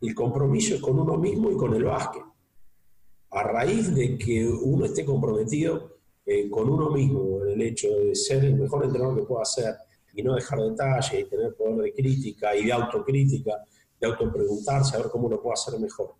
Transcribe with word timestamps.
El 0.00 0.14
compromiso 0.14 0.76
es 0.76 0.80
con 0.80 0.98
uno 0.98 1.16
mismo 1.16 1.50
y 1.50 1.56
con 1.56 1.74
el 1.74 1.84
básquet. 1.84 2.22
A 3.30 3.42
raíz 3.42 3.94
de 3.94 4.16
que 4.16 4.46
uno 4.46 4.84
esté 4.84 5.04
comprometido 5.04 5.98
eh, 6.24 6.48
con 6.48 6.68
uno 6.68 6.90
mismo, 6.90 7.42
el 7.44 7.60
hecho 7.60 7.88
de 7.88 8.14
ser 8.14 8.44
el 8.44 8.54
mejor 8.54 8.84
entrenador 8.84 9.16
que 9.16 9.26
pueda 9.26 9.44
ser 9.44 9.74
y 10.14 10.22
no 10.22 10.34
dejar 10.34 10.60
detalles 10.60 11.20
y 11.20 11.24
tener 11.24 11.54
poder 11.54 11.76
de 11.76 11.94
crítica 11.94 12.54
y 12.56 12.66
de 12.66 12.72
autocrítica, 12.72 13.52
de 14.00 14.06
autopreguntarse 14.06 14.96
a 14.96 15.00
ver 15.00 15.08
cómo 15.10 15.28
lo 15.28 15.40
puedo 15.40 15.54
hacer 15.54 15.78
mejor. 15.80 16.14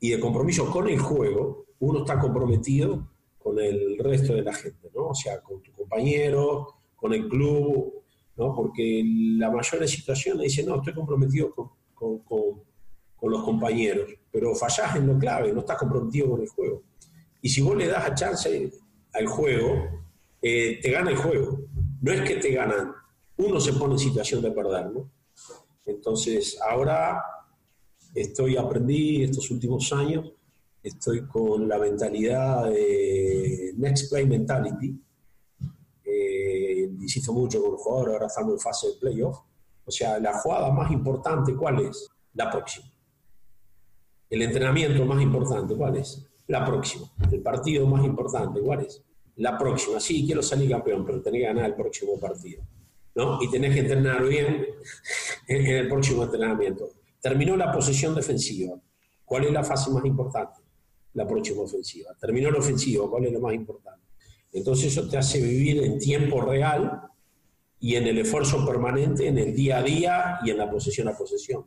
Y 0.00 0.10
de 0.10 0.20
compromiso 0.20 0.70
con 0.70 0.88
el 0.88 0.98
juego, 0.98 1.66
uno 1.80 2.00
está 2.00 2.18
comprometido 2.18 3.08
con 3.38 3.58
el 3.58 3.98
resto 3.98 4.34
de 4.34 4.42
la 4.42 4.52
gente, 4.52 4.90
¿no? 4.94 5.08
O 5.08 5.14
sea, 5.14 5.40
con 5.40 5.60
tu 5.62 5.72
compañero, 5.72 6.68
con 6.94 7.12
el 7.12 7.28
club, 7.28 8.02
¿no? 8.36 8.54
Porque 8.54 9.02
la 9.38 9.50
mayor 9.50 9.86
situación 9.88 10.38
dice, 10.40 10.64
no, 10.64 10.76
estoy 10.76 10.94
comprometido 10.94 11.54
con, 11.54 11.70
con, 11.94 12.18
con, 12.20 12.62
los 13.30 13.44
compañeros, 13.44 14.10
pero 14.30 14.54
fallás 14.54 14.96
en 14.96 15.06
lo 15.06 15.18
clave, 15.18 15.52
no 15.52 15.60
estás 15.60 15.78
comprometido 15.78 16.30
con 16.30 16.40
el 16.40 16.48
juego. 16.48 16.82
Y 17.40 17.48
si 17.48 17.60
vos 17.60 17.76
le 17.76 17.86
das 17.86 18.04
a 18.04 18.14
chance 18.14 18.72
al 19.12 19.26
juego, 19.26 20.02
eh, 20.40 20.80
te 20.82 20.90
gana 20.90 21.10
el 21.10 21.16
juego. 21.16 21.60
No 22.00 22.12
es 22.12 22.22
que 22.22 22.36
te 22.36 22.52
ganan, 22.52 22.92
uno 23.36 23.60
se 23.60 23.72
pone 23.74 23.94
en 23.94 23.98
situación 23.98 24.42
de 24.42 24.50
perder, 24.50 24.90
¿no? 24.90 25.10
Entonces, 25.86 26.58
ahora 26.60 27.22
estoy, 28.14 28.56
aprendí 28.56 29.22
estos 29.22 29.50
últimos 29.50 29.92
años, 29.92 30.32
estoy 30.82 31.26
con 31.26 31.68
la 31.68 31.78
mentalidad 31.78 32.70
de 32.70 33.72
Next 33.76 34.10
Play 34.10 34.26
Mentality. 34.26 35.00
Eh, 36.04 36.90
insisto 37.00 37.32
mucho 37.32 37.62
con 37.62 37.72
los 37.72 37.80
jugadores, 37.80 38.14
ahora 38.14 38.26
estamos 38.26 38.52
en 38.54 38.60
fase 38.60 38.88
de 38.88 38.94
playoff. 38.94 39.38
O 39.84 39.90
sea, 39.90 40.18
la 40.18 40.38
jugada 40.38 40.70
más 40.70 40.90
importante, 40.90 41.54
¿cuál 41.56 41.80
es? 41.80 42.08
La 42.34 42.50
próxima. 42.50 42.91
El 44.32 44.40
entrenamiento 44.40 45.04
más 45.04 45.22
importante, 45.22 45.74
¿cuál 45.74 45.98
es? 45.98 46.26
La 46.46 46.64
próxima. 46.64 47.04
El 47.30 47.42
partido 47.42 47.86
más 47.86 48.02
importante, 48.02 48.62
¿cuál 48.62 48.80
es? 48.80 49.02
La 49.36 49.58
próxima. 49.58 50.00
Sí, 50.00 50.24
quiero 50.24 50.42
salir 50.42 50.70
campeón, 50.70 51.04
pero 51.04 51.20
tenés 51.20 51.42
que 51.42 51.46
ganar 51.48 51.66
el 51.66 51.74
próximo 51.74 52.18
partido. 52.18 52.62
¿no? 53.14 53.42
Y 53.42 53.50
tenés 53.50 53.74
que 53.74 53.80
entrenar 53.80 54.26
bien 54.26 54.68
en 55.48 55.66
el 55.66 55.86
próximo 55.86 56.22
entrenamiento. 56.22 56.88
Terminó 57.20 57.58
la 57.58 57.70
posesión 57.70 58.14
defensiva. 58.14 58.80
¿Cuál 59.22 59.44
es 59.44 59.52
la 59.52 59.62
fase 59.62 59.90
más 59.90 60.02
importante? 60.06 60.62
La 61.12 61.26
próxima 61.26 61.60
ofensiva. 61.60 62.16
Terminó 62.18 62.50
la 62.50 62.60
ofensiva. 62.60 63.10
¿Cuál 63.10 63.26
es 63.26 63.32
lo 63.34 63.40
más 63.40 63.52
importante? 63.52 64.06
Entonces 64.50 64.96
eso 64.96 65.06
te 65.10 65.18
hace 65.18 65.42
vivir 65.42 65.84
en 65.84 65.98
tiempo 65.98 66.40
real 66.40 67.02
y 67.78 67.96
en 67.96 68.06
el 68.06 68.16
esfuerzo 68.16 68.64
permanente, 68.64 69.28
en 69.28 69.36
el 69.36 69.54
día 69.54 69.76
a 69.76 69.82
día 69.82 70.38
y 70.42 70.52
en 70.52 70.56
la 70.56 70.70
posesión 70.70 71.08
a 71.08 71.18
posesión. 71.18 71.66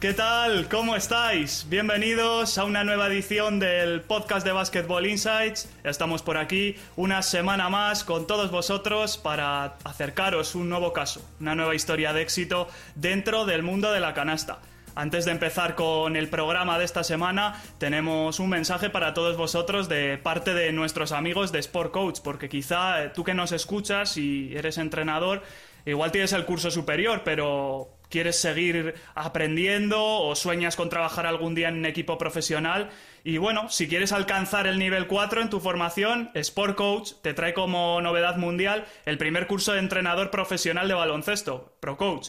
¿Qué 0.00 0.14
tal? 0.14 0.68
¿Cómo 0.68 0.94
estáis? 0.94 1.66
Bienvenidos 1.68 2.56
a 2.56 2.62
una 2.62 2.84
nueva 2.84 3.08
edición 3.08 3.58
del 3.58 4.00
podcast 4.02 4.46
de 4.46 4.52
Basketball 4.52 5.04
Insights. 5.04 5.68
Estamos 5.82 6.22
por 6.22 6.36
aquí 6.36 6.76
una 6.94 7.20
semana 7.20 7.68
más 7.68 8.04
con 8.04 8.28
todos 8.28 8.52
vosotros 8.52 9.18
para 9.18 9.76
acercaros 9.82 10.54
un 10.54 10.68
nuevo 10.68 10.92
caso, 10.92 11.28
una 11.40 11.56
nueva 11.56 11.74
historia 11.74 12.12
de 12.12 12.22
éxito 12.22 12.68
dentro 12.94 13.44
del 13.44 13.64
mundo 13.64 13.90
de 13.90 13.98
la 13.98 14.14
canasta. 14.14 14.60
Antes 14.94 15.24
de 15.24 15.32
empezar 15.32 15.74
con 15.74 16.14
el 16.14 16.28
programa 16.28 16.78
de 16.78 16.84
esta 16.84 17.02
semana, 17.02 17.60
tenemos 17.78 18.38
un 18.38 18.50
mensaje 18.50 18.90
para 18.90 19.14
todos 19.14 19.36
vosotros 19.36 19.88
de 19.88 20.16
parte 20.16 20.54
de 20.54 20.70
nuestros 20.70 21.10
amigos 21.10 21.50
de 21.50 21.58
Sport 21.58 21.90
Coach, 21.90 22.20
porque 22.22 22.48
quizá 22.48 23.02
eh, 23.02 23.10
tú 23.12 23.24
que 23.24 23.34
nos 23.34 23.50
escuchas 23.50 24.16
y 24.16 24.56
eres 24.56 24.78
entrenador, 24.78 25.42
igual 25.84 26.12
tienes 26.12 26.32
el 26.34 26.44
curso 26.44 26.70
superior, 26.70 27.22
pero 27.24 27.97
quieres 28.08 28.40
seguir 28.40 28.94
aprendiendo 29.14 30.02
o 30.02 30.34
sueñas 30.34 30.76
con 30.76 30.88
trabajar 30.88 31.26
algún 31.26 31.54
día 31.54 31.68
en 31.68 31.78
un 31.78 31.86
equipo 31.86 32.18
profesional. 32.18 32.90
Y 33.24 33.38
bueno, 33.38 33.68
si 33.68 33.88
quieres 33.88 34.12
alcanzar 34.12 34.66
el 34.66 34.78
nivel 34.78 35.06
4 35.06 35.42
en 35.42 35.50
tu 35.50 35.60
formación, 35.60 36.30
Sport 36.34 36.76
Coach 36.76 37.12
te 37.22 37.34
trae 37.34 37.54
como 37.54 38.00
novedad 38.00 38.36
mundial 38.36 38.86
el 39.04 39.18
primer 39.18 39.46
curso 39.46 39.72
de 39.72 39.80
entrenador 39.80 40.30
profesional 40.30 40.88
de 40.88 40.94
baloncesto, 40.94 41.76
Pro 41.80 41.96
Coach. 41.96 42.28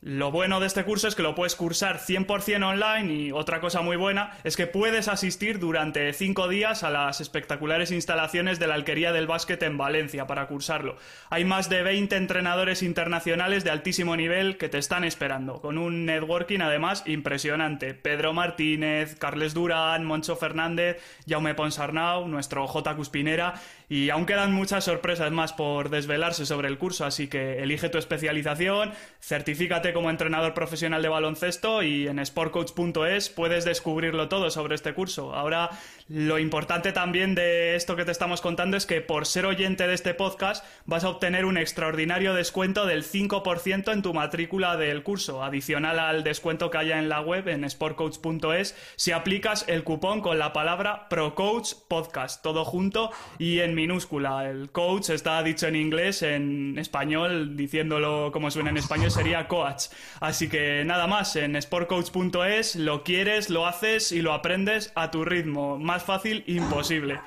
Lo 0.00 0.30
bueno 0.30 0.60
de 0.60 0.68
este 0.68 0.84
curso 0.84 1.08
es 1.08 1.16
que 1.16 1.24
lo 1.24 1.34
puedes 1.34 1.56
cursar 1.56 1.98
100% 1.98 2.64
online 2.64 3.12
y 3.12 3.32
otra 3.32 3.60
cosa 3.60 3.82
muy 3.82 3.96
buena 3.96 4.30
es 4.44 4.56
que 4.56 4.68
puedes 4.68 5.08
asistir 5.08 5.58
durante 5.58 6.12
5 6.12 6.46
días 6.46 6.84
a 6.84 6.90
las 6.90 7.20
espectaculares 7.20 7.90
instalaciones 7.90 8.60
de 8.60 8.68
la 8.68 8.74
Alquería 8.74 9.12
del 9.12 9.26
Básquet 9.26 9.60
en 9.64 9.76
Valencia 9.76 10.28
para 10.28 10.46
cursarlo. 10.46 10.96
Hay 11.30 11.44
más 11.44 11.68
de 11.68 11.82
20 11.82 12.14
entrenadores 12.14 12.84
internacionales 12.84 13.64
de 13.64 13.72
altísimo 13.72 14.14
nivel 14.14 14.56
que 14.56 14.68
te 14.68 14.78
están 14.78 15.02
esperando, 15.02 15.60
con 15.60 15.78
un 15.78 16.06
networking 16.06 16.60
además 16.60 17.02
impresionante. 17.06 17.92
Pedro 17.92 18.32
Martínez, 18.32 19.16
Carles 19.18 19.52
Durán, 19.52 20.04
Moncho 20.04 20.36
Fernández, 20.36 21.02
Jaume 21.26 21.56
Ponsarnau, 21.56 22.28
nuestro 22.28 22.68
J. 22.68 22.94
Cuspinera 22.94 23.54
y 23.88 24.10
aún 24.10 24.26
quedan 24.26 24.52
muchas 24.52 24.84
sorpresas 24.84 25.32
más 25.32 25.52
por 25.52 25.88
desvelarse 25.88 26.44
sobre 26.44 26.68
el 26.68 26.78
curso, 26.78 27.04
así 27.04 27.28
que 27.28 27.62
elige 27.62 27.88
tu 27.88 27.98
especialización, 27.98 28.92
certifícate 29.20 29.92
como 29.92 30.10
entrenador 30.10 30.54
profesional 30.54 31.02
de 31.02 31.08
baloncesto 31.08 31.82
y 31.82 32.06
en 32.06 32.24
sportcoach.es 32.24 33.30
puedes 33.30 33.64
descubrirlo 33.64 34.28
todo 34.28 34.50
sobre 34.50 34.74
este 34.74 34.92
curso. 34.92 35.34
Ahora, 35.34 35.70
lo 36.08 36.38
importante 36.38 36.92
también 36.92 37.34
de 37.34 37.76
esto 37.76 37.94
que 37.94 38.06
te 38.06 38.12
estamos 38.12 38.40
contando 38.40 38.78
es 38.78 38.86
que 38.86 39.02
por 39.02 39.26
ser 39.26 39.44
oyente 39.44 39.86
de 39.86 39.92
este 39.92 40.14
podcast 40.14 40.64
vas 40.86 41.04
a 41.04 41.10
obtener 41.10 41.44
un 41.44 41.58
extraordinario 41.58 42.32
descuento 42.32 42.86
del 42.86 43.04
5% 43.04 43.92
en 43.92 44.00
tu 44.00 44.14
matrícula 44.14 44.78
del 44.78 45.02
curso, 45.02 45.44
adicional 45.44 45.98
al 45.98 46.24
descuento 46.24 46.70
que 46.70 46.78
haya 46.78 46.98
en 46.98 47.10
la 47.10 47.20
web 47.20 47.48
en 47.48 47.68
sportcoach.es 47.68 48.74
si 48.96 49.12
aplicas 49.12 49.66
el 49.68 49.84
cupón 49.84 50.22
con 50.22 50.38
la 50.38 50.54
palabra 50.54 51.08
ProCoachPodcast, 51.10 52.42
todo 52.42 52.64
junto 52.64 53.10
y 53.38 53.58
en 53.58 53.74
minúscula. 53.74 54.48
El 54.48 54.70
coach 54.70 55.10
está 55.10 55.42
dicho 55.42 55.66
en 55.66 55.76
inglés, 55.76 56.22
en 56.22 56.78
español, 56.78 57.54
diciéndolo 57.54 58.30
como 58.32 58.50
suena 58.50 58.70
en 58.70 58.78
español, 58.78 59.10
sería 59.10 59.46
coach. 59.46 59.88
Así 60.20 60.48
que 60.48 60.84
nada 60.86 61.06
más, 61.06 61.36
en 61.36 61.60
sportcoach.es 61.60 62.76
lo 62.76 63.04
quieres, 63.04 63.50
lo 63.50 63.66
haces 63.66 64.10
y 64.10 64.22
lo 64.22 64.32
aprendes 64.32 64.90
a 64.94 65.10
tu 65.10 65.24
ritmo. 65.26 65.78
Más 65.78 65.97
fácil, 66.02 66.44
imposible. 66.46 67.20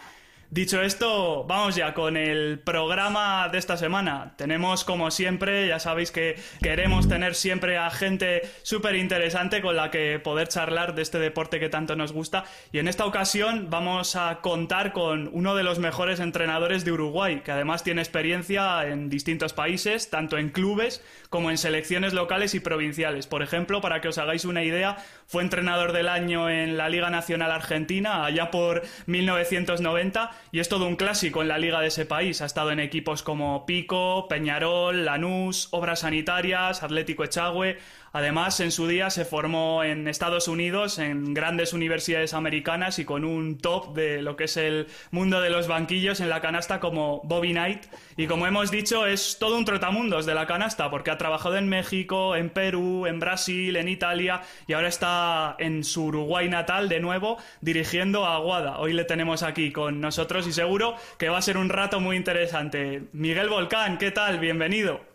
Dicho 0.53 0.81
esto, 0.81 1.45
vamos 1.45 1.77
ya 1.77 1.93
con 1.93 2.17
el 2.17 2.59
programa 2.59 3.47
de 3.47 3.57
esta 3.57 3.77
semana. 3.77 4.33
Tenemos, 4.35 4.83
como 4.83 5.09
siempre, 5.09 5.69
ya 5.69 5.79
sabéis 5.79 6.11
que 6.11 6.37
queremos 6.61 7.07
tener 7.07 7.35
siempre 7.35 7.77
a 7.77 7.89
gente 7.89 8.41
súper 8.61 8.97
interesante 8.97 9.61
con 9.61 9.77
la 9.77 9.91
que 9.91 10.19
poder 10.19 10.49
charlar 10.49 10.93
de 10.93 11.03
este 11.03 11.19
deporte 11.19 11.61
que 11.61 11.69
tanto 11.69 11.95
nos 11.95 12.11
gusta. 12.11 12.43
Y 12.73 12.79
en 12.79 12.89
esta 12.89 13.05
ocasión 13.05 13.69
vamos 13.69 14.17
a 14.17 14.41
contar 14.41 14.91
con 14.91 15.29
uno 15.31 15.55
de 15.55 15.63
los 15.63 15.79
mejores 15.79 16.19
entrenadores 16.19 16.83
de 16.83 16.91
Uruguay, 16.91 17.43
que 17.45 17.53
además 17.53 17.85
tiene 17.85 18.01
experiencia 18.01 18.85
en 18.85 19.07
distintos 19.07 19.53
países, 19.53 20.09
tanto 20.09 20.37
en 20.37 20.49
clubes 20.49 21.01
como 21.29 21.49
en 21.49 21.57
selecciones 21.57 22.11
locales 22.11 22.55
y 22.55 22.59
provinciales. 22.59 23.25
Por 23.25 23.41
ejemplo, 23.41 23.79
para 23.79 24.01
que 24.01 24.09
os 24.09 24.17
hagáis 24.17 24.43
una 24.43 24.65
idea, 24.65 24.97
fue 25.31 25.43
entrenador 25.43 25.93
del 25.93 26.09
año 26.09 26.49
en 26.49 26.75
la 26.75 26.89
Liga 26.89 27.09
Nacional 27.09 27.51
Argentina 27.51 28.25
allá 28.25 28.51
por 28.51 28.81
1990 29.05 30.29
y 30.51 30.59
es 30.59 30.67
todo 30.67 30.85
un 30.85 30.97
clásico 30.97 31.41
en 31.41 31.47
la 31.47 31.57
liga 31.57 31.79
de 31.79 31.87
ese 31.87 32.05
país. 32.05 32.41
Ha 32.41 32.45
estado 32.45 32.71
en 32.71 32.81
equipos 32.81 33.23
como 33.23 33.65
Pico, 33.65 34.27
Peñarol, 34.27 35.05
Lanús, 35.05 35.69
Obras 35.71 36.01
Sanitarias, 36.01 36.83
Atlético 36.83 37.23
Echagüe. 37.23 37.77
Además, 38.13 38.59
en 38.59 38.71
su 38.71 38.87
día 38.87 39.09
se 39.09 39.23
formó 39.23 39.83
en 39.83 40.07
Estados 40.07 40.49
Unidos, 40.49 40.99
en 40.99 41.33
grandes 41.33 41.71
universidades 41.71 42.33
americanas 42.33 42.99
y 42.99 43.05
con 43.05 43.23
un 43.23 43.57
top 43.57 43.95
de 43.95 44.21
lo 44.21 44.35
que 44.35 44.45
es 44.45 44.57
el 44.57 44.87
mundo 45.11 45.39
de 45.39 45.49
los 45.49 45.67
banquillos 45.67 46.19
en 46.19 46.29
la 46.29 46.41
canasta 46.41 46.81
como 46.81 47.21
Bobby 47.23 47.51
Knight. 47.51 47.85
Y 48.17 48.27
como 48.27 48.47
hemos 48.47 48.69
dicho, 48.69 49.05
es 49.05 49.37
todo 49.39 49.57
un 49.57 49.63
trotamundos 49.63 50.25
de 50.25 50.35
la 50.35 50.45
canasta, 50.45 50.89
porque 50.91 51.11
ha 51.11 51.17
trabajado 51.17 51.55
en 51.55 51.69
México, 51.69 52.35
en 52.35 52.49
Perú, 52.49 53.05
en 53.07 53.19
Brasil, 53.19 53.77
en 53.77 53.87
Italia 53.87 54.41
y 54.67 54.73
ahora 54.73 54.89
está 54.89 55.55
en 55.59 55.83
su 55.83 56.05
Uruguay 56.05 56.49
natal 56.49 56.89
de 56.89 56.99
nuevo 56.99 57.37
dirigiendo 57.61 58.25
a 58.25 58.35
Aguada. 58.35 58.79
Hoy 58.79 58.93
le 58.93 59.05
tenemos 59.05 59.43
aquí 59.43 59.71
con 59.71 60.01
nosotros 60.01 60.47
y 60.47 60.53
seguro 60.53 60.95
que 61.17 61.29
va 61.29 61.37
a 61.37 61.41
ser 61.41 61.57
un 61.57 61.69
rato 61.69 61.99
muy 61.99 62.17
interesante. 62.17 63.03
Miguel 63.13 63.49
Volcán, 63.49 63.97
¿qué 63.97 64.11
tal? 64.11 64.39
Bienvenido. 64.39 65.10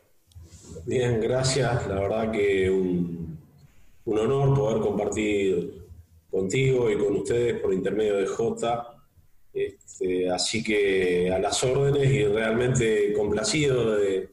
Bien, 0.85 1.21
gracias. 1.21 1.87
La 1.89 2.01
verdad 2.01 2.31
que 2.31 2.71
un, 2.71 3.39
honor 4.05 4.55
poder 4.55 4.81
compartir 4.81 5.83
contigo 6.31 6.91
y 6.91 6.97
con 6.97 7.17
ustedes 7.17 7.61
por 7.61 7.73
intermedio 7.73 8.17
de 8.17 8.27
J. 8.27 8.95
Este, 9.53 10.31
así 10.31 10.63
que 10.63 11.33
a 11.33 11.39
las 11.39 11.63
órdenes 11.65 12.11
y 12.11 12.25
realmente 12.25 13.13
complacido 13.15 13.97
de, 13.97 14.31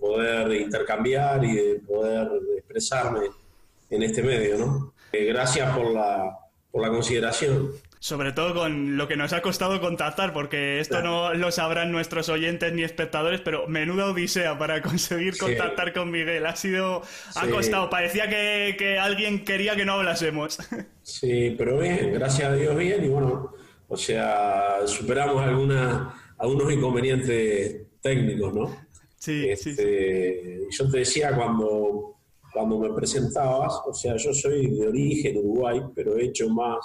poder 0.00 0.60
intercambiar 0.60 1.44
y 1.44 1.54
de 1.54 1.74
poder 1.76 2.28
expresarme 2.56 3.26
en 3.90 4.02
este 4.02 4.22
medio. 4.22 4.92
Eh, 5.12 5.24
gracias 5.24 5.76
por 5.76 5.92
la, 5.92 6.36
por 6.70 6.82
la 6.82 6.88
consideración. 6.88 7.72
Sobre 8.00 8.32
todo 8.32 8.54
con 8.54 8.96
lo 8.96 9.08
que 9.08 9.16
nos 9.16 9.32
ha 9.32 9.42
costado 9.42 9.80
contactar, 9.80 10.32
porque 10.32 10.80
esto 10.80 11.02
no 11.02 11.34
lo 11.34 11.50
sabrán 11.50 11.90
nuestros 11.90 12.28
oyentes 12.28 12.72
ni 12.72 12.82
espectadores, 12.84 13.40
pero 13.40 13.66
menuda 13.66 14.06
odisea 14.06 14.58
para 14.58 14.82
conseguir 14.82 15.36
contactar 15.36 15.92
con 15.92 16.10
Miguel. 16.10 16.46
Ha 16.46 16.56
sido, 16.56 17.02
ha 17.34 17.46
costado, 17.48 17.90
parecía 17.90 18.28
que, 18.28 18.98
alguien 19.00 19.44
quería 19.44 19.76
que 19.76 19.84
no 19.84 19.94
hablásemos. 19.94 20.58
Sí, 21.08 21.54
pero 21.56 21.78
bien, 21.78 22.12
gracias 22.12 22.52
a 22.52 22.54
Dios 22.54 22.76
bien, 22.76 23.02
y 23.02 23.08
bueno, 23.08 23.54
o 23.88 23.96
sea, 23.96 24.86
superamos 24.86 25.42
algunas, 25.42 26.12
algunos 26.36 26.70
inconvenientes 26.70 27.86
técnicos, 28.02 28.52
¿no? 28.52 28.76
Sí, 29.16 29.56
sí, 29.56 29.70
este, 29.70 30.66
Yo 30.70 30.90
te 30.90 30.98
decía 30.98 31.34
cuando, 31.34 32.16
cuando 32.52 32.78
me 32.78 32.92
presentabas, 32.92 33.80
o 33.86 33.94
sea, 33.94 34.16
yo 34.16 34.34
soy 34.34 34.66
de 34.66 34.88
origen 34.88 35.38
Uruguay, 35.38 35.80
pero 35.94 36.18
he 36.18 36.26
hecho 36.26 36.48
más 36.50 36.78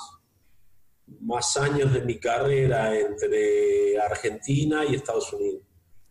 más 1.21 1.57
años 1.57 1.93
de 1.93 2.01
mi 2.01 2.19
carrera 2.19 2.97
entre 2.97 3.99
Argentina 3.99 4.83
y 4.85 4.95
Estados 4.95 5.31
Unidos. 5.33 5.61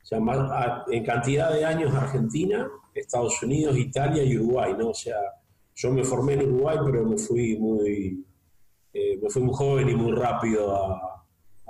O 0.03 0.05
sea, 0.05 0.85
en 0.91 1.05
cantidad 1.05 1.53
de 1.53 1.65
años 1.65 1.95
Argentina, 1.95 2.69
Estados 2.95 3.43
Unidos, 3.43 3.77
Italia 3.77 4.23
y 4.23 4.37
Uruguay, 4.37 4.75
¿no? 4.79 4.91
O 4.91 4.95
sea, 4.95 5.17
yo 5.75 5.91
me 5.91 6.05
formé 6.05 6.35
en 6.35 6.53
Uruguay, 6.53 6.79
pero 6.85 7.05
me 7.05 7.17
fui 7.17 7.57
muy, 7.57 8.25
eh, 8.93 9.19
me 9.23 9.31
fui 9.31 9.43
muy 9.43 9.55
joven 9.55 9.89
y 9.89 9.95
muy 9.95 10.13
rápido 10.13 10.77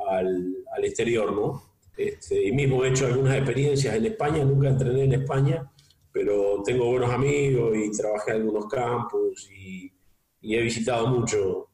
al, 0.09 0.55
al, 0.75 0.85
exterior, 0.85 1.33
¿no? 1.33 1.63
Este, 1.97 2.49
y 2.49 2.53
mismo 2.53 2.85
he 2.85 2.89
hecho 2.89 3.07
algunas 3.07 3.37
experiencias 3.37 3.95
en 3.95 4.07
España, 4.07 4.45
nunca 4.45 4.69
entrené 4.69 5.05
en 5.05 5.13
España, 5.13 5.71
pero 6.11 6.63
tengo 6.65 6.91
buenos 6.91 7.11
amigos 7.11 7.77
y 7.77 7.91
trabajé 7.91 8.33
en 8.33 8.37
algunos 8.39 8.67
campos 8.67 9.49
y, 9.51 9.93
y 10.41 10.57
he 10.57 10.63
visitado 10.63 11.07
mucho 11.09 11.69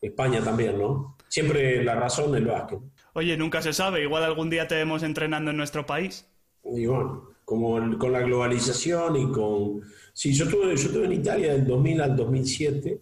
España 0.00 0.42
también, 0.42 0.78
¿no? 0.78 1.16
Siempre 1.28 1.84
la 1.84 1.94
razón 1.94 2.34
el 2.34 2.46
básquet. 2.46 2.80
Oye, 3.12 3.36
nunca 3.36 3.62
se 3.62 3.72
sabe, 3.72 4.02
igual 4.02 4.22
algún 4.22 4.50
día 4.50 4.66
te 4.66 4.74
vemos 4.74 5.02
entrenando 5.02 5.50
en 5.50 5.56
nuestro 5.56 5.86
país. 5.86 6.26
Y 6.64 6.86
bueno, 6.86 7.30
como 7.44 7.98
con 7.98 8.12
la 8.12 8.20
globalización 8.20 9.16
y 9.16 9.30
con... 9.30 9.82
Sí, 10.12 10.32
yo 10.32 10.44
estuve, 10.44 10.76
yo 10.76 10.86
estuve 10.86 11.06
en 11.06 11.12
Italia 11.12 11.52
del 11.52 11.66
2000 11.66 12.00
al 12.00 12.16
2007, 12.16 13.00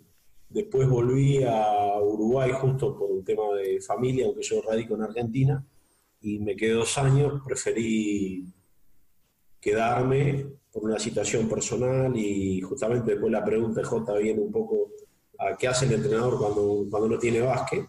después 0.49 0.89
volví 0.89 1.43
a 1.45 2.01
Uruguay 2.01 2.51
justo 2.53 2.99
por 2.99 3.11
un 3.11 3.25
tema 3.25 3.55
de 3.57 3.81
familia, 3.81 4.27
aunque 4.27 4.43
yo 4.43 4.63
radico 4.63 4.95
en 4.95 5.03
Argentina, 5.03 5.65
y 6.21 6.39
me 6.39 6.57
quedé 6.57 6.73
dos 6.73 6.97
años, 6.99 7.43
preferí 7.45 8.45
quedarme 9.61 10.47
por 10.73 10.85
una 10.85 10.99
situación 10.99 11.49
personal 11.49 12.17
y 12.17 12.61
justamente 12.61 13.13
después 13.13 13.33
la 13.33 13.45
pregunta 13.45 13.81
de 13.81 13.87
J 13.87 14.15
viene 14.19 14.41
un 14.41 14.53
poco 14.53 14.93
a 15.39 15.57
qué 15.57 15.69
hace 15.69 15.87
el 15.87 15.93
entrenador 15.95 16.39
cuando, 16.39 16.87
cuando 16.91 17.09
no 17.09 17.19
tiene 17.19 17.41
básquet. 17.41 17.87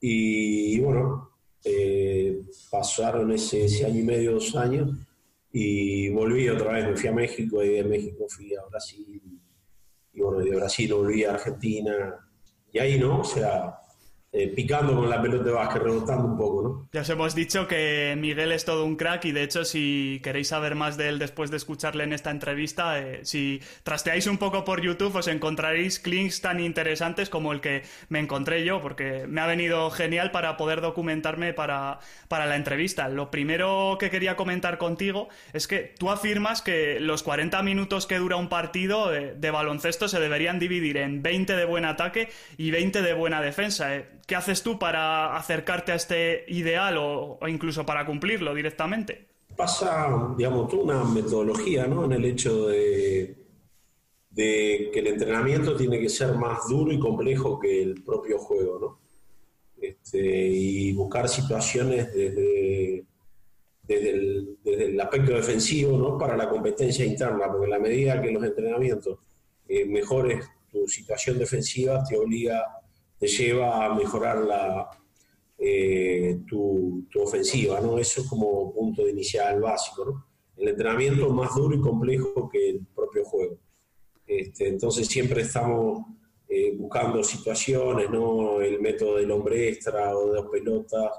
Y, 0.00 0.78
bueno, 0.80 1.30
eh, 1.64 2.42
pasaron 2.70 3.32
ese, 3.32 3.64
ese, 3.64 3.86
año 3.86 4.00
y 4.00 4.02
medio, 4.02 4.32
dos 4.32 4.54
años, 4.54 4.90
y 5.50 6.10
volví 6.10 6.48
otra 6.48 6.72
vez, 6.72 6.88
me 6.88 6.96
fui 6.96 7.08
a 7.08 7.12
México, 7.12 7.62
y 7.62 7.68
de 7.68 7.84
México 7.84 8.26
fui 8.28 8.54
a 8.54 8.64
Brasil, 8.68 9.22
y 10.12 10.20
bueno, 10.20 10.38
de 10.44 10.54
Brasil 10.54 10.92
volví 10.92 11.24
a 11.24 11.32
Argentina, 11.32 12.28
y 12.70 12.78
ahí, 12.78 12.98
¿no? 12.98 13.20
O 13.20 13.24
sea, 13.24 13.78
eh, 14.36 14.48
picando 14.48 14.96
con 14.96 15.08
la 15.08 15.22
pelota 15.22 15.44
de 15.44 15.52
básquet, 15.52 15.80
rebotando 15.80 16.26
un 16.26 16.36
poco, 16.36 16.62
¿no? 16.62 16.88
Ya 16.92 17.02
os 17.02 17.08
hemos 17.08 17.36
dicho 17.36 17.68
que 17.68 18.16
Miguel 18.18 18.50
es 18.50 18.64
todo 18.64 18.84
un 18.84 18.96
crack 18.96 19.26
y 19.26 19.30
de 19.30 19.44
hecho 19.44 19.64
si 19.64 20.20
queréis 20.24 20.48
saber 20.48 20.74
más 20.74 20.96
de 20.96 21.08
él 21.08 21.20
después 21.20 21.52
de 21.52 21.56
escucharle 21.56 22.02
en 22.02 22.12
esta 22.12 22.32
entrevista, 22.32 22.98
eh, 22.98 23.20
si 23.22 23.62
trasteáis 23.84 24.26
un 24.26 24.38
poco 24.38 24.64
por 24.64 24.82
YouTube 24.82 25.14
os 25.14 25.28
encontraréis 25.28 26.04
links 26.04 26.40
tan 26.40 26.58
interesantes 26.58 27.30
como 27.30 27.52
el 27.52 27.60
que 27.60 27.84
me 28.08 28.18
encontré 28.18 28.64
yo, 28.64 28.80
porque 28.80 29.24
me 29.28 29.40
ha 29.40 29.46
venido 29.46 29.88
genial 29.92 30.32
para 30.32 30.56
poder 30.56 30.80
documentarme 30.80 31.54
para, 31.54 32.00
para 32.26 32.46
la 32.46 32.56
entrevista. 32.56 33.08
Lo 33.08 33.30
primero 33.30 33.98
que 34.00 34.10
quería 34.10 34.34
comentar 34.34 34.78
contigo 34.78 35.28
es 35.52 35.68
que 35.68 35.94
tú 35.96 36.10
afirmas 36.10 36.60
que 36.60 36.98
los 36.98 37.22
40 37.22 37.62
minutos 37.62 38.08
que 38.08 38.18
dura 38.18 38.34
un 38.34 38.48
partido 38.48 39.10
de, 39.10 39.34
de 39.34 39.50
baloncesto 39.52 40.08
se 40.08 40.18
deberían 40.18 40.58
dividir 40.58 40.96
en 40.96 41.22
20 41.22 41.54
de 41.54 41.64
buen 41.66 41.84
ataque 41.84 42.30
y 42.56 42.72
20 42.72 43.00
de 43.00 43.14
buena 43.14 43.40
defensa. 43.40 43.94
Eh. 43.94 44.08
¿Qué 44.26 44.36
haces 44.36 44.62
tú 44.62 44.78
para 44.78 45.36
acercarte 45.36 45.92
a 45.92 45.96
este 45.96 46.44
ideal 46.48 46.96
o, 46.98 47.38
incluso 47.46 47.84
para 47.84 48.06
cumplirlo 48.06 48.54
directamente? 48.54 49.28
Pasa, 49.56 50.34
digamos, 50.36 50.68
tú 50.68 50.80
una 50.80 51.04
metodología, 51.04 51.86
¿no? 51.86 52.04
En 52.04 52.12
el 52.12 52.24
hecho 52.24 52.68
de, 52.68 53.36
que 54.34 54.90
el 54.94 55.06
entrenamiento 55.06 55.76
tiene 55.76 56.00
que 56.00 56.08
ser 56.08 56.34
más 56.34 56.68
duro 56.68 56.92
y 56.92 56.98
complejo 56.98 57.58
que 57.60 57.82
el 57.82 58.02
propio 58.02 58.38
juego, 58.38 58.78
¿no? 58.78 59.00
Este, 59.80 60.48
y 60.48 60.92
buscar 60.94 61.28
situaciones 61.28 62.12
desde, 62.14 63.04
desde, 63.82 64.10
el, 64.86 65.00
aspecto 65.00 65.32
defensivo 65.32 65.98
¿no? 65.98 66.16
para 66.16 66.36
la 66.36 66.48
competencia 66.48 67.04
interna, 67.04 67.48
porque 67.48 67.64
en 67.66 67.70
la 67.70 67.78
medida 67.78 68.22
que 68.22 68.30
los 68.30 68.42
entrenamientos 68.42 69.18
eh, 69.68 69.84
mejores 69.84 70.46
tu 70.74 70.88
situación 70.88 71.38
defensiva, 71.38 72.02
te 72.02 72.18
obliga 72.18 72.64
te 73.24 73.30
lleva 73.30 73.86
a 73.86 73.94
mejorar 73.94 74.36
la, 74.44 74.90
eh, 75.58 76.40
tu, 76.46 77.06
ofensiva, 77.22 77.80
¿no? 77.80 77.98
Eso 77.98 78.20
es 78.20 78.28
como 78.28 78.70
punto 78.74 79.02
de 79.02 79.12
inicial 79.12 79.62
básico, 79.62 80.04
¿no? 80.04 80.26
El 80.58 80.68
entrenamiento 80.68 81.30
más 81.30 81.54
duro 81.54 81.74
y 81.74 81.80
complejo 81.80 82.50
que 82.50 82.68
el 82.68 82.86
propio 82.94 83.24
juego. 83.24 83.56
Este, 84.26 84.68
entonces 84.68 85.06
siempre 85.06 85.40
estamos 85.40 86.04
eh, 86.48 86.74
buscando 86.76 87.24
situaciones, 87.24 88.10
¿no? 88.10 88.60
El 88.60 88.82
método 88.82 89.16
del 89.16 89.30
hombre 89.30 89.70
extra 89.70 90.14
o 90.14 90.26
de 90.26 90.42
dos 90.42 90.50
pelotas 90.52 91.10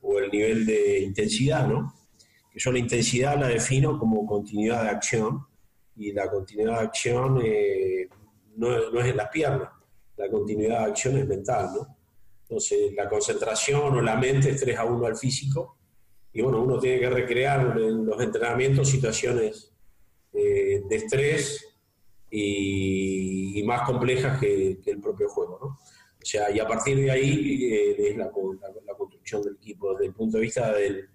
o 0.00 0.18
el 0.18 0.32
nivel 0.32 0.66
de 0.66 0.98
intensidad, 0.98 1.68
¿no? 1.68 1.94
Que 2.52 2.58
yo 2.58 2.72
la 2.72 2.80
intensidad 2.80 3.38
la 3.38 3.46
defino 3.46 4.00
como 4.00 4.26
continuidad 4.26 4.82
de 4.82 4.90
acción 4.90 5.46
y 5.94 6.10
la 6.10 6.28
continuidad 6.28 6.80
de 6.80 6.86
acción 6.86 7.40
eh, 7.44 8.08
no, 8.56 8.90
no 8.90 9.00
es 9.00 9.06
en 9.06 9.16
las 9.16 9.28
piernas, 9.28 9.68
la 10.22 10.30
continuidad 10.30 10.78
de 10.78 10.84
acción 10.84 11.18
es 11.18 11.26
mental, 11.26 11.70
¿no? 11.74 11.96
Entonces, 12.42 12.92
la 12.94 13.08
concentración 13.08 13.96
o 13.96 14.00
la 14.00 14.16
mente 14.16 14.50
es 14.50 14.60
3 14.60 14.78
a 14.78 14.84
1 14.84 15.06
al 15.06 15.16
físico, 15.16 15.78
y 16.32 16.40
bueno, 16.40 16.62
uno 16.62 16.78
tiene 16.78 17.00
que 17.00 17.10
recrear 17.10 17.76
en 17.78 18.06
los 18.06 18.20
entrenamientos 18.20 18.88
situaciones 18.88 19.72
eh, 20.32 20.82
de 20.88 20.96
estrés 20.96 21.76
y, 22.30 23.62
más 23.66 23.82
complejas 23.82 24.40
que, 24.40 24.78
el 24.84 25.00
propio 25.00 25.28
juego, 25.28 25.58
¿no? 25.60 25.66
O 25.66 26.24
sea, 26.24 26.50
y 26.50 26.60
a 26.60 26.66
partir 26.66 26.96
de 26.98 27.10
ahí 27.10 27.64
eh, 27.72 28.10
es 28.10 28.16
la, 28.16 28.30
construcción 28.30 29.42
del 29.42 29.56
equipo 29.56 29.92
desde 29.92 30.06
el 30.06 30.14
punto 30.14 30.36
de 30.36 30.42
vista 30.42 30.72
del, 30.72 31.08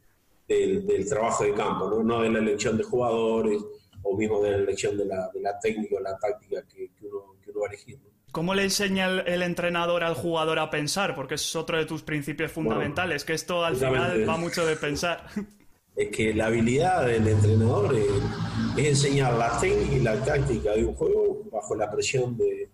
trabajo 1.07 1.45
de 1.45 1.53
campo, 1.53 1.89
¿no? 1.89 2.03
no 2.03 2.21
de 2.21 2.29
la 2.29 2.39
elección 2.39 2.77
de 2.77 2.83
jugadores 2.83 3.63
o 4.03 4.17
mismo 4.17 4.41
de 4.41 4.51
la 4.51 4.57
elección 4.57 4.97
de 4.97 5.05
la, 5.05 5.59
técnica 5.61 5.95
o 5.95 5.99
la 5.99 6.17
táctica 6.17 6.63
que, 6.67 6.89
uno, 7.01 7.35
que 7.41 7.51
va 7.51 7.67
a 7.67 7.69
elegir. 7.69 7.99
¿Cómo 8.31 8.53
le 8.53 8.63
enseña 8.63 9.07
el, 9.22 9.41
entrenador 9.41 10.03
al 10.03 10.13
jugador 10.13 10.60
a 10.60 10.69
pensar? 10.69 11.15
Porque 11.15 11.36
es 11.36 11.55
otro 11.55 11.77
de 11.77 11.86
tus 11.86 12.03
principios 12.03 12.51
fundamentales, 12.51 13.24
que 13.24 13.34
esto 13.34 13.63
al 13.63 13.75
final 13.75 14.27
va 14.27 14.38
mucho 14.38 14.65
de 14.65 14.75
pensar. 14.75 15.25
Es 15.96 16.15
que 16.15 16.31
la 16.31 16.46
habilidad 16.46 17.07
del 17.07 17.27
entrenador 17.27 17.96
es, 17.96 18.86
enseñar 18.86 19.34
la 19.34 19.60
técnica 19.60 19.96
y 19.96 20.00
la 20.01 20.24
táctica 20.24 20.74
de 20.74 20.86
un 20.86 20.93
juego 20.93 21.50
bajo 21.51 21.75
la 21.75 21.89
presión 21.89 22.38
de, 22.38 22.69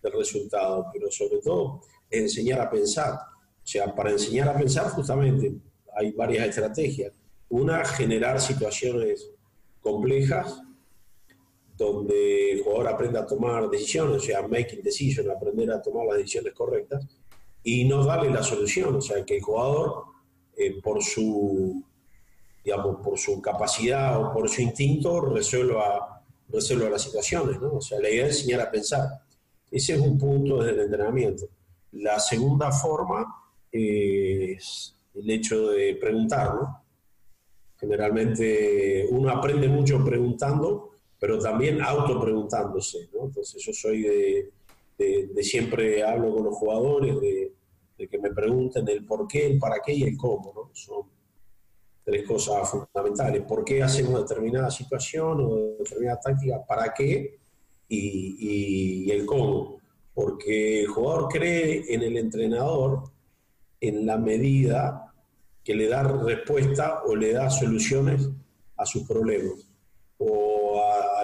del 0.00 0.12
resultado, 0.12 0.86
pero 0.92 1.10
sobre 1.10 1.38
todo 1.38 1.80
es 2.08 2.20
enseñar 2.20 2.60
a 2.60 2.70
pensar. 2.70 3.14
O 3.14 3.66
sea, 3.66 3.92
para 3.92 4.12
enseñar 4.12 4.48
a 4.50 4.56
pensar 4.56 4.90
justamente 4.90 5.52
hay 5.96 6.12
varias 6.12 6.50
estrategias. 6.50 7.12
Una, 7.48 7.84
generar 7.84 8.40
situaciones 8.40 9.28
complejas 9.80 10.62
donde 11.78 12.52
el 12.52 12.62
jugador 12.62 12.88
aprenda 12.88 13.20
a 13.20 13.26
tomar 13.26 13.70
decisiones, 13.70 14.16
o 14.16 14.20
sea, 14.20 14.42
making 14.46 14.82
decisions, 14.82 15.30
aprender 15.30 15.70
a 15.70 15.80
tomar 15.80 16.06
las 16.06 16.18
decisiones 16.18 16.52
correctas, 16.52 17.06
y 17.62 17.84
no 17.84 18.04
darle 18.04 18.30
la 18.30 18.42
solución, 18.42 18.96
o 18.96 19.00
sea, 19.00 19.24
que 19.24 19.36
el 19.36 19.42
jugador, 19.42 20.04
eh, 20.56 20.80
por 20.82 21.02
su 21.02 21.82
digamos, 22.64 23.00
por 23.02 23.18
su 23.18 23.40
capacidad 23.40 24.20
o 24.20 24.32
por 24.32 24.46
su 24.48 24.60
instinto, 24.60 25.22
resuelva, 25.22 26.22
resuelva 26.48 26.90
las 26.90 27.02
situaciones, 27.02 27.58
¿no? 27.60 27.76
O 27.76 27.80
sea, 27.80 27.98
la 27.98 28.10
idea 28.10 28.26
es 28.26 28.40
enseñar 28.40 28.60
a 28.60 28.70
pensar. 28.70 29.08
Ese 29.70 29.94
es 29.94 30.00
un 30.00 30.18
punto 30.18 30.58
desde 30.58 30.72
el 30.72 30.80
entrenamiento. 30.80 31.48
La 31.92 32.20
segunda 32.20 32.70
forma 32.70 33.24
es 33.72 34.94
el 35.14 35.30
hecho 35.30 35.70
de 35.70 35.96
preguntar, 35.96 36.54
¿no? 36.56 36.82
Generalmente 37.78 39.06
uno 39.10 39.30
aprende 39.30 39.68
mucho 39.68 40.04
preguntando, 40.04 40.90
pero 41.18 41.38
también 41.38 41.82
autopreguntándose, 41.82 43.08
¿no? 43.12 43.26
Entonces 43.26 43.62
yo 43.62 43.72
soy 43.72 44.02
de, 44.02 44.50
de, 44.96 45.42
siempre 45.42 46.02
hablo 46.02 46.34
con 46.34 46.44
los 46.44 46.54
jugadores, 46.54 47.20
de, 47.20 47.52
de, 47.96 48.08
que 48.08 48.18
me 48.18 48.30
pregunten 48.30 48.88
el 48.88 49.04
por 49.04 49.26
qué, 49.26 49.46
el 49.46 49.58
para 49.58 49.80
qué 49.84 49.94
y 49.94 50.02
el 50.04 50.16
cómo, 50.16 50.52
¿no? 50.54 50.70
Son 50.72 51.02
tres 52.04 52.26
cosas 52.26 52.70
fundamentales. 52.70 53.42
¿Por 53.42 53.64
qué 53.64 53.82
hacemos 53.82 54.20
determinada 54.20 54.70
situación 54.70 55.40
o 55.40 55.56
determinada 55.78 56.20
táctica? 56.20 56.64
¿Para 56.64 56.94
qué? 56.94 57.38
Y, 57.88 59.06
y 59.06 59.10
el 59.10 59.26
cómo. 59.26 59.78
Porque 60.14 60.82
el 60.82 60.88
jugador 60.88 61.28
cree 61.28 61.84
en 61.92 62.02
el 62.02 62.16
entrenador 62.16 63.04
en 63.80 64.06
la 64.06 64.16
medida 64.16 65.12
que 65.62 65.74
le 65.74 65.88
da 65.88 66.02
respuesta 66.02 67.02
o 67.04 67.14
le 67.14 67.32
da 67.32 67.50
soluciones 67.50 68.28
a 68.76 68.86
sus 68.86 69.06
problemas 69.06 69.68
o 70.18 70.57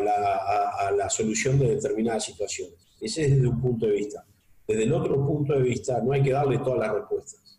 a, 0.08 0.90
la, 0.90 1.10
solución 1.10 1.58
de 1.58 1.76
determinadas 1.76 2.24
situaciones. 2.24 2.74
Ese 3.00 3.24
es 3.24 3.30
desde 3.32 3.48
un 3.48 3.60
punto 3.60 3.86
de 3.86 3.92
vista. 3.92 4.24
Desde 4.66 4.84
el 4.84 4.92
otro 4.92 5.14
punto 5.26 5.52
de 5.52 5.62
vista, 5.62 6.00
no 6.00 6.12
hay 6.12 6.22
que 6.22 6.32
darle 6.32 6.58
todas 6.58 6.78
las 6.80 6.94
respuestas. 6.94 7.58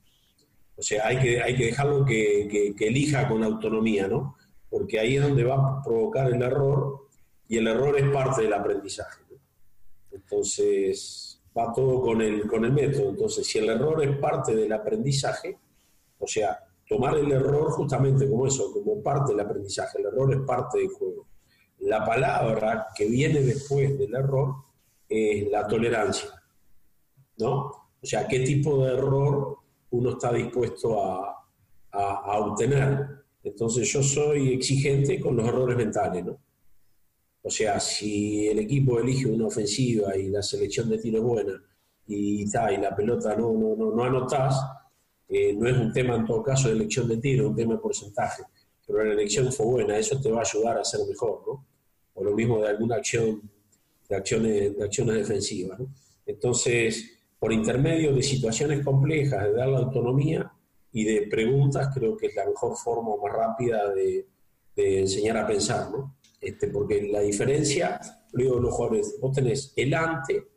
O 0.77 0.81
sea, 0.81 1.07
hay 1.07 1.19
que, 1.19 1.41
hay 1.41 1.55
que 1.55 1.65
dejarlo 1.65 2.05
que, 2.05 2.73
elija 2.79 3.27
con 3.27 3.43
autonomía, 3.43 4.07
¿no? 4.07 4.35
Porque 4.69 4.99
ahí 4.99 5.15
es 5.15 5.23
donde 5.23 5.43
va 5.43 5.55
a 5.55 5.83
provocar 5.83 6.31
el 6.31 6.41
error 6.41 7.07
y 7.47 7.57
el 7.57 7.67
error 7.67 7.97
es 7.97 8.09
parte 8.11 8.41
del 8.43 8.53
aprendizaje. 8.53 9.23
Entonces, 10.11 11.41
va 11.57 11.71
todo 11.73 12.01
con 12.01 12.21
el, 12.21 12.47
con 12.47 12.65
el 12.65 12.73
método. 12.73 13.09
Entonces, 13.09 13.45
si 13.47 13.59
el 13.59 13.69
error 13.69 14.03
es 14.03 14.17
parte 14.17 14.55
del 14.55 14.71
aprendizaje, 14.73 15.57
o 16.19 16.27
sea, 16.27 16.59
tomar 16.87 17.17
el 17.17 17.31
error 17.31 17.71
justamente 17.71 18.29
como 18.29 18.47
eso, 18.47 18.71
como 18.71 19.01
parte 19.01 19.31
del 19.31 19.41
aprendizaje. 19.41 19.99
El 19.99 20.07
error 20.07 20.33
es 20.33 20.41
parte 20.41 20.79
del 20.79 20.89
juego. 20.89 21.24
La 21.85 22.03
palabra 22.03 22.87
que 22.95 23.05
viene 23.05 23.41
después 23.41 23.95
del 23.99 24.15
error 24.15 24.55
es 25.07 25.47
la 25.51 25.67
tolerancia, 25.67 26.29
¿no? 27.37 27.59
O 28.01 28.05
sea, 28.05 28.27
qué 28.27 28.39
tipo 28.39 28.83
de 28.83 28.93
error 28.93 29.59
uno 29.91 30.09
está 30.09 30.33
dispuesto 30.33 31.03
a, 31.03 31.47
a, 31.91 32.39
obtener. 32.39 33.07
Entonces 33.43 33.87
yo 33.87 34.01
soy 34.01 34.53
exigente 34.53 35.19
con 35.19 35.35
los 35.35 35.47
errores 35.47 35.77
mentales, 35.77 36.25
¿no? 36.25 36.39
O 37.43 37.51
sea, 37.51 37.79
si 37.79 38.47
el 38.47 38.57
equipo 38.57 38.99
elige 38.99 39.27
una 39.27 39.45
ofensiva 39.45 40.17
y 40.17 40.29
la 40.29 40.41
selección 40.41 40.89
de 40.89 40.97
tiro 40.97 41.19
es 41.19 41.23
buena 41.23 41.63
y, 42.07 42.41
y 42.45 42.77
la 42.77 42.95
pelota 42.95 43.35
no, 43.35 43.53
no, 43.53 43.75
no, 43.75 43.91
no 43.91 44.03
anotás, 44.03 44.59
eh, 45.29 45.53
no 45.53 45.69
es 45.69 45.77
un 45.77 45.93
tema 45.93 46.15
en 46.15 46.25
todo 46.25 46.41
caso 46.41 46.67
de 46.67 46.73
elección 46.73 47.07
de 47.07 47.17
tiro, 47.17 47.43
es 47.43 47.49
un 47.51 47.55
tema 47.55 47.73
de 47.75 47.79
porcentaje, 47.79 48.41
pero 48.87 49.03
la 49.03 49.13
elección 49.13 49.53
fue 49.53 49.67
buena, 49.67 49.95
eso 49.99 50.19
te 50.19 50.31
va 50.31 50.39
a 50.39 50.41
ayudar 50.41 50.79
a 50.79 50.83
ser 50.83 51.01
mejor, 51.07 51.43
¿no? 51.45 51.74
O 52.15 52.23
lo 52.23 52.31
mismo 52.33 52.61
de 52.61 52.69
alguna 52.69 52.95
acción, 52.95 53.41
de 54.09 54.15
acciones, 54.15 54.77
de 54.77 54.83
acciones 54.83 55.15
defensivas. 55.15 55.79
Entonces, 56.25 57.15
por 57.39 57.53
intermedio 57.53 58.13
de 58.13 58.23
situaciones 58.23 58.83
complejas, 58.83 59.43
de 59.43 59.53
dar 59.53 59.67
la 59.67 59.79
autonomía 59.79 60.51
y 60.91 61.03
de 61.03 61.27
preguntas, 61.27 61.89
creo 61.93 62.17
que 62.17 62.27
es 62.27 62.35
la 62.35 62.45
mejor 62.45 62.75
forma 62.75 63.11
más 63.21 63.33
rápida 63.33 63.93
de, 63.93 64.27
enseñar 64.75 65.37
a 65.37 65.47
pensar, 65.47 65.91
¿no? 65.91 66.17
Este, 66.41 66.67
porque 66.67 67.03
la 67.03 67.21
diferencia, 67.21 67.99
lo 68.31 68.43
digo 68.43 68.59
los 68.59 68.73
jugadores, 68.73 69.15
vos 69.21 69.33
tenés 69.33 69.73
el 69.75 69.93
ante, 69.93 70.47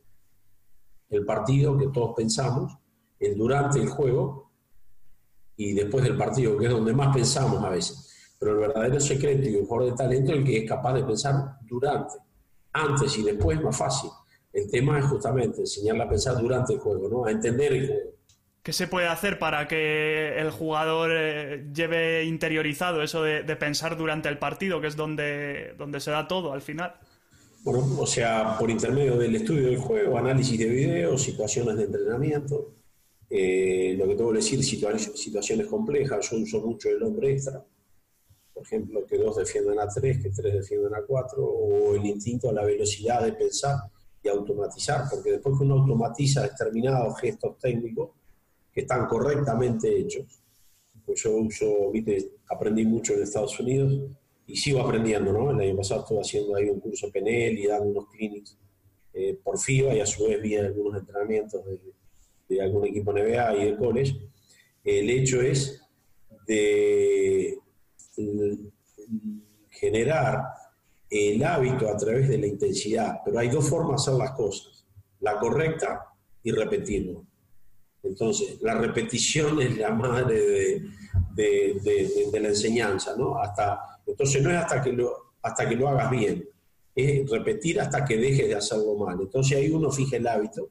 el 1.11 1.25
partido 1.25 1.77
que 1.77 1.89
todos 1.89 2.15
pensamos, 2.17 2.77
el 3.19 3.37
durante 3.37 3.81
el 3.81 3.89
juego 3.89 4.51
y 5.57 5.73
después 5.73 6.05
del 6.05 6.17
partido, 6.17 6.57
que 6.57 6.67
es 6.67 6.73
donde 6.73 6.93
más 6.93 7.15
pensamos 7.15 7.63
a 7.63 7.71
veces. 7.71 8.08
Pero 8.39 8.53
el 8.53 8.59
verdadero 8.59 9.01
secreto 9.01 9.49
y 9.49 9.57
el 9.57 9.67
jugador 9.67 9.91
de 9.91 9.97
talento 9.97 10.33
es 10.33 10.39
el 10.39 10.45
que 10.45 10.59
es 10.59 10.69
capaz 10.69 10.95
de 10.95 11.05
pensar 11.05 11.35
durante, 11.63 12.15
antes 12.73 13.19
y 13.19 13.23
después 13.23 13.61
más 13.61 13.77
fácil. 13.77 14.11
El 14.53 14.71
tema 14.71 14.99
es 14.99 15.05
justamente 15.07 15.61
enseñarle 15.61 16.03
a 16.05 16.09
pensar 16.09 16.41
durante 16.41 16.75
el 16.75 16.79
juego, 16.79 17.09
¿no? 17.09 17.25
a 17.25 17.31
entender 17.31 17.73
el 17.73 17.87
juego. 17.87 18.11
¿Qué 18.63 18.73
se 18.73 18.87
puede 18.87 19.07
hacer 19.07 19.39
para 19.39 19.67
que 19.67 20.39
el 20.39 20.51
jugador 20.51 21.11
eh, 21.15 21.67
lleve 21.73 22.25
interiorizado 22.25 23.03
eso 23.03 23.23
de, 23.23 23.43
pensar 23.57 23.97
durante 23.97 24.29
el 24.29 24.39
partido, 24.39 24.81
que 24.81 24.89
es 24.89 24.97
donde, 24.97 25.75
donde 25.79 26.01
se 26.01 26.11
da 26.11 26.29
todo 26.29 26.53
al 26.53 26.61
final? 26.61 26.95
Bueno, 27.63 27.87
o 27.99 28.07
sea, 28.07 28.57
por 28.59 28.71
intermedio 28.71 29.17
del 29.17 29.37
estudio 29.37 29.69
del 29.69 29.79
juego, 29.79 30.19
análisis 30.19 30.59
de 30.59 30.67
videos, 30.67 31.23
situaciones 31.23 31.77
de 31.77 31.85
entrenamiento, 31.85 32.75
eh, 33.31 33.95
lo 33.99 34.07
que 34.07 34.15
tengo 34.15 34.31
que 34.33 34.37
decir, 34.37 34.63
situaciones 34.63 35.67
complejas, 35.67 36.31
yo 36.31 36.39
uso 36.39 36.61
mucho 36.61 36.89
el 36.89 37.03
hombre 37.03 37.33
extra, 37.33 37.65
por 38.59 38.67
ejemplo, 38.67 39.07
que 39.07 39.17
dos 39.17 39.37
defiendan 39.37 39.79
a 39.79 39.89
tres, 39.89 40.23
que 40.23 40.31
tres 40.31 40.55
defiendan 40.55 40.95
a 40.95 41.03
cuatro, 41.03 41.45
o 41.45 41.95
el 41.95 42.05
instinto 42.05 42.51
a 42.51 42.53
la 42.53 42.65
velocidad 42.65 43.25
de 43.25 43.33
pensar 43.33 43.77
y 44.23 44.29
automatizar, 44.29 45.05
porque 45.11 45.33
después 45.33 45.57
que 45.57 45.65
uno 45.65 45.81
automatiza 45.81 46.43
determinados 46.43 47.19
gestos 47.21 47.59
técnicos 47.59 48.11
que 48.73 48.81
están 48.81 49.07
correctamente 49.07 49.97
hechos, 49.97 50.43
pues 51.07 51.23
yo 51.23 51.37
uso, 51.37 51.91
viste, 51.91 52.33
aprendí 52.49 52.85
mucho 52.85 53.15
en 53.15 53.23
Estados 53.23 53.59
Unidos 53.61 54.01
y 54.47 54.57
sigo 54.57 54.81
aprendiendo, 54.81 55.33
¿no? 55.33 55.51
El 55.51 55.61
año 55.61 55.77
pasado 55.77 56.01
estuve 56.01 56.21
haciendo 56.21 56.57
ahí 56.57 56.69
un 56.69 56.81
curso 56.81 57.11
PNL 57.11 57.59
y 57.59 57.67
dando 57.67 57.89
unos 57.91 58.09
clinics 58.11 58.59
eh, 59.15 59.39
por 59.43 59.59
FIBA 59.59 59.95
y 59.95 60.01
a 60.01 60.07
su 60.07 60.25
vez 60.25 60.41
vi 60.43 60.57
algunos 60.57 60.99
entrenamientos 60.99 61.65
de 61.65 61.79
de 62.49 62.63
algún 62.63 62.87
equipo 62.87 63.13
NBA 63.13 63.57
y 63.57 63.65
de 63.67 63.77
college, 63.77 64.17
el 64.85 65.11
hecho 65.11 65.41
es 65.43 65.83
de 66.47 67.59
generar 69.71 70.43
el 71.11 71.43
hábito 71.43 71.89
a 71.89 71.97
través 71.97 72.29
de 72.29 72.39
la 72.39 72.47
intensidad, 72.47 73.21
pero 73.25 73.39
hay 73.39 73.49
dos 73.49 73.69
formas 73.69 74.05
de 74.05 74.11
hacer 74.11 74.15
las 74.15 74.33
cosas, 74.33 74.87
la 75.21 75.39
correcta 75.39 76.07
y 76.43 76.51
repetirlo. 76.51 77.25
Entonces, 78.03 78.61
la 78.63 78.75
repetición 78.75 79.61
es 79.61 79.77
la 79.77 79.91
madre 79.91 80.83
de, 81.35 82.31
la 82.41 82.49
enseñanza, 82.49 83.15
¿no? 83.17 83.39
Hasta, 83.39 84.01
entonces 84.07 84.43
no 84.43 84.51
es 84.51 84.57
hasta 84.57 84.83
que, 84.83 84.93
lo, 84.93 85.33
hasta 85.43 85.69
que 85.69 85.77
lo 85.77 85.89
hagas 85.89 86.11
bien, 86.11 86.49
es 86.95 87.29
repetir 87.31 87.81
hasta 87.81 88.05
que 88.05 88.17
dejes 88.17 88.49
de 88.49 88.55
hacerlo 88.55 88.95
mal. 88.97 89.19
Entonces 89.21 89.57
ahí 89.57 89.71
uno 89.71 89.91
fija 89.91 90.17
el 90.17 90.27
hábito 90.27 90.71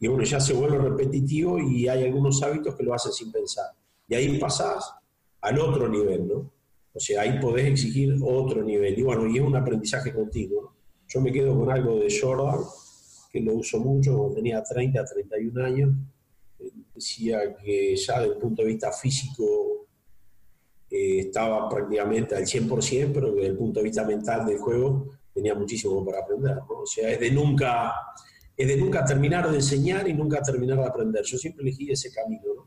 y 0.00 0.08
bueno, 0.08 0.24
ya 0.24 0.40
se 0.40 0.54
vuelve 0.54 0.78
repetitivo 0.78 1.58
y 1.58 1.88
hay 1.88 2.04
algunos 2.04 2.42
hábitos 2.42 2.74
que 2.74 2.84
lo 2.84 2.94
hacen 2.94 3.12
sin 3.12 3.32
pensar. 3.32 3.66
Y 4.08 4.14
ahí 4.14 4.38
pasás 4.38 4.94
al 5.40 5.58
otro 5.58 5.88
nivel, 5.88 6.26
¿no? 6.26 6.50
O 6.98 7.00
sea, 7.00 7.22
ahí 7.22 7.38
podés 7.38 7.66
exigir 7.66 8.16
otro 8.20 8.60
nivel. 8.64 8.98
Y 8.98 9.02
bueno, 9.02 9.28
y 9.28 9.36
es 9.36 9.40
un 9.40 9.54
aprendizaje 9.54 10.12
continuo. 10.12 10.74
Yo 11.06 11.20
me 11.20 11.30
quedo 11.30 11.56
con 11.56 11.70
algo 11.70 12.00
de 12.00 12.08
Jordan, 12.10 12.58
que 13.30 13.40
lo 13.40 13.54
uso 13.54 13.78
mucho 13.78 14.32
tenía 14.34 14.60
30, 14.64 15.04
31 15.04 15.64
años. 15.64 15.90
decía 16.92 17.54
que 17.54 17.94
ya 17.94 18.18
desde 18.18 18.34
el 18.34 18.40
punto 18.40 18.62
de 18.62 18.68
vista 18.68 18.90
físico 18.90 19.86
eh, 20.90 21.20
estaba 21.20 21.68
prácticamente 21.68 22.34
al 22.34 22.44
100%, 22.44 23.12
pero 23.14 23.30
desde 23.32 23.50
el 23.50 23.56
punto 23.56 23.78
de 23.78 23.84
vista 23.84 24.04
mental 24.04 24.44
del 24.44 24.58
juego 24.58 25.06
tenía 25.32 25.54
muchísimo 25.54 26.04
para 26.04 26.22
aprender. 26.22 26.56
¿no? 26.56 26.80
O 26.82 26.86
sea, 26.86 27.12
es 27.12 27.20
de 27.20 27.30
nunca 27.30 27.94
es 28.56 28.66
de 28.66 28.76
nunca 28.76 29.04
terminar 29.04 29.48
de 29.48 29.58
enseñar 29.58 30.08
y 30.08 30.14
nunca 30.14 30.42
terminar 30.42 30.78
de 30.78 30.86
aprender. 30.86 31.22
Yo 31.24 31.38
siempre 31.38 31.62
elegí 31.62 31.92
ese 31.92 32.10
camino. 32.10 32.57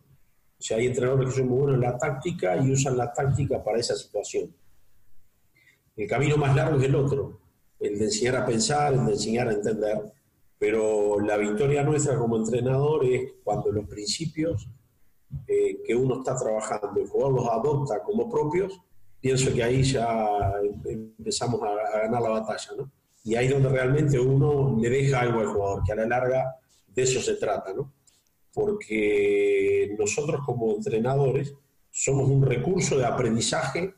O 0.61 0.63
sea, 0.63 0.77
hay 0.77 0.85
entrenadores 0.85 1.29
que 1.29 1.39
son 1.39 1.49
muy 1.49 1.57
buenos 1.57 1.75
en 1.75 1.81
la 1.81 1.97
táctica 1.97 2.55
y 2.55 2.71
usan 2.71 2.95
la 2.95 3.11
táctica 3.11 3.63
para 3.63 3.79
esa 3.79 3.95
situación. 3.95 4.55
El 5.97 6.07
camino 6.07 6.37
más 6.37 6.55
largo 6.55 6.77
es 6.77 6.85
el 6.85 6.93
otro, 6.93 7.39
el 7.79 7.97
de 7.97 8.05
enseñar 8.05 8.35
a 8.35 8.45
pensar, 8.45 8.93
el 8.93 9.07
de 9.07 9.13
enseñar 9.13 9.47
a 9.47 9.53
entender. 9.53 10.13
Pero 10.59 11.19
la 11.19 11.37
victoria 11.37 11.81
nuestra 11.81 12.15
como 12.15 12.37
entrenador 12.37 13.03
es 13.05 13.33
cuando 13.43 13.71
los 13.71 13.87
principios 13.87 14.69
eh, 15.47 15.81
que 15.83 15.95
uno 15.95 16.19
está 16.19 16.37
trabajando, 16.37 17.01
el 17.01 17.07
jugador 17.07 17.33
los 17.33 17.47
adopta 17.49 18.03
como 18.03 18.29
propios, 18.29 18.79
pienso 19.19 19.51
que 19.51 19.63
ahí 19.63 19.81
ya 19.81 20.53
empezamos 20.85 21.59
a, 21.63 21.97
a 21.97 22.01
ganar 22.01 22.21
la 22.21 22.29
batalla, 22.29 22.69
¿no? 22.77 22.91
y 23.23 23.35
ahí 23.35 23.47
es 23.47 23.53
donde 23.53 23.69
realmente 23.69 24.19
uno 24.19 24.77
le 24.79 24.89
deja 24.89 25.21
algo 25.21 25.39
al 25.39 25.47
jugador, 25.47 25.83
que 25.83 25.91
a 25.91 25.95
la 25.95 26.05
larga 26.05 26.55
de 26.87 27.01
eso 27.01 27.19
se 27.19 27.35
trata, 27.35 27.73
¿no? 27.73 27.93
Porque 28.53 29.95
nosotros 29.97 30.41
como 30.45 30.73
entrenadores 30.75 31.53
somos 31.89 32.29
un 32.29 32.45
recurso 32.45 32.97
de 32.97 33.05
aprendizaje 33.05 33.93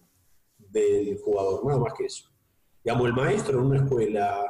del 0.57 1.17
jugador, 1.19 1.65
nada 1.65 1.79
más 1.79 1.93
que 1.93 2.05
eso. 2.05 2.29
Digamos, 2.83 3.07
el 3.07 3.13
maestro 3.13 3.59
en 3.59 3.65
una 3.65 3.77
escuela, 3.77 4.43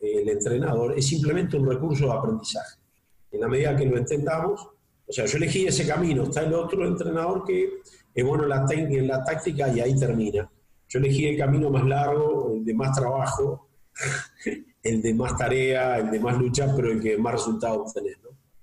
el 0.00 0.28
entrenador, 0.28 0.98
es 0.98 1.06
simplemente 1.06 1.56
un 1.56 1.68
recurso 1.68 2.06
de 2.06 2.12
aprendizaje. 2.12 2.78
En 3.30 3.40
la 3.40 3.48
medida 3.48 3.76
que 3.76 3.86
lo 3.86 3.96
entendamos, 3.96 4.68
o 5.06 5.12
sea, 5.12 5.24
yo 5.24 5.38
elegí 5.38 5.66
ese 5.66 5.86
camino, 5.86 6.24
está 6.24 6.42
el 6.42 6.52
otro 6.52 6.86
entrenador 6.86 7.44
que 7.44 7.80
es 8.14 8.24
bueno 8.24 8.42
en 8.42 8.48
la, 8.50 8.66
en 8.70 9.08
la 9.08 9.24
táctica 9.24 9.68
y 9.68 9.80
ahí 9.80 9.98
termina. 9.98 10.50
Yo 10.88 10.98
elegí 10.98 11.26
el 11.26 11.38
camino 11.38 11.70
más 11.70 11.84
largo, 11.84 12.52
el 12.52 12.64
de 12.64 12.74
más 12.74 12.96
trabajo, 12.96 13.68
el 14.82 15.02
de 15.02 15.14
más 15.14 15.36
tarea, 15.36 15.98
el 15.98 16.10
de 16.10 16.20
más 16.20 16.36
lucha, 16.36 16.72
pero 16.74 16.90
el 16.90 17.00
que 17.00 17.16
más 17.16 17.34
resultados 17.34 17.88
obtener. 17.88 18.16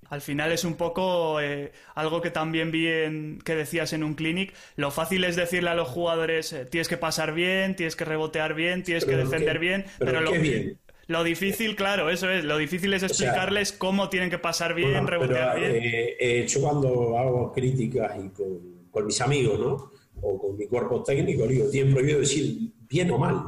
Al 0.10 0.22
final 0.22 0.52
es 0.52 0.64
un 0.64 0.76
poco 0.76 1.40
eh, 1.42 1.72
algo 1.96 2.22
que 2.22 2.30
también 2.30 2.72
vi 2.72 2.88
en, 2.88 3.40
que 3.44 3.56
decías 3.56 3.94
en 3.94 4.04
un 4.04 4.14
clinic. 4.14 4.54
Lo 4.76 4.92
fácil 4.92 5.24
es 5.24 5.36
decirle 5.36 5.72
a 5.72 5.76
los 5.76 5.88
jugadores, 5.88 6.54
eh, 6.54 6.66
tienes 6.66 6.88
que 6.88 6.98
pasar 6.98 7.34
bien, 7.34 7.76
tienes 7.76 7.96
que 7.96 8.06
rebotear 8.06 8.54
bien, 8.54 8.84
tienes 8.84 9.06
que 9.06 9.16
defender 9.16 9.60
bien, 9.60 9.86
pero, 9.98 10.22
lo, 10.22 10.32
bien. 10.32 10.78
lo, 11.08 11.24
difícil, 11.24 11.76
claro, 11.76 12.10
eso 12.10 12.30
es, 12.30 12.44
lo 12.46 12.58
difícil 12.58 12.94
es 12.94 13.04
explicarles 13.04 13.72
cómo 13.72 14.10
tienen 14.10 14.30
que 14.30 14.38
pasar 14.38 14.76
bien, 14.76 15.08
rebotear 15.08 15.60
bien. 15.60 15.72
Eh, 15.74 16.46
yo 16.48 16.62
cuando 16.62 17.18
hago 17.18 17.52
críticas 17.52 18.16
y 18.24 18.30
con, 18.30 19.06
mis 19.06 19.20
amigos, 19.22 19.60
¿no? 19.60 19.92
O 20.22 20.40
con 20.40 20.56
mi 20.56 20.68
cuerpo 20.68 21.04
técnico, 21.04 21.46
digo, 21.48 21.70
tienen 21.70 21.94
prohibido 21.94 22.20
decir 22.20 22.72
bien 22.88 23.12
o 23.12 23.18
mal. 23.18 23.44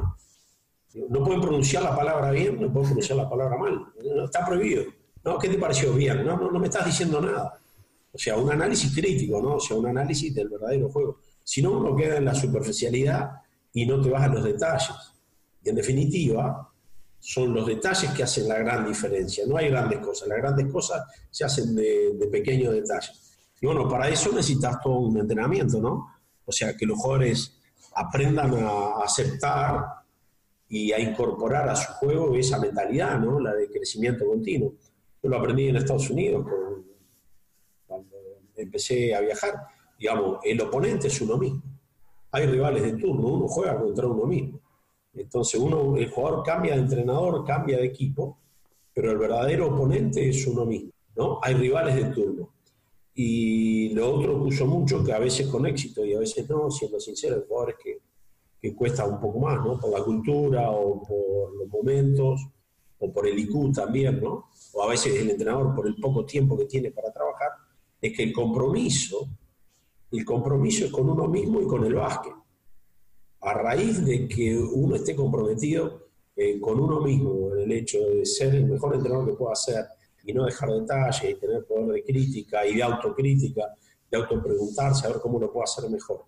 No 1.08 1.22
pueden 1.22 1.40
pronunciar 1.40 1.84
la 1.84 1.96
palabra 1.96 2.30
bien, 2.32 2.60
no 2.60 2.72
pueden 2.72 2.88
pronunciar 2.88 3.16
la 3.18 3.30
palabra 3.30 3.56
mal. 3.56 3.86
está 4.24 4.44
prohibido. 4.44 4.97
¿No? 5.24 5.38
¿Qué 5.38 5.48
te 5.48 5.58
pareció 5.58 5.92
bien? 5.94 6.24
No, 6.24 6.36
no, 6.36 6.50
no 6.50 6.58
me 6.58 6.66
estás 6.66 6.86
diciendo 6.86 7.20
nada. 7.20 7.58
O 8.12 8.18
sea, 8.18 8.36
un 8.36 8.50
análisis 8.50 8.94
crítico, 8.94 9.40
¿no? 9.40 9.56
O 9.56 9.60
sea, 9.60 9.76
un 9.76 9.86
análisis 9.86 10.34
del 10.34 10.48
verdadero 10.48 10.88
juego. 10.88 11.20
Si 11.44 11.62
no, 11.62 11.72
uno 11.72 11.94
queda 11.94 12.16
en 12.16 12.24
la 12.24 12.34
superficialidad 12.34 13.30
y 13.72 13.86
no 13.86 14.00
te 14.00 14.10
vas 14.10 14.22
a 14.22 14.28
los 14.28 14.44
detalles. 14.44 14.96
Y 15.62 15.68
en 15.68 15.76
definitiva, 15.76 16.68
son 17.18 17.52
los 17.52 17.66
detalles 17.66 18.10
que 18.12 18.22
hacen 18.22 18.48
la 18.48 18.58
gran 18.58 18.86
diferencia. 18.86 19.44
No 19.46 19.56
hay 19.56 19.68
grandes 19.68 19.98
cosas, 20.00 20.28
las 20.28 20.38
grandes 20.38 20.72
cosas 20.72 21.02
se 21.30 21.44
hacen 21.44 21.74
de, 21.74 22.28
pequeños 22.30 22.72
detalles. 22.72 23.36
Y 23.60 23.66
bueno, 23.66 23.88
para 23.88 24.08
eso 24.08 24.30
necesitas 24.30 24.80
todo 24.82 24.98
un 24.98 25.18
entrenamiento, 25.18 25.80
¿no? 25.80 26.06
O 26.44 26.52
sea, 26.52 26.76
que 26.76 26.86
los 26.86 26.98
jugadores 26.98 27.58
aprendan 27.94 28.54
a 28.54 29.02
aceptar 29.04 29.84
y 30.68 30.92
a 30.92 31.00
incorporar 31.00 31.68
a 31.68 31.76
su 31.76 31.92
juego 31.94 32.34
esa 32.36 32.58
mentalidad, 32.58 33.18
¿no? 33.18 33.40
La 33.40 33.54
de 33.54 33.68
crecimiento 33.68 34.24
continuo. 34.24 34.74
Lo 35.28 35.36
aprendí 35.36 35.68
en 35.68 35.76
Estados 35.76 36.08
Unidos 36.08 36.46
cuando 37.86 38.16
empecé 38.56 39.14
a 39.14 39.20
viajar. 39.20 39.54
Digamos, 39.98 40.38
el 40.42 40.58
oponente 40.60 41.08
es 41.08 41.20
uno 41.20 41.36
mismo. 41.36 41.62
Hay 42.32 42.46
rivales 42.46 42.82
de 42.82 42.92
turno, 42.92 43.28
uno 43.28 43.46
juega 43.46 43.78
contra 43.78 44.06
uno 44.06 44.24
mismo. 44.24 44.60
Entonces, 45.12 45.60
uno, 45.60 45.96
el 45.96 46.10
jugador 46.10 46.42
cambia 46.44 46.74
de 46.74 46.80
entrenador, 46.80 47.44
cambia 47.44 47.78
de 47.78 47.86
equipo, 47.86 48.38
pero 48.94 49.10
el 49.10 49.18
verdadero 49.18 49.74
oponente 49.74 50.26
es 50.28 50.46
uno 50.46 50.64
mismo. 50.64 50.92
¿no? 51.16 51.40
Hay 51.42 51.54
rivales 51.54 51.96
de 51.96 52.04
turno. 52.04 52.54
Y 53.14 53.90
lo 53.90 54.14
otro 54.14 54.34
que 54.38 54.48
uso 54.48 54.66
mucho, 54.66 55.04
que 55.04 55.12
a 55.12 55.18
veces 55.18 55.48
con 55.48 55.66
éxito 55.66 56.04
y 56.04 56.14
a 56.14 56.20
veces 56.20 56.48
no, 56.48 56.70
siendo 56.70 56.98
sincero, 57.00 57.36
el 57.36 57.42
jugador 57.46 57.70
es 57.70 57.76
que, 57.82 57.98
que 58.60 58.74
cuesta 58.74 59.04
un 59.04 59.20
poco 59.20 59.40
más, 59.40 59.58
¿no? 59.64 59.78
Por 59.78 59.90
la 59.90 60.04
cultura 60.04 60.70
o 60.70 61.02
por 61.02 61.56
los 61.56 61.68
momentos 61.68 62.48
o 62.98 63.12
por 63.12 63.26
el 63.26 63.38
IQ 63.38 63.72
también, 63.72 64.20
¿no? 64.20 64.50
O 64.72 64.82
a 64.82 64.88
veces 64.88 65.14
el 65.14 65.30
entrenador 65.30 65.74
por 65.74 65.86
el 65.86 65.96
poco 65.96 66.24
tiempo 66.24 66.56
que 66.56 66.64
tiene 66.64 66.90
para 66.90 67.12
trabajar, 67.12 67.50
es 68.00 68.16
que 68.16 68.22
el 68.22 68.32
compromiso, 68.32 69.28
el 70.10 70.24
compromiso 70.24 70.84
es 70.86 70.90
con 70.90 71.08
uno 71.08 71.28
mismo 71.28 71.60
y 71.60 71.66
con 71.66 71.84
el 71.84 71.94
básquet. 71.94 72.34
A 73.40 73.54
raíz 73.54 74.04
de 74.04 74.26
que 74.26 74.58
uno 74.58 74.96
esté 74.96 75.14
comprometido 75.14 76.08
eh, 76.34 76.60
con 76.60 76.78
uno 76.80 77.00
mismo, 77.00 77.54
en 77.54 77.62
el 77.62 77.72
hecho 77.72 77.98
de 77.98 78.24
ser 78.26 78.54
el 78.54 78.66
mejor 78.66 78.94
entrenador 78.94 79.26
que 79.26 79.36
pueda 79.36 79.54
ser 79.54 79.84
y 80.24 80.32
no 80.32 80.44
dejar 80.44 80.70
detalles 80.70 81.30
y 81.30 81.34
tener 81.34 81.64
poder 81.64 81.86
de 81.94 82.04
crítica 82.04 82.66
y 82.66 82.76
de 82.76 82.82
autocrítica, 82.82 83.62
de 84.10 84.18
autopreguntarse, 84.18 85.06
a 85.06 85.10
ver 85.10 85.20
cómo 85.20 85.38
lo 85.38 85.52
puedo 85.52 85.64
hacer 85.64 85.88
mejor. 85.88 86.24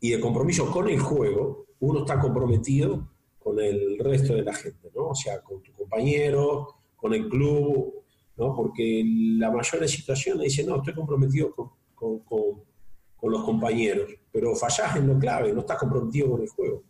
Y 0.00 0.10
de 0.10 0.20
compromiso 0.20 0.70
con 0.70 0.88
el 0.88 0.98
juego, 0.98 1.66
uno 1.80 2.00
está 2.00 2.18
comprometido 2.18 3.11
con 3.42 3.60
el 3.60 3.98
resto 3.98 4.34
de 4.34 4.42
la 4.42 4.54
gente, 4.54 4.90
¿no? 4.94 5.08
O 5.08 5.14
sea, 5.14 5.40
con 5.40 5.62
tu 5.62 5.72
compañero, 5.72 6.82
con 6.96 7.12
el 7.14 7.28
club, 7.28 8.02
¿no? 8.36 8.54
Porque 8.54 9.02
la 9.38 9.50
mayor 9.50 9.88
situación 9.88 10.40
dice, 10.40 10.64
no, 10.64 10.76
estoy 10.76 10.94
comprometido 10.94 11.54
con, 11.54 11.70
con, 11.94 12.20
con, 12.20 13.30
los 13.30 13.44
compañeros, 13.44 14.10
pero 14.32 14.54
fallás 14.56 14.96
en 14.96 15.06
lo 15.06 15.18
clave, 15.18 15.52
no 15.52 15.60
estás 15.60 15.78
comprometido 15.78 16.30
con 16.30 16.42
el 16.42 16.48
juego. 16.48 16.82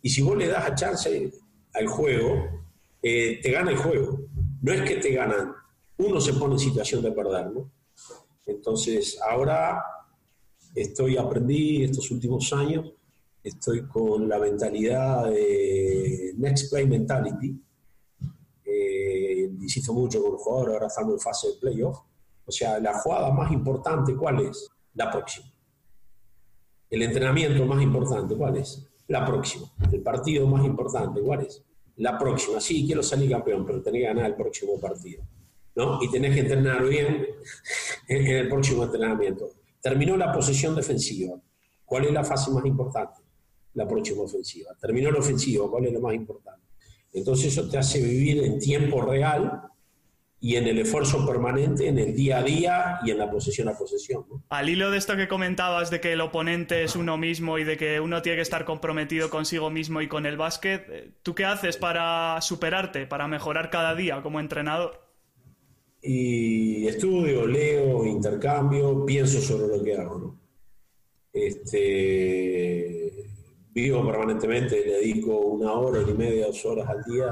Y 0.00 0.08
si 0.08 0.22
vos 0.22 0.36
le 0.36 0.46
das 0.46 0.64
a 0.64 0.74
chance 0.74 1.32
al 1.74 1.86
juego, 1.86 2.62
eh, 3.02 3.40
te 3.42 3.50
gana 3.50 3.70
el 3.70 3.76
juego. 3.76 4.20
No 4.60 4.72
es 4.72 4.82
que 4.82 4.96
te 4.96 5.12
ganan, 5.12 5.52
uno 5.98 6.20
se 6.20 6.34
pone 6.34 6.54
en 6.54 6.60
situación 6.60 7.02
de 7.02 7.12
perder, 7.12 7.50
¿no? 7.50 7.70
Entonces, 8.46 9.20
ahora 9.20 9.82
estoy, 10.74 11.16
aprendí 11.16 11.82
estos 11.82 12.10
últimos 12.10 12.52
años 12.52 12.92
estoy 13.42 13.86
con 13.88 14.28
la 14.28 14.38
mentalidad 14.38 15.30
de 15.30 15.91
Next 16.38 16.70
Play 16.70 16.86
Mentality. 16.86 17.60
Eh, 18.64 19.50
mucho 19.92 20.22
con 20.22 20.32
el 20.32 20.38
jugador, 20.38 20.72
ahora 20.72 20.86
estamos 20.86 21.14
en 21.14 21.20
fase 21.20 21.48
de 21.48 21.54
playoff. 21.60 21.98
O 22.44 22.50
sea, 22.50 22.78
la 22.80 22.94
jugada 22.98 23.30
más 23.30 23.52
importante, 23.52 24.14
¿cuál 24.16 24.40
es? 24.40 24.68
La 24.94 25.10
próxima. 25.10 25.46
El 26.90 27.02
entrenamiento 27.02 27.64
más 27.64 27.82
importante, 27.82 28.34
¿cuál 28.36 28.56
es? 28.56 28.86
La 29.08 29.24
próxima. 29.24 29.70
El 29.90 30.02
partido 30.02 30.46
más 30.46 30.64
importante, 30.64 31.20
¿cuál 31.20 31.42
es? 31.42 31.62
La 31.96 32.18
próxima. 32.18 32.60
Sí, 32.60 32.84
quiero 32.84 33.02
salir 33.02 33.30
campeón, 33.30 33.64
pero 33.64 33.82
tenés 33.82 34.02
que 34.02 34.08
ganar 34.08 34.26
el 34.26 34.34
próximo 34.34 34.78
partido. 34.80 35.22
¿no? 35.74 36.02
Y 36.02 36.10
tenés 36.10 36.34
que 36.34 36.40
entrenar 36.40 36.84
bien 36.84 37.26
en 38.08 38.26
el 38.26 38.48
próximo 38.48 38.84
entrenamiento. 38.84 39.50
Terminó 39.80 40.16
la 40.16 40.32
posesión 40.32 40.74
defensiva. 40.74 41.40
¿Cuál 41.84 42.06
es 42.06 42.12
la 42.12 42.24
fase 42.24 42.50
más 42.50 42.64
importante? 42.64 43.21
La 43.74 43.86
próxima 43.86 44.22
ofensiva. 44.22 44.70
Terminó 44.80 45.10
la 45.10 45.18
ofensiva, 45.18 45.70
¿cuál 45.70 45.86
es 45.86 45.92
lo 45.92 46.00
más 46.00 46.14
importante? 46.14 46.66
Entonces 47.12 47.52
eso 47.52 47.68
te 47.68 47.78
hace 47.78 48.00
vivir 48.00 48.42
en 48.42 48.58
tiempo 48.58 49.02
real 49.02 49.62
y 50.40 50.56
en 50.56 50.66
el 50.66 50.80
esfuerzo 50.80 51.24
permanente, 51.24 51.86
en 51.86 52.00
el 52.00 52.16
día 52.16 52.38
a 52.38 52.42
día 52.42 52.98
y 53.04 53.12
en 53.12 53.18
la 53.18 53.30
posesión 53.30 53.68
a 53.68 53.78
posesión. 53.78 54.24
Al 54.48 54.68
hilo 54.68 54.90
de 54.90 54.98
esto 54.98 55.16
que 55.16 55.28
comentabas 55.28 55.88
de 55.90 56.00
que 56.00 56.12
el 56.14 56.20
oponente 56.20 56.82
es 56.82 56.96
uno 56.96 57.16
mismo 57.16 57.58
y 57.58 57.64
de 57.64 57.76
que 57.76 58.00
uno 58.00 58.22
tiene 58.22 58.36
que 58.36 58.42
estar 58.42 58.64
comprometido 58.64 59.30
consigo 59.30 59.70
mismo 59.70 60.00
y 60.00 60.08
con 60.08 60.26
el 60.26 60.36
básquet, 60.36 60.84
eh, 60.90 61.12
¿tú 61.22 61.36
qué 61.36 61.44
haces 61.44 61.76
para 61.76 62.40
superarte, 62.40 63.06
para 63.06 63.28
mejorar 63.28 63.70
cada 63.70 63.94
día 63.94 64.20
como 64.20 64.40
entrenador? 64.40 65.00
Y 66.02 66.88
estudio, 66.88 67.46
leo, 67.46 68.04
intercambio, 68.04 69.06
pienso 69.06 69.40
sobre 69.40 69.68
lo 69.68 69.84
que 69.84 69.96
hago. 69.96 70.18
¿no? 70.18 70.40
Este, 71.32 73.01
vivo 73.74 74.04
permanentemente, 74.06 74.84
le 74.84 74.92
dedico 74.94 75.38
una 75.38 75.72
hora 75.72 76.02
y 76.02 76.12
media, 76.12 76.46
dos 76.46 76.64
horas 76.64 76.88
al 76.88 77.02
día 77.04 77.30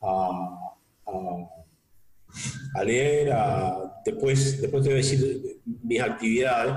a, 0.00 0.68
leer, 2.84 3.32
después, 4.04 4.60
después 4.60 4.82
te 4.82 4.88
voy 4.88 4.98
a 4.98 5.02
decir 5.02 5.60
mis 5.82 6.00
actividades, 6.00 6.74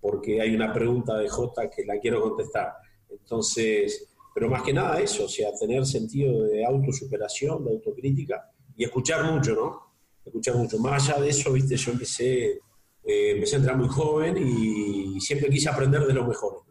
porque 0.00 0.40
hay 0.40 0.54
una 0.54 0.72
pregunta 0.72 1.16
de 1.16 1.28
J 1.28 1.70
que 1.70 1.84
la 1.84 1.98
quiero 1.98 2.22
contestar. 2.22 2.74
Entonces, 3.10 4.08
pero 4.34 4.48
más 4.48 4.62
que 4.62 4.72
nada 4.72 5.00
eso, 5.00 5.24
o 5.24 5.28
sea, 5.28 5.50
tener 5.58 5.84
sentido 5.86 6.44
de 6.44 6.64
autosuperación, 6.64 7.64
de 7.64 7.72
autocrítica 7.72 8.50
y 8.76 8.84
escuchar 8.84 9.30
mucho, 9.30 9.54
¿no? 9.54 9.92
Escuchar 10.24 10.56
mucho. 10.56 10.78
Más 10.78 11.08
allá 11.08 11.20
de 11.22 11.30
eso, 11.30 11.52
viste, 11.52 11.76
yo 11.76 11.92
empecé, 11.92 12.60
eh, 13.04 13.30
empecé 13.32 13.56
a 13.56 13.58
entrar 13.58 13.76
muy 13.76 13.88
joven 13.88 14.36
y 14.38 15.20
siempre 15.20 15.48
quise 15.48 15.68
aprender 15.68 16.06
de 16.06 16.14
los 16.14 16.26
mejores. 16.26 16.67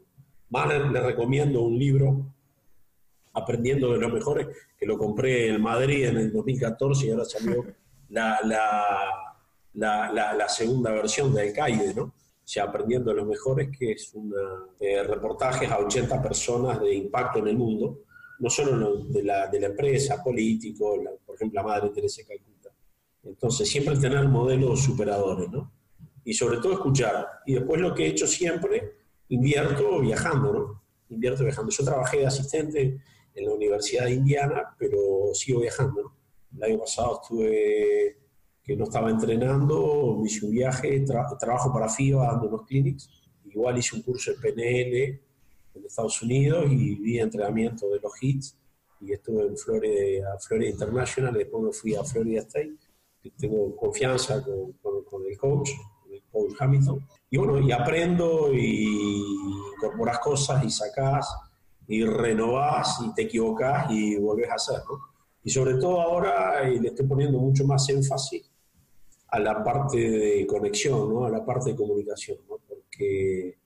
Más 0.49 0.67
le, 0.67 1.01
recomiendo 1.01 1.61
un 1.61 1.77
libro, 1.77 2.33
Aprendiendo 3.33 3.91
de 3.93 3.99
los 3.99 4.11
Mejores, 4.11 4.47
que 4.77 4.85
lo 4.85 4.97
compré 4.97 5.49
en 5.49 5.61
Madrid 5.61 6.05
en 6.05 6.17
el 6.17 6.31
2014 6.31 7.05
y 7.05 7.11
ahora 7.11 7.25
salió 7.25 7.65
la, 8.09 8.39
la, 9.73 10.49
segunda 10.49 10.91
versión 10.91 11.33
de 11.33 11.41
Alcaide, 11.41 11.93
¿no? 11.93 12.03
O 12.03 12.13
sea, 12.49 12.63
Aprendiendo 12.63 13.11
de 13.11 13.17
los 13.17 13.27
Mejores, 13.27 13.69
que 13.77 13.91
es 13.91 14.13
un 14.13 14.33
eh, 14.79 15.03
reportajes 15.03 15.69
a 15.69 15.79
80 15.79 16.21
personas 16.21 16.79
de 16.79 16.95
impacto 16.95 17.39
en 17.39 17.47
el 17.49 17.57
mundo, 17.57 17.99
no 18.39 18.49
solo 18.49 19.03
de 19.03 19.23
la, 19.23 19.47
de 19.47 19.59
la 19.59 19.67
empresa, 19.67 20.23
político, 20.23 20.95
por 21.25 21.35
ejemplo, 21.35 21.61
la 21.61 21.67
Madre 21.67 21.89
Teresa 21.89 22.21
Calcuta. 22.27 22.69
Entonces, 23.23 23.69
siempre 23.69 23.97
tener 23.97 24.27
modelos 24.27 24.81
superadores, 24.81 25.49
¿no? 25.49 25.71
Y 26.23 26.33
sobre 26.33 26.57
todo 26.57 26.73
escuchar. 26.73 27.27
Y 27.45 27.55
después 27.55 27.81
lo 27.81 27.93
que 27.93 28.05
he 28.05 28.09
hecho 28.09 28.27
siempre 28.27 28.97
invierto 29.29 29.99
viajando, 30.01 30.53
¿no? 30.53 30.83
Invierto 31.09 31.43
viajando. 31.43 31.71
Yo 31.71 31.83
trabajé 31.83 32.17
de 32.17 32.27
asistente 32.27 33.01
en 33.33 33.45
la 33.45 33.53
Universidad 33.53 34.05
de 34.05 34.13
Indiana, 34.13 34.75
pero 34.77 35.33
sigo 35.33 35.61
viajando, 35.61 36.03
¿no? 36.03 36.17
El 36.55 36.63
año 36.63 36.79
pasado 36.79 37.19
estuve, 37.21 38.17
que 38.63 38.75
no 38.75 38.85
estaba 38.85 39.09
entrenando, 39.09 40.21
hice 40.25 40.45
un 40.45 40.51
viaje, 40.51 41.03
trabajo 41.39 41.71
para 41.71 41.89
FIBA 41.89 42.25
dando 42.25 42.47
unos 42.47 42.65
clinics, 42.65 43.09
igual 43.45 43.77
hice 43.77 43.95
un 43.95 44.01
curso 44.01 44.31
de 44.31 44.37
PNL 44.37 45.21
en 45.75 45.85
Estados 45.85 46.21
Unidos 46.21 46.65
y 46.69 46.95
vi 46.95 47.19
entrenamiento 47.19 47.89
de 47.89 47.99
los 47.99 48.11
hits 48.21 48.57
y 49.01 49.13
estuve 49.13 49.43
en 49.43 49.57
Florida, 49.57 50.37
Florida 50.39 50.71
International, 50.71 51.33
después 51.33 51.63
me 51.63 51.71
fui 51.71 51.95
a 51.95 52.03
Florida 52.03 52.41
State. 52.41 52.75
Tengo 53.37 53.75
confianza 53.75 54.43
con, 54.43 54.73
con, 55.03 55.25
el 55.29 55.37
coach, 55.37 55.71
el 56.09 56.23
coach 56.31 56.53
Hamilton. 56.57 57.05
Y 57.29 57.37
bueno, 57.37 57.59
y 57.59 57.71
aprendo 57.71 58.53
y 58.53 59.23
incorporas 59.75 60.19
cosas 60.19 60.63
y 60.63 60.69
sacas 60.69 61.27
y 61.87 62.03
renovás 62.03 62.99
y 63.05 63.13
te 63.13 63.23
equivocás 63.23 63.91
y 63.91 64.17
volvés 64.17 64.49
a 64.49 64.55
hacer, 64.55 64.79
¿no? 64.89 64.99
Y 65.43 65.49
sobre 65.49 65.75
todo 65.75 66.01
ahora 66.01 66.61
le 66.63 66.87
estoy 66.87 67.05
poniendo 67.05 67.37
mucho 67.39 67.65
más 67.65 67.87
énfasis 67.89 68.49
a 69.29 69.39
la 69.39 69.63
parte 69.63 69.97
de 69.97 70.45
conexión, 70.45 71.13
¿no? 71.13 71.25
A 71.25 71.29
la 71.29 71.45
parte 71.45 71.71
de 71.71 71.75
comunicación, 71.75 72.39
¿no? 72.49 72.57
Porque, 72.67 73.57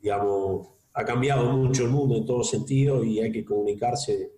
digamos, 0.00 0.68
ha 0.94 1.04
cambiado 1.04 1.52
mucho 1.52 1.84
el 1.84 1.90
mundo 1.90 2.16
en 2.16 2.26
todos 2.26 2.50
sentidos 2.50 3.04
y 3.06 3.20
hay 3.20 3.30
que 3.30 3.44
comunicarse 3.44 4.32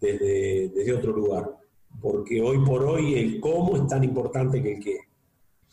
desde, 0.00 0.68
desde 0.68 0.94
otro 0.94 1.12
lugar. 1.12 1.56
Porque 2.00 2.40
hoy 2.40 2.58
por 2.64 2.84
hoy 2.84 3.14
el 3.14 3.40
cómo 3.40 3.76
es 3.76 3.86
tan 3.86 4.04
importante 4.04 4.62
que 4.62 4.74
el 4.74 4.84
qué. 4.84 4.98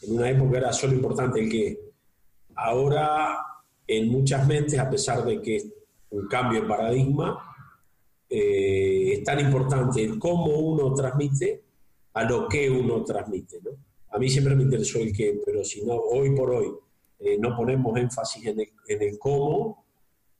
En 0.01 0.15
una 0.15 0.29
época 0.29 0.57
era 0.57 0.73
solo 0.73 0.93
importante 0.93 1.39
el 1.39 1.49
qué. 1.49 1.84
Ahora, 2.55 3.37
en 3.87 4.09
muchas 4.09 4.47
mentes, 4.47 4.79
a 4.79 4.89
pesar 4.89 5.23
de 5.25 5.41
que 5.41 5.57
es 5.57 5.67
un 6.09 6.27
cambio 6.27 6.61
de 6.61 6.67
paradigma, 6.67 7.55
eh, 8.29 9.13
es 9.13 9.23
tan 9.23 9.39
importante 9.39 10.03
el 10.03 10.17
cómo 10.17 10.57
uno 10.57 10.93
transmite 10.93 11.63
a 12.13 12.23
lo 12.23 12.47
que 12.47 12.69
uno 12.69 13.03
transmite. 13.03 13.59
A 14.09 14.17
mí 14.17 14.29
siempre 14.29 14.55
me 14.55 14.63
interesó 14.63 14.99
el 14.99 15.13
qué, 15.13 15.39
pero 15.45 15.63
si 15.63 15.83
no, 15.83 15.95
hoy 15.95 16.35
por 16.35 16.51
hoy 16.51 16.71
eh, 17.19 17.37
no 17.37 17.55
ponemos 17.55 17.97
énfasis 17.97 18.45
en 18.47 18.59
el, 18.59 19.19
cómo, 19.19 19.85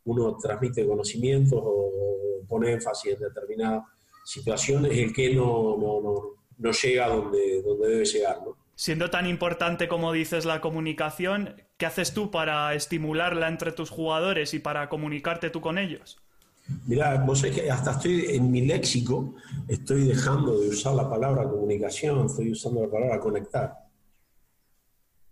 uno 0.06 0.38
transmite 0.38 0.88
conocimientos 0.88 1.60
o 1.62 2.42
pone 2.48 2.72
énfasis 2.72 3.14
en 3.14 3.20
determinadas 3.20 3.84
situaciones, 4.24 4.92
el 4.98 5.14
que 5.14 5.34
no, 5.36 5.78
no, 5.78 6.02
no, 6.02 6.22
no 6.58 6.72
llega 6.72 7.08
donde, 7.10 7.62
donde 7.62 7.88
debe 7.88 8.06
llegar. 8.06 8.42
¿no? 8.46 8.65
Siendo 8.76 9.10
tan 9.10 9.26
importante 9.26 9.88
como 9.88 10.12
dices 10.12 10.44
la 10.44 10.60
comunicación, 10.60 11.56
¿qué 11.78 11.86
haces 11.86 12.14
tú 12.14 12.30
para 12.30 12.74
estimularla 12.74 13.48
entre 13.48 13.72
tus 13.72 13.90
jugadores 13.90 14.54
y 14.54 14.60
para 14.60 14.90
comunicarte 14.90 15.50
tú 15.50 15.62
con 15.62 15.78
ellos? 15.78 16.18
Mira, 16.86 17.24
vos 17.24 17.40
sabés 17.40 17.56
que 17.56 17.72
hasta 17.72 17.92
estoy 17.92 18.36
en 18.36 18.52
mi 18.52 18.66
léxico, 18.66 19.36
estoy 19.68 20.06
dejando 20.06 20.60
de 20.60 20.70
usar 20.70 20.94
la 20.94 21.10
palabra 21.10 21.48
comunicación, 21.48 22.26
estoy 22.26 22.52
usando 22.52 22.84
la 22.84 22.92
palabra 22.92 23.20
conectar. 23.20 23.74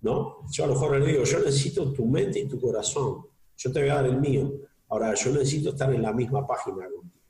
¿No? 0.01 0.45
Yo 0.51 0.63
a 0.63 0.67
lo 0.67 0.73
mejor 0.73 0.99
le 0.99 1.07
digo, 1.07 1.23
yo 1.23 1.39
necesito 1.39 1.91
tu 1.91 2.05
mente 2.05 2.39
y 2.39 2.47
tu 2.47 2.59
corazón. 2.61 3.25
Yo 3.57 3.71
te 3.71 3.81
voy 3.81 3.89
a 3.89 3.95
dar 3.95 4.05
el 4.05 4.19
mío. 4.19 4.51
Ahora, 4.89 5.13
yo 5.15 5.31
necesito 5.31 5.69
estar 5.69 5.93
en 5.93 6.01
la 6.01 6.13
misma 6.13 6.45
página 6.45 6.85
contigo. 6.85 7.22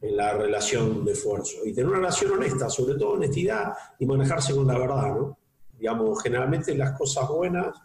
En 0.00 0.16
la 0.16 0.32
relación 0.34 1.04
de 1.04 1.12
esfuerzo. 1.12 1.64
Y 1.64 1.72
tener 1.72 1.88
una 1.88 1.98
relación 1.98 2.32
honesta, 2.32 2.68
sobre 2.68 2.94
todo 2.94 3.12
honestidad 3.12 3.72
y 3.98 4.06
manejarse 4.06 4.54
con 4.54 4.66
la 4.66 4.78
verdad, 4.78 5.14
¿no? 5.14 5.38
Digamos, 5.78 6.22
generalmente 6.22 6.74
las 6.74 6.96
cosas 6.96 7.28
buenas, 7.28 7.76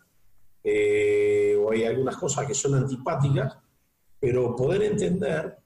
eh, 0.63 1.57
o 1.59 1.71
hay 1.71 1.83
algunas 1.83 2.17
cosas 2.17 2.45
que 2.45 2.53
son 2.53 2.75
antipáticas, 2.75 3.57
pero 4.19 4.55
poder 4.55 4.83
entender 4.83 5.57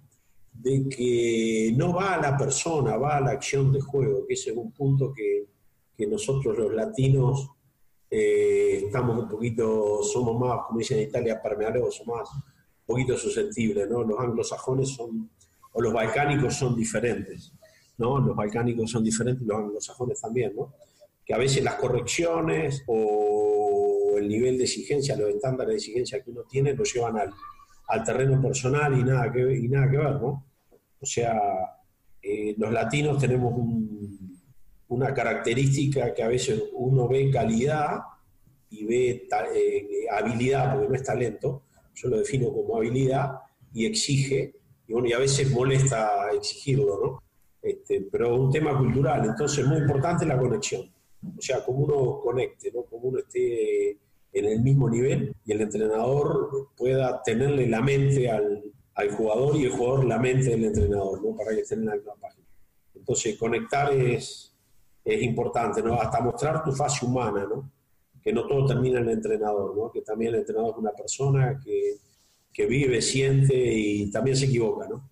de 0.53 0.87
que 0.89 1.73
no 1.75 1.93
va 1.93 2.15
a 2.15 2.21
la 2.21 2.37
persona, 2.37 2.97
va 2.97 3.17
a 3.17 3.21
la 3.21 3.31
acción 3.31 3.71
de 3.71 3.81
juego, 3.81 4.25
que 4.25 4.33
ese 4.33 4.51
es 4.51 4.57
un 4.57 4.71
punto 4.71 5.11
que, 5.13 5.47
que 5.95 6.07
nosotros 6.07 6.57
los 6.57 6.73
latinos 6.73 7.49
eh, 8.09 8.83
estamos 8.85 9.17
un 9.17 9.27
poquito, 9.27 10.01
somos 10.03 10.39
más, 10.39 10.65
como 10.67 10.79
dicen 10.79 10.99
en 10.99 11.09
Italia, 11.09 11.41
permeables, 11.41 12.01
más 12.05 12.29
un 12.33 12.41
poquito 12.85 13.17
susceptibles, 13.17 13.89
¿no? 13.89 14.03
Los 14.03 14.19
anglosajones 14.19 14.89
son, 14.89 15.29
o 15.75 15.81
los 15.81 15.93
balcánicos 15.93 16.55
son 16.55 16.73
diferentes, 16.73 17.51
¿no? 17.97 18.19
Los 18.19 18.35
balcánicos 18.35 18.89
son 18.89 19.03
diferentes, 19.03 19.45
los 19.45 19.57
anglosajones 19.57 20.21
también, 20.21 20.55
¿no? 20.55 20.73
Que 21.25 21.33
a 21.33 21.37
veces 21.37 21.63
las 21.63 21.75
correcciones 21.75 22.83
o 22.87 24.15
el 24.17 24.29
nivel 24.29 24.57
de 24.57 24.63
exigencia, 24.63 25.17
los 25.17 25.29
estándares 25.29 25.73
de 25.73 25.77
exigencia 25.77 26.23
que 26.23 26.31
uno 26.31 26.43
tiene, 26.43 26.73
lo 26.73 26.85
llevan 26.85 27.17
al, 27.17 27.33
al 27.89 28.03
terreno 28.05 28.41
personal 28.41 28.97
y 28.97 29.03
nada 29.03 29.29
que, 29.33 29.41
y 29.41 29.67
nada 29.67 29.91
que 29.91 29.97
ver, 29.97 30.13
¿no? 30.13 30.45
O 31.01 31.05
sea, 31.05 31.37
eh, 32.21 32.55
los 32.57 32.71
latinos 32.71 33.19
tenemos 33.19 33.53
una 34.87 35.13
característica 35.13 36.13
que 36.13 36.23
a 36.23 36.29
veces 36.29 36.63
uno 36.71 37.07
ve 37.09 37.29
calidad 37.29 37.99
y 38.69 38.85
ve 38.85 39.27
eh, 39.53 39.87
habilidad, 40.09 40.73
porque 40.73 40.87
no 40.87 40.95
es 40.95 41.03
talento, 41.03 41.63
yo 41.93 42.07
lo 42.07 42.19
defino 42.19 42.53
como 42.53 42.77
habilidad, 42.77 43.39
y 43.73 43.85
exige, 43.85 44.55
y, 44.87 44.93
bueno, 44.93 45.07
y 45.07 45.13
a 45.13 45.19
veces 45.19 45.51
molesta 45.51 46.31
exigirlo, 46.33 46.99
¿no? 47.03 47.23
Este, 47.61 48.07
pero 48.11 48.35
un 48.35 48.51
tema 48.51 48.77
cultural, 48.77 49.25
entonces 49.25 49.59
es 49.59 49.67
muy 49.67 49.79
importante 49.79 50.25
la 50.25 50.37
conexión, 50.37 50.91
o 51.37 51.41
sea, 51.41 51.63
como 51.65 51.79
uno 51.79 52.19
conecte, 52.21 52.71
¿no? 52.71 52.83
Como 52.83 53.09
uno 53.09 53.19
esté 53.19 53.97
en 54.31 54.45
el 54.45 54.61
mismo 54.61 54.89
nivel 54.89 55.35
y 55.45 55.51
el 55.53 55.61
entrenador 55.61 56.69
pueda 56.77 57.23
tenerle 57.23 57.67
la 57.67 57.81
mente 57.81 58.29
al, 58.29 58.63
al 58.95 59.11
jugador 59.11 59.55
y 59.55 59.65
el 59.65 59.71
jugador 59.71 60.05
la 60.05 60.19
mente 60.19 60.51
del 60.51 60.65
entrenador, 60.65 61.23
¿no? 61.23 61.35
Para 61.35 61.51
que 61.55 61.61
estén 61.61 61.79
en 61.79 61.85
la 61.85 61.95
misma 61.95 62.13
página. 62.19 62.45
Entonces, 62.93 63.37
conectar 63.37 63.93
es, 63.93 64.53
es 65.03 65.21
importante, 65.21 65.81
¿no? 65.81 65.95
Hasta 65.95 66.21
mostrar 66.21 66.63
tu 66.63 66.71
fase 66.71 67.05
humana, 67.05 67.45
¿no? 67.49 67.71
Que 68.21 68.33
no 68.33 68.45
todo 68.47 68.65
termina 68.65 68.99
en 68.99 69.05
el 69.05 69.13
entrenador, 69.13 69.75
¿no? 69.75 69.91
Que 69.91 70.01
también 70.01 70.33
el 70.33 70.41
entrenador 70.41 70.71
es 70.71 70.77
una 70.77 70.91
persona 70.91 71.59
que, 71.63 71.97
que 72.55 72.65
vive, 72.65 73.01
siente 73.01 73.53
y 73.53 74.09
también 74.09 74.37
se 74.37 74.45
equivoca, 74.45 74.87
¿no? 74.87 75.09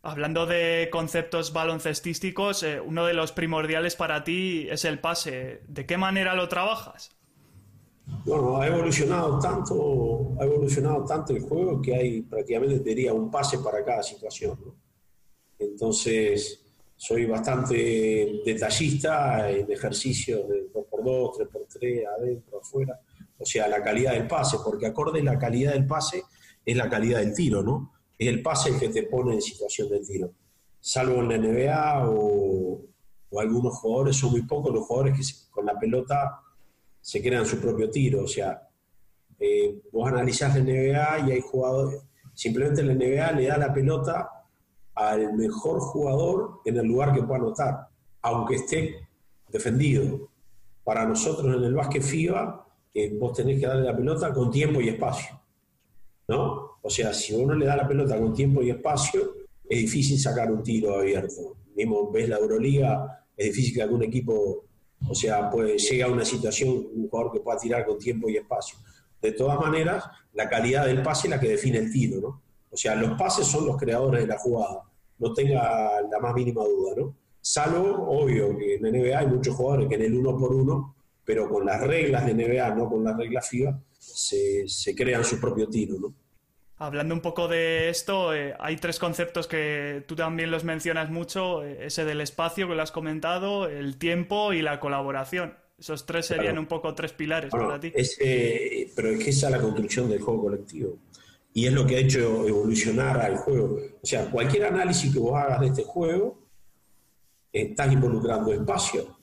Hablando 0.00 0.46
de 0.46 0.88
conceptos 0.90 1.52
baloncestísticos, 1.52 2.62
eh, 2.62 2.80
uno 2.80 3.04
de 3.04 3.12
los 3.12 3.30
primordiales 3.30 3.94
para 3.94 4.24
ti 4.24 4.66
es 4.70 4.86
el 4.86 4.98
pase. 4.98 5.60
¿De 5.68 5.84
qué 5.84 5.98
manera 5.98 6.34
lo 6.34 6.48
trabajas? 6.48 7.10
Bueno, 8.24 8.56
ha 8.56 8.66
evolucionado 8.66 9.38
tanto, 9.38 10.34
ha 10.40 10.44
evolucionado 10.44 11.04
tanto 11.04 11.34
el 11.34 11.42
juego 11.42 11.80
que 11.82 11.94
hay 11.94 12.22
prácticamente, 12.22 12.78
diría, 12.80 13.12
un 13.12 13.30
pase 13.30 13.58
para 13.58 13.84
cada 13.84 14.02
situación. 14.02 14.58
Entonces, 15.58 16.64
soy 16.96 17.26
bastante 17.26 18.40
detallista 18.46 19.50
en 19.50 19.70
ejercicios 19.70 20.48
de 20.48 20.72
2x2, 20.72 21.36
3x3, 21.36 22.06
adentro, 22.18 22.60
afuera. 22.60 22.98
O 23.38 23.44
sea, 23.44 23.68
la 23.68 23.82
calidad 23.82 24.12
del 24.14 24.26
pase, 24.26 24.56
porque 24.64 24.86
acorde 24.86 25.20
a 25.20 25.24
la 25.24 25.38
calidad 25.38 25.74
del 25.74 25.86
pase 25.86 26.22
es 26.64 26.76
la 26.76 26.88
calidad 26.88 27.20
del 27.20 27.34
tiro, 27.34 27.62
¿no? 27.62 27.92
Es 28.18 28.28
el 28.28 28.42
pase 28.42 28.70
el 28.70 28.78
que 28.78 28.88
te 28.88 29.04
pone 29.04 29.34
en 29.34 29.42
situación 29.42 29.88
de 29.88 30.00
tiro. 30.00 30.32
Salvo 30.80 31.16
en 31.16 31.28
la 31.28 31.38
NBA 31.38 32.08
o, 32.08 32.80
algunos 33.38 33.74
jugadores, 33.78 34.16
son 34.16 34.32
muy 34.32 34.42
pocos 34.42 34.72
los 34.72 34.84
jugadores 34.84 35.16
que 35.16 35.50
con 35.50 35.64
la 35.64 35.78
pelota 35.78 36.40
se 37.00 37.22
crean 37.22 37.46
su 37.46 37.58
propio 37.58 37.90
tiro. 37.90 38.24
O 38.24 38.28
sea, 38.28 38.68
eh, 39.38 39.80
vos 39.90 40.08
analizás 40.08 40.54
la 40.54 40.62
NBA 40.62 41.28
y 41.28 41.32
hay 41.32 41.40
jugadores, 41.40 42.02
simplemente 42.34 42.82
la 42.82 42.94
NBA 42.94 43.32
le 43.32 43.46
da 43.46 43.56
la 43.56 43.72
pelota 43.72 44.28
al 44.94 45.32
mejor 45.34 45.80
jugador 45.80 46.60
en 46.64 46.76
el 46.76 46.86
lugar 46.86 47.14
que 47.14 47.22
pueda 47.22 47.40
anotar, 47.40 47.88
aunque 48.20 48.56
esté 48.56 49.08
defendido. 49.48 50.28
Para 50.84 51.06
nosotros 51.06 51.56
en 51.56 51.64
el 51.64 51.74
básquet 51.74 52.02
FIBA, 52.02 52.66
eh, 52.94 53.16
vos 53.18 53.32
tenés 53.32 53.58
que 53.58 53.66
darle 53.66 53.84
la 53.84 53.96
pelota 53.96 54.32
con 54.32 54.50
tiempo 54.50 54.80
y 54.80 54.88
espacio. 54.88 55.41
¿No? 56.32 56.78
O 56.80 56.90
sea, 56.90 57.12
si 57.12 57.34
uno 57.34 57.54
le 57.54 57.66
da 57.66 57.76
la 57.76 57.86
pelota 57.86 58.18
con 58.18 58.32
tiempo 58.32 58.62
y 58.62 58.70
espacio, 58.70 59.34
es 59.68 59.78
difícil 59.78 60.18
sacar 60.18 60.50
un 60.50 60.62
tiro 60.62 60.96
abierto. 60.96 61.56
Mismo 61.76 62.10
ves 62.10 62.28
la 62.28 62.36
Euroliga, 62.36 63.26
es 63.36 63.46
difícil 63.46 63.74
que 63.74 63.82
algún 63.82 64.02
equipo 64.02 64.64
o 65.08 65.14
sea, 65.14 65.50
pues 65.50 65.90
llega 65.90 66.06
a 66.06 66.10
una 66.10 66.24
situación, 66.24 66.70
un 66.94 67.08
jugador 67.08 67.32
que 67.32 67.40
pueda 67.40 67.58
tirar 67.58 67.84
con 67.84 67.98
tiempo 67.98 68.28
y 68.28 68.36
espacio. 68.36 68.78
De 69.20 69.32
todas 69.32 69.58
maneras, 69.58 70.04
la 70.32 70.48
calidad 70.48 70.86
del 70.86 71.02
pase 71.02 71.26
es 71.26 71.30
la 71.30 71.40
que 71.40 71.48
define 71.48 71.78
el 71.78 71.92
tiro, 71.92 72.20
¿no? 72.20 72.42
O 72.70 72.76
sea, 72.76 72.94
los 72.94 73.18
pases 73.18 73.46
son 73.46 73.66
los 73.66 73.76
creadores 73.76 74.22
de 74.22 74.26
la 74.26 74.38
jugada, 74.38 74.82
no 75.18 75.32
tenga 75.34 76.00
la 76.10 76.18
más 76.20 76.34
mínima 76.34 76.64
duda, 76.64 76.94
¿no? 76.96 77.16
Salvo, 77.40 78.08
obvio, 78.08 78.56
que 78.56 78.76
en 78.76 78.82
NBA 78.82 79.18
hay 79.18 79.26
muchos 79.26 79.54
jugadores 79.54 79.88
que 79.88 79.96
en 79.96 80.02
el 80.02 80.14
uno 80.14 80.38
por 80.38 80.54
uno, 80.54 80.94
pero 81.24 81.48
con 81.48 81.66
las 81.66 81.80
reglas 81.80 82.24
de 82.24 82.34
NBA, 82.34 82.74
no 82.74 82.88
con 82.88 83.04
las 83.04 83.16
reglas 83.16 83.48
FIBA, 83.48 83.78
se, 83.98 84.66
se 84.68 84.94
crean 84.94 85.24
su 85.24 85.38
propio 85.40 85.68
tiro, 85.68 85.98
¿no? 85.98 86.14
Hablando 86.82 87.14
un 87.14 87.20
poco 87.20 87.46
de 87.46 87.90
esto, 87.90 88.34
eh, 88.34 88.56
hay 88.58 88.74
tres 88.74 88.98
conceptos 88.98 89.46
que 89.46 90.02
tú 90.08 90.16
también 90.16 90.50
los 90.50 90.64
mencionas 90.64 91.10
mucho, 91.10 91.62
eh, 91.62 91.86
ese 91.86 92.04
del 92.04 92.20
espacio 92.20 92.66
que 92.66 92.74
lo 92.74 92.82
has 92.82 92.90
comentado, 92.90 93.68
el 93.68 93.98
tiempo 93.98 94.52
y 94.52 94.62
la 94.62 94.80
colaboración. 94.80 95.54
Esos 95.78 96.06
tres 96.06 96.26
serían 96.26 96.58
un 96.58 96.66
poco 96.66 96.92
tres 96.92 97.12
pilares 97.12 97.52
para 97.52 97.78
ti. 97.78 97.92
pero 98.96 99.10
es 99.10 99.24
que 99.24 99.30
esa 99.30 99.46
es 99.46 99.52
la 99.52 99.60
construcción 99.60 100.08
del 100.08 100.20
juego 100.20 100.42
colectivo. 100.42 100.98
Y 101.54 101.66
es 101.66 101.72
lo 101.72 101.86
que 101.86 101.94
ha 101.94 101.98
hecho 102.00 102.48
evolucionar 102.48 103.16
al 103.20 103.36
juego. 103.36 103.78
O 104.02 104.06
sea, 104.06 104.28
cualquier 104.28 104.64
análisis 104.64 105.12
que 105.12 105.20
vos 105.20 105.38
hagas 105.38 105.60
de 105.60 105.66
este 105.68 105.84
juego, 105.84 106.48
estás 107.52 107.92
involucrando 107.92 108.52
espacio, 108.52 109.20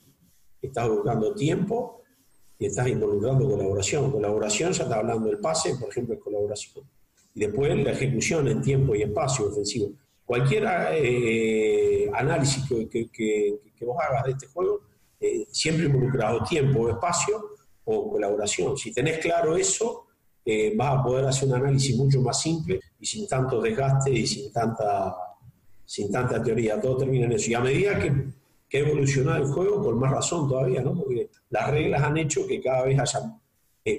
estás 0.62 0.86
involucrando 0.86 1.34
tiempo 1.34 2.04
y 2.58 2.64
estás 2.64 2.88
involucrando 2.88 3.46
colaboración. 3.50 4.10
Colaboración, 4.10 4.72
ya 4.72 4.84
está 4.84 4.96
hablando 4.96 5.26
del 5.26 5.40
pase, 5.40 5.76
por 5.76 5.90
ejemplo, 5.90 6.14
es 6.14 6.20
colaboración 6.22 6.86
y 7.34 7.40
después 7.40 7.76
la 7.84 7.92
ejecución 7.92 8.48
en 8.48 8.60
tiempo 8.60 8.94
y 8.94 9.02
espacio 9.02 9.48
ofensivo. 9.48 9.92
cualquier 10.24 10.64
eh, 10.92 12.08
análisis 12.14 12.64
que, 12.68 13.58
vos 13.80 13.96
hagas 14.00 14.24
de 14.24 14.30
este 14.32 14.46
juego, 14.48 14.80
eh, 15.18 15.46
siempre 15.50 15.86
involucrado 15.86 16.44
tiempo, 16.44 16.88
espacio 16.88 17.56
o 17.84 18.10
colaboración. 18.10 18.76
Si 18.76 18.92
tenés 18.92 19.18
claro 19.18 19.56
eso, 19.56 20.06
eh, 20.44 20.72
vas 20.76 20.98
a 20.98 21.02
poder 21.02 21.24
hacer 21.24 21.48
un 21.48 21.54
análisis 21.54 21.96
mucho 21.96 22.20
más 22.20 22.40
simple 22.40 22.80
y 22.98 23.06
sin 23.06 23.26
tanto 23.26 23.60
desgaste 23.60 24.10
y 24.12 24.26
sin 24.26 24.52
tanta, 24.52 25.16
sin 25.84 26.12
tanta 26.12 26.42
teoría. 26.42 26.80
Todo 26.80 26.98
termina 26.98 27.26
en 27.26 27.32
eso. 27.32 27.50
Y 27.50 27.54
a 27.54 27.60
medida 27.60 27.98
que, 27.98 28.12
que 28.68 28.78
ha 28.78 28.80
evolucionado 28.80 29.42
el 29.44 29.50
juego, 29.50 29.82
con 29.82 29.98
más 29.98 30.12
razón 30.12 30.48
todavía, 30.48 30.80
¿no? 30.80 30.94
porque 30.94 31.30
las 31.50 31.70
reglas 31.70 32.02
han 32.02 32.16
hecho 32.18 32.46
que 32.46 32.60
cada 32.60 32.84
vez 32.84 32.98
haya 32.98 33.36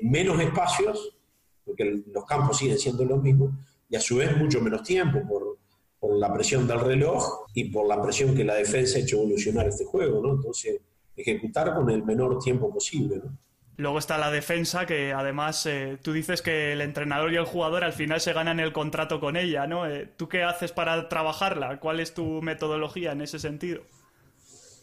menos 0.03 0.39
espacios, 0.39 1.17
porque 1.65 2.03
los 2.13 2.25
campos 2.25 2.57
siguen 2.57 2.77
siendo 2.77 3.05
los 3.05 3.21
mismos, 3.21 3.51
y 3.89 3.95
a 3.95 3.99
su 3.99 4.17
vez 4.17 4.35
mucho 4.37 4.61
menos 4.61 4.83
tiempo 4.83 5.19
por, 5.27 5.57
por 5.99 6.17
la 6.17 6.33
presión 6.33 6.67
del 6.67 6.79
reloj 6.79 7.45
y 7.53 7.65
por 7.65 7.87
la 7.87 8.01
presión 8.01 8.33
que 8.35 8.43
la 8.43 8.55
defensa 8.55 8.97
ha 8.97 9.01
hecho 9.01 9.17
evolucionar 9.17 9.67
este 9.67 9.85
juego, 9.85 10.21
¿no? 10.21 10.33
Entonces, 10.33 10.79
ejecutar 11.15 11.75
con 11.75 11.89
el 11.89 12.03
menor 12.03 12.39
tiempo 12.39 12.73
posible, 12.73 13.17
¿no? 13.23 13.37
Luego 13.77 13.97
está 13.97 14.17
la 14.17 14.29
defensa, 14.29 14.85
que 14.85 15.11
además 15.11 15.65
eh, 15.65 15.97
tú 16.01 16.13
dices 16.13 16.41
que 16.41 16.73
el 16.73 16.81
entrenador 16.81 17.33
y 17.33 17.37
el 17.37 17.45
jugador 17.45 17.83
al 17.83 17.93
final 17.93 18.21
se 18.21 18.31
ganan 18.31 18.59
el 18.59 18.73
contrato 18.73 19.19
con 19.19 19.35
ella, 19.35 19.65
¿no? 19.65 19.87
Eh, 19.87 20.07
¿Tú 20.17 20.29
qué 20.29 20.43
haces 20.43 20.71
para 20.71 21.09
trabajarla? 21.09 21.79
¿Cuál 21.79 21.99
es 21.99 22.13
tu 22.13 22.43
metodología 22.43 23.13
en 23.13 23.21
ese 23.21 23.39
sentido? 23.39 23.81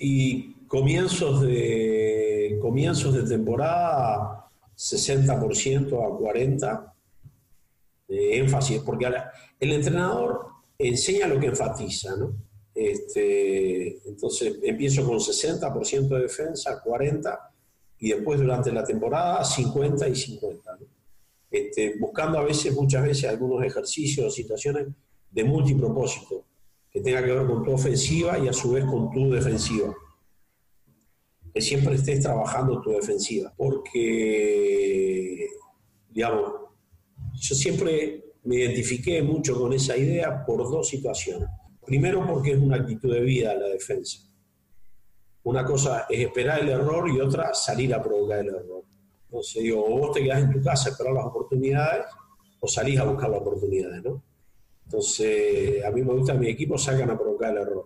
Y 0.01 0.55
comienzos 0.67 1.43
de, 1.43 2.59
comienzos 2.61 3.15
de 3.15 3.23
temporada, 3.23 4.48
60% 4.79 5.93
a 6.05 6.09
40% 6.09 6.93
de 8.07 8.39
énfasis, 8.39 8.81
porque 8.81 9.07
el 9.61 9.73
entrenador 9.73 10.47
enseña 10.79 11.27
lo 11.27 11.41
que 11.41 11.47
enfatiza, 11.47 12.17
¿no? 12.17 12.33
Este, 12.75 14.09
entonces 14.09 14.59
empiezo 14.63 15.05
con 15.05 15.19
60% 15.19 16.09
de 16.09 16.23
defensa, 16.23 16.81
40%, 16.83 17.39
y 17.99 18.11
después 18.11 18.39
durante 18.39 18.71
la 18.71 18.85
temporada 18.85 19.45
50 19.45 20.09
y 20.09 20.15
50. 20.15 20.79
Este, 21.51 21.99
buscando 21.99 22.39
a 22.39 22.45
veces, 22.45 22.73
muchas 22.73 23.03
veces, 23.03 23.29
algunos 23.29 23.65
ejercicios 23.65 24.27
o 24.27 24.31
situaciones 24.31 24.87
de 25.31 25.45
multipropósito, 25.45 26.45
que 26.91 27.01
tenga 27.01 27.25
que 27.25 27.33
ver 27.33 27.47
con 27.47 27.65
tu 27.65 27.73
ofensiva 27.73 28.39
y 28.39 28.47
a 28.47 28.53
su 28.53 28.71
vez 28.71 28.85
con 28.85 29.11
tu 29.11 29.29
defensiva. 29.31 29.93
Siempre 31.61 31.95
estés 31.95 32.21
trabajando 32.21 32.81
tu 32.81 32.91
defensiva, 32.91 33.53
porque, 33.57 35.47
digamos, 36.11 36.53
yo 37.35 37.55
siempre 37.55 38.25
me 38.45 38.57
identifiqué 38.57 39.23
mucho 39.23 39.59
con 39.61 39.73
esa 39.73 39.97
idea 39.97 40.45
por 40.45 40.59
dos 40.71 40.89
situaciones. 40.89 41.49
Primero 41.85 42.27
porque 42.27 42.53
es 42.53 42.59
una 42.59 42.77
actitud 42.77 43.13
de 43.13 43.21
vida 43.21 43.55
la 43.55 43.69
defensa. 43.69 44.21
Una 45.45 45.65
cosa 45.65 46.07
es 46.09 46.21
esperar 46.21 46.61
el 46.61 46.69
error 46.69 47.09
y 47.09 47.21
otra 47.21 47.55
salir 47.55 47.95
a 47.95 48.03
provocar 48.03 48.41
el 48.41 48.49
error. 48.49 48.85
Entonces 49.25 49.63
digo, 49.63 49.85
o 49.85 49.99
vos 49.99 50.13
te 50.13 50.23
quedás 50.23 50.43
en 50.43 50.53
tu 50.53 50.63
casa 50.63 50.89
a 50.89 50.93
esperar 50.93 51.13
las 51.13 51.27
oportunidades 51.27 52.07
o 52.61 52.69
salís 52.69 52.99
a 52.99 53.05
buscar 53.05 53.31
las 53.31 53.41
oportunidades, 53.41 54.03
¿no? 54.03 54.23
Entonces, 54.85 55.85
a 55.85 55.91
mí 55.91 56.03
me 56.03 56.15
gusta 56.15 56.33
que 56.33 56.39
mi 56.39 56.49
equipo 56.49 56.79
salgan 56.79 57.11
a 57.11 57.19
provocar 57.19 57.53
el 57.53 57.63
error. 57.63 57.85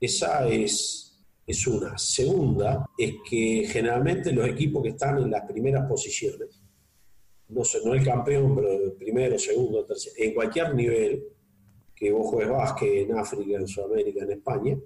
Esa 0.00 0.48
es, 0.48 1.07
es 1.48 1.66
una. 1.66 1.96
Segunda, 1.96 2.86
es 2.96 3.14
que 3.28 3.66
generalmente 3.66 4.32
los 4.32 4.46
equipos 4.46 4.82
que 4.82 4.90
están 4.90 5.16
en 5.16 5.30
las 5.30 5.50
primeras 5.50 5.88
posiciones, 5.88 6.62
no 7.48 7.64
sé, 7.64 7.78
no 7.82 7.94
el 7.94 8.04
campeón, 8.04 8.54
pero 8.54 8.94
primero, 8.98 9.38
segundo, 9.38 9.82
tercero, 9.86 10.14
en 10.18 10.34
cualquier 10.34 10.74
nivel 10.74 11.24
que 11.96 12.12
vos 12.12 12.26
juegues 12.26 12.52
básquet 12.52 13.08
en 13.08 13.16
África, 13.16 13.56
en 13.56 13.66
Sudamérica, 13.66 14.24
en 14.24 14.32
España, 14.32 14.78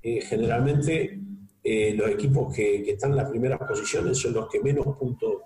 eh, 0.00 0.20
generalmente 0.20 1.18
eh, 1.64 1.94
los 1.94 2.08
equipos 2.08 2.54
que, 2.54 2.88
están 2.88 3.10
en 3.10 3.16
las 3.16 3.28
primeras 3.28 3.58
posiciones 3.58 4.16
son 4.16 4.34
los 4.34 4.48
que 4.48 4.60
menos 4.60 4.86
puntos, 4.96 5.42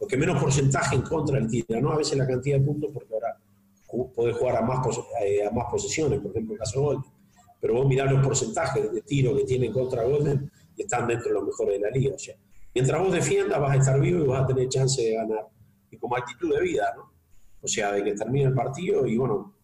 los 0.00 0.08
que 0.08 0.16
menos 0.16 0.42
porcentaje 0.42 0.96
en 0.96 1.02
contra 1.02 1.38
del 1.38 1.48
tiro, 1.48 1.80
¿no? 1.80 1.92
A 1.92 1.98
veces 1.98 2.18
la 2.18 2.26
cantidad 2.26 2.58
de 2.58 2.64
puntos, 2.64 2.90
porque 2.92 3.14
ahora 3.14 3.38
podés 4.12 4.36
jugar 4.36 4.56
a 4.56 4.62
más, 4.62 4.84
eh, 5.24 5.46
a 5.46 5.52
más 5.52 5.70
posiciones, 5.70 6.18
por 6.18 6.32
ejemplo, 6.32 6.54
en 6.54 6.58
caso 6.58 6.82
Golden. 6.82 7.19
Pero 7.60 7.74
vos 7.74 7.86
mirás 7.86 8.10
los 8.10 8.24
porcentajes 8.24 8.92
de 8.92 9.02
tiro 9.02 9.36
que 9.36 9.44
tienen 9.44 9.72
contra 9.72 10.04
Golden 10.04 10.50
y 10.76 10.82
están 10.82 11.06
dentro 11.06 11.28
de 11.28 11.34
los 11.34 11.44
mejores 11.44 11.80
de 11.80 11.80
la 11.80 11.90
liga. 11.90 12.14
O 12.14 12.18
sea, 12.18 12.34
mientras 12.74 13.00
vos 13.00 13.12
defiendas, 13.12 13.60
vas 13.60 13.72
a 13.72 13.76
estar 13.76 14.00
vivo 14.00 14.24
y 14.24 14.26
vas 14.26 14.42
a 14.42 14.46
tener 14.46 14.68
chance 14.68 15.02
de 15.02 15.14
ganar. 15.14 15.46
Y 15.90 15.96
como 15.96 16.16
actitud 16.16 16.54
de 16.54 16.62
vida, 16.62 16.92
¿no? 16.96 17.12
O 17.62 17.68
sea, 17.68 17.92
de 17.92 18.02
que 18.02 18.14
termine 18.14 18.46
el 18.46 18.54
partido 18.54 19.06
y 19.06 19.18
bueno, 19.18 19.54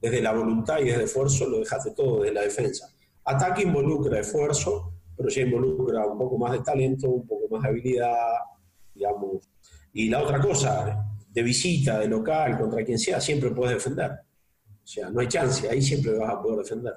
desde 0.00 0.22
la 0.22 0.32
voluntad 0.32 0.78
y 0.80 0.84
desde 0.84 0.96
el 0.96 1.04
esfuerzo 1.04 1.46
lo 1.48 1.58
dejaste 1.58 1.90
todo, 1.92 2.20
desde 2.22 2.34
la 2.34 2.42
defensa. 2.42 2.88
Ataque 3.24 3.62
involucra 3.62 4.20
esfuerzo, 4.20 4.92
pero 5.16 5.28
ya 5.28 5.42
involucra 5.42 6.06
un 6.06 6.18
poco 6.18 6.38
más 6.38 6.52
de 6.52 6.60
talento, 6.60 7.08
un 7.08 7.26
poco 7.26 7.48
más 7.50 7.62
de 7.62 7.68
habilidad, 7.68 8.36
digamos. 8.94 9.48
Y 9.92 10.08
la 10.08 10.22
otra 10.22 10.40
cosa, 10.40 11.06
de 11.30 11.42
visita, 11.42 11.98
de 11.98 12.08
local, 12.08 12.58
contra 12.58 12.84
quien 12.84 12.98
sea, 12.98 13.20
siempre 13.20 13.50
puedes 13.50 13.74
defender. 13.74 14.10
O 14.12 14.86
sea, 14.86 15.08
no 15.10 15.20
hay 15.20 15.28
chance, 15.28 15.68
ahí 15.68 15.80
siempre 15.80 16.12
vas 16.18 16.30
a 16.30 16.42
poder 16.42 16.58
defender. 16.58 16.94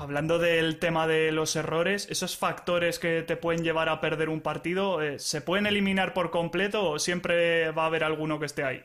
Hablando 0.00 0.38
del 0.38 0.78
tema 0.78 1.06
de 1.06 1.30
los 1.30 1.54
errores, 1.56 2.08
esos 2.10 2.34
factores 2.36 2.98
que 2.98 3.22
te 3.22 3.36
pueden 3.36 3.62
llevar 3.62 3.90
a 3.90 4.00
perder 4.00 4.30
un 4.30 4.40
partido, 4.40 5.02
eh, 5.02 5.18
¿se 5.18 5.42
pueden 5.42 5.66
eliminar 5.66 6.14
por 6.14 6.30
completo 6.30 6.92
o 6.92 6.98
siempre 6.98 7.70
va 7.72 7.82
a 7.82 7.86
haber 7.86 8.04
alguno 8.04 8.40
que 8.40 8.46
esté 8.46 8.64
ahí? 8.64 8.80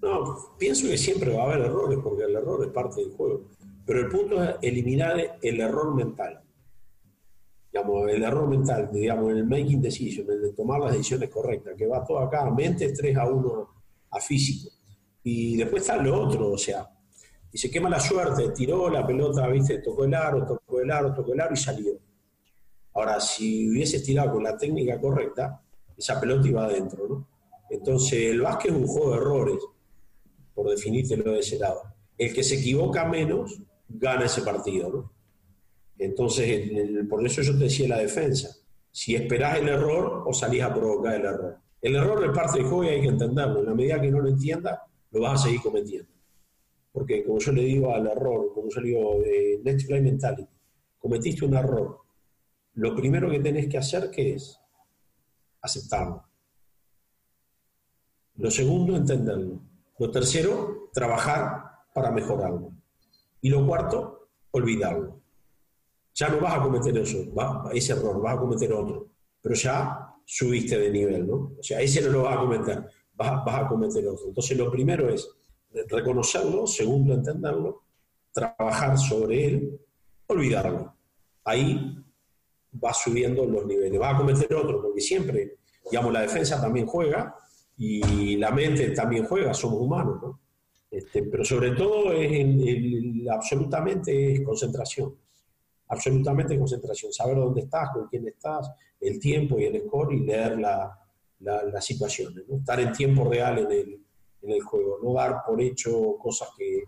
No, 0.00 0.54
pienso 0.58 0.86
que 0.86 0.96
siempre 0.96 1.34
va 1.34 1.42
a 1.42 1.46
haber 1.46 1.62
errores 1.62 1.98
porque 2.00 2.22
el 2.22 2.36
error 2.36 2.64
es 2.64 2.70
parte 2.70 3.00
del 3.00 3.10
juego. 3.10 3.48
Pero 3.84 3.98
el 3.98 4.08
punto 4.08 4.42
es 4.44 4.54
eliminar 4.62 5.38
el 5.42 5.60
error 5.60 5.92
mental 5.92 6.40
digamos, 7.72 8.10
el 8.10 8.22
error 8.22 8.48
mental, 8.48 8.90
digamos, 8.92 9.32
el 9.32 9.46
making 9.46 9.80
decision, 9.80 10.30
el 10.30 10.42
de 10.42 10.52
tomar 10.52 10.80
las 10.80 10.92
decisiones 10.92 11.30
correctas, 11.30 11.74
que 11.76 11.86
va 11.86 12.04
todo 12.04 12.18
acá 12.18 12.48
mente, 12.50 12.92
3 12.92 13.16
a 13.16 13.26
1 13.26 13.68
a 14.10 14.20
físico. 14.20 14.70
Y 15.24 15.56
después 15.56 15.82
está 15.82 15.96
lo 15.96 16.20
otro, 16.20 16.52
o 16.52 16.58
sea, 16.58 16.88
y 17.52 17.58
se 17.58 17.70
quema 17.70 17.90
la 17.90 18.00
suerte, 18.00 18.50
tiró 18.50 18.88
la 18.88 19.06
pelota, 19.06 19.46
viste, 19.48 19.78
tocó 19.78 20.04
el 20.04 20.14
aro, 20.14 20.46
tocó 20.46 20.80
el 20.80 20.90
aro, 20.90 21.12
tocó 21.12 21.34
el 21.34 21.40
aro 21.40 21.52
y 21.52 21.58
salió. 21.58 21.92
Ahora, 22.94 23.20
si 23.20 23.68
hubieses 23.68 24.02
tirado 24.02 24.32
con 24.32 24.42
la 24.42 24.56
técnica 24.56 24.98
correcta, 24.98 25.62
esa 25.96 26.18
pelota 26.18 26.48
iba 26.48 26.64
adentro, 26.64 27.06
¿no? 27.08 27.28
Entonces, 27.68 28.30
el 28.30 28.40
básquet 28.40 28.70
es 28.70 28.76
un 28.76 28.86
juego 28.86 29.10
de 29.10 29.16
errores, 29.16 29.58
por 30.54 30.68
definírtelo 30.70 31.32
de 31.32 31.40
ese 31.40 31.58
lado. 31.58 31.82
El 32.16 32.32
que 32.32 32.42
se 32.42 32.56
equivoca 32.56 33.04
menos, 33.04 33.62
gana 33.88 34.24
ese 34.24 34.42
partido, 34.42 34.90
¿no? 34.90 35.12
Entonces, 35.98 36.70
por 37.08 37.24
eso 37.24 37.42
yo 37.42 37.52
te 37.52 37.64
decía 37.64 37.88
la 37.88 37.98
defensa. 37.98 38.56
Si 38.90 39.14
esperás 39.14 39.58
el 39.58 39.68
error 39.68 40.24
o 40.26 40.32
salís 40.32 40.62
a 40.62 40.74
provocar 40.74 41.14
el 41.14 41.24
error. 41.24 41.58
El 41.80 41.96
error 41.96 42.24
es 42.24 42.30
parte 42.30 42.58
del 42.58 42.68
juego 42.68 42.84
y 42.84 42.88
hay 42.88 43.00
que 43.00 43.08
entenderlo. 43.08 43.60
En 43.60 43.66
la 43.66 43.74
medida 43.74 44.00
que 44.00 44.10
no 44.10 44.20
lo 44.20 44.28
entiendas, 44.28 44.78
lo 45.10 45.20
vas 45.20 45.40
a 45.40 45.44
seguir 45.44 45.60
cometiendo. 45.60 46.11
Porque 46.92 47.24
como 47.24 47.38
yo 47.38 47.52
le 47.52 47.62
digo 47.62 47.94
al 47.94 48.06
error, 48.06 48.52
como 48.54 48.68
yo 48.68 48.80
le 48.80 48.88
digo, 48.88 49.22
eh, 49.24 49.60
Next 49.64 49.86
Play 49.86 50.02
Mentality, 50.02 50.46
cometiste 50.98 51.44
un 51.44 51.54
error. 51.54 51.98
Lo 52.74 52.94
primero 52.94 53.30
que 53.30 53.40
tenés 53.40 53.68
que 53.68 53.78
hacer, 53.78 54.10
¿qué 54.10 54.34
es? 54.34 54.58
Aceptarlo. 55.62 56.24
Lo 58.36 58.50
segundo, 58.50 58.96
entenderlo. 58.96 59.60
Lo 59.98 60.10
tercero, 60.10 60.90
trabajar 60.92 61.84
para 61.94 62.10
mejorarlo. 62.10 62.72
Y 63.40 63.48
lo 63.48 63.66
cuarto, 63.66 64.28
olvidarlo 64.50 65.22
ya 66.14 66.28
no 66.28 66.40
vas 66.40 66.54
a 66.54 66.62
cometer 66.62 66.96
eso, 66.98 67.18
ese 67.72 67.92
error, 67.92 68.20
vas 68.20 68.36
a 68.36 68.40
cometer 68.40 68.72
otro, 68.72 69.08
pero 69.40 69.54
ya 69.54 70.14
subiste 70.24 70.78
de 70.78 70.90
nivel, 70.90 71.26
¿no? 71.26 71.52
O 71.58 71.62
sea, 71.62 71.80
ese 71.80 72.02
no 72.02 72.10
lo 72.10 72.22
vas 72.24 72.36
a 72.36 72.40
cometer, 72.40 72.86
vas, 73.14 73.44
vas 73.44 73.62
a 73.62 73.68
cometer 73.68 74.06
otro. 74.06 74.28
Entonces, 74.28 74.56
lo 74.56 74.70
primero 74.70 75.08
es 75.08 75.28
reconocerlo, 75.88 76.66
segundo, 76.66 77.14
entenderlo, 77.14 77.82
trabajar 78.32 78.98
sobre 78.98 79.46
él, 79.46 79.80
olvidarlo. 80.26 80.94
Ahí 81.44 81.96
vas 82.72 83.02
subiendo 83.02 83.44
los 83.44 83.66
niveles, 83.66 83.98
vas 83.98 84.14
a 84.14 84.18
cometer 84.18 84.54
otro, 84.54 84.82
porque 84.82 85.00
siempre, 85.00 85.56
digamos, 85.90 86.12
la 86.12 86.22
defensa 86.22 86.60
también 86.60 86.86
juega 86.86 87.36
y 87.76 88.36
la 88.36 88.50
mente 88.50 88.90
también 88.90 89.26
juega, 89.26 89.52
somos 89.54 89.80
humanos, 89.80 90.22
¿no? 90.22 90.40
Este, 90.90 91.22
pero 91.22 91.44
sobre 91.44 91.72
todo 91.72 92.12
es 92.12 92.46
absolutamente 93.30 94.34
es 94.34 94.42
concentración 94.42 95.16
absolutamente 95.92 96.58
concentración, 96.58 97.12
saber 97.12 97.36
dónde 97.36 97.62
estás, 97.62 97.90
con 97.90 98.06
quién 98.08 98.26
estás, 98.26 98.70
el 98.98 99.20
tiempo 99.20 99.58
y 99.58 99.64
el 99.64 99.82
score 99.82 100.14
y 100.14 100.20
leer 100.20 100.58
la, 100.58 100.98
las 101.40 101.84
situaciones, 101.84 102.44
¿no? 102.48 102.56
estar 102.56 102.80
en 102.80 102.92
tiempo 102.92 103.28
real 103.28 103.58
en 103.58 103.70
el, 103.70 104.00
en 104.42 104.50
el, 104.50 104.62
juego, 104.62 104.98
no 105.02 105.14
dar 105.14 105.42
por 105.46 105.60
hecho 105.60 106.16
cosas 106.18 106.48
que, 106.56 106.84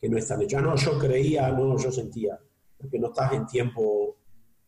que 0.00 0.08
no 0.08 0.18
están 0.18 0.42
hechas. 0.42 0.62
No, 0.62 0.74
yo 0.76 0.98
creía, 0.98 1.50
no, 1.50 1.76
yo 1.76 1.92
sentía, 1.92 2.38
porque 2.78 2.98
no 2.98 3.08
estás 3.08 3.32
en 3.32 3.46
tiempo, 3.46 4.16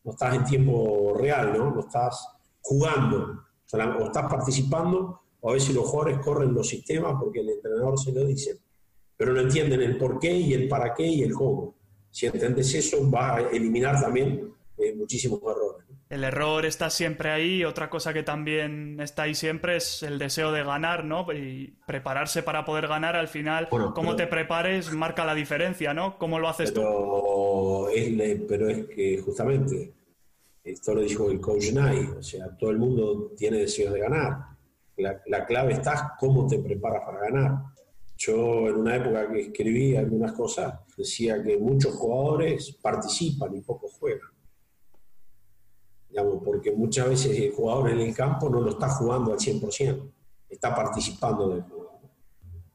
no 0.05 0.12
estás 0.12 0.35
en 0.35 0.44
tiempo 0.44 1.14
real, 1.16 1.57
¿no? 1.57 1.70
No 1.70 1.81
estás 1.81 2.29
jugando, 2.61 3.44
o, 3.72 4.05
estás 4.05 4.31
participando, 4.31 5.20
o 5.40 5.51
a 5.51 5.53
veces 5.53 5.75
los 5.75 5.85
jugadores 5.85 6.18
corren 6.25 6.55
los 6.55 6.68
sistemas 6.68 7.14
porque 7.20 7.40
el 7.40 7.51
entrenador 7.51 7.99
se 7.99 8.12
lo 8.12 8.25
dice, 8.25 8.59
pero 9.16 9.33
no 9.33 9.40
entienden 9.40 9.83
el 9.83 9.96
por 9.96 10.18
qué 10.18 10.33
y 10.33 10.53
el 10.53 10.68
para 10.68 10.92
qué 10.94 11.07
y 11.07 11.22
el 11.22 11.33
cómo 11.33 11.75
Si 12.11 12.27
entendés 12.27 12.75
eso, 12.75 12.99
vas 13.09 13.38
a 13.38 13.49
eliminar 13.51 14.01
también 14.01 14.53
eh, 14.79 14.94
muchísimos 14.94 15.40
errores. 15.42 15.86
El 16.09 16.23
error 16.23 16.64
está 16.64 16.88
siempre 16.88 17.31
ahí. 17.31 17.64
Otra 17.64 17.90
cosa 17.90 18.12
que 18.12 18.23
también 18.23 19.01
está 19.01 19.23
ahí 19.23 19.35
siempre 19.35 19.77
es 19.77 20.05
el 20.05 20.19
deseo 20.19 20.53
de 20.53 20.62
ganar, 20.62 21.05
¿no? 21.05 21.27
Y 21.33 21.75
prepararse 21.85 22.45
para 22.45 22.64
poder 22.64 22.87
ganar 22.87 23.16
al 23.16 23.27
final. 23.27 23.69
cómo 23.69 24.14
te 24.14 24.29
prepares 24.29 24.92
marca 24.92 25.25
la 25.25 25.35
diferencia, 25.35 25.92
¿no? 25.95 26.16
¿Cómo 26.19 26.38
lo 26.38 26.49
haces 26.49 26.73
tú? 26.73 27.88
Es, 27.88 28.40
pero 28.49 28.69
es 28.69 28.87
que 28.87 29.19
justamente, 29.19 29.92
esto 30.62 30.95
lo 30.95 31.01
dijo 31.01 31.31
el 31.31 31.40
coach 31.40 31.73
Nye, 31.73 32.11
o 32.19 32.23
sea, 32.23 32.57
todo 32.57 32.71
el 32.71 32.79
mundo 32.79 33.33
tiene 33.37 33.59
deseos 33.59 33.92
de 33.92 34.01
ganar. 34.01 34.38
La, 34.99 35.21
la 35.27 35.45
clave 35.45 35.73
está 35.73 36.14
cómo 36.19 36.47
te 36.47 36.59
preparas 36.59 37.03
para 37.05 37.21
ganar. 37.21 37.62
Yo 38.16 38.69
en 38.69 38.77
una 38.77 38.97
época 38.97 39.31
que 39.31 39.40
escribí 39.40 39.97
algunas 39.97 40.33
cosas 40.33 40.73
decía 40.97 41.42
que 41.42 41.59
muchos 41.59 41.95
jugadores 41.95 42.79
participan 42.81 43.55
y 43.57 43.61
pocos 43.61 43.92
juegan 43.99 44.36
porque 46.24 46.72
muchas 46.72 47.09
veces 47.09 47.38
el 47.38 47.52
jugador 47.52 47.90
en 47.90 48.00
el 48.00 48.14
campo 48.14 48.48
no 48.48 48.61
lo 48.61 48.70
está 48.70 48.88
jugando 48.88 49.33
al 49.33 49.38
100%, 49.38 50.11
está 50.48 50.74
participando 50.74 51.48
del 51.48 51.62
juego. 51.62 52.00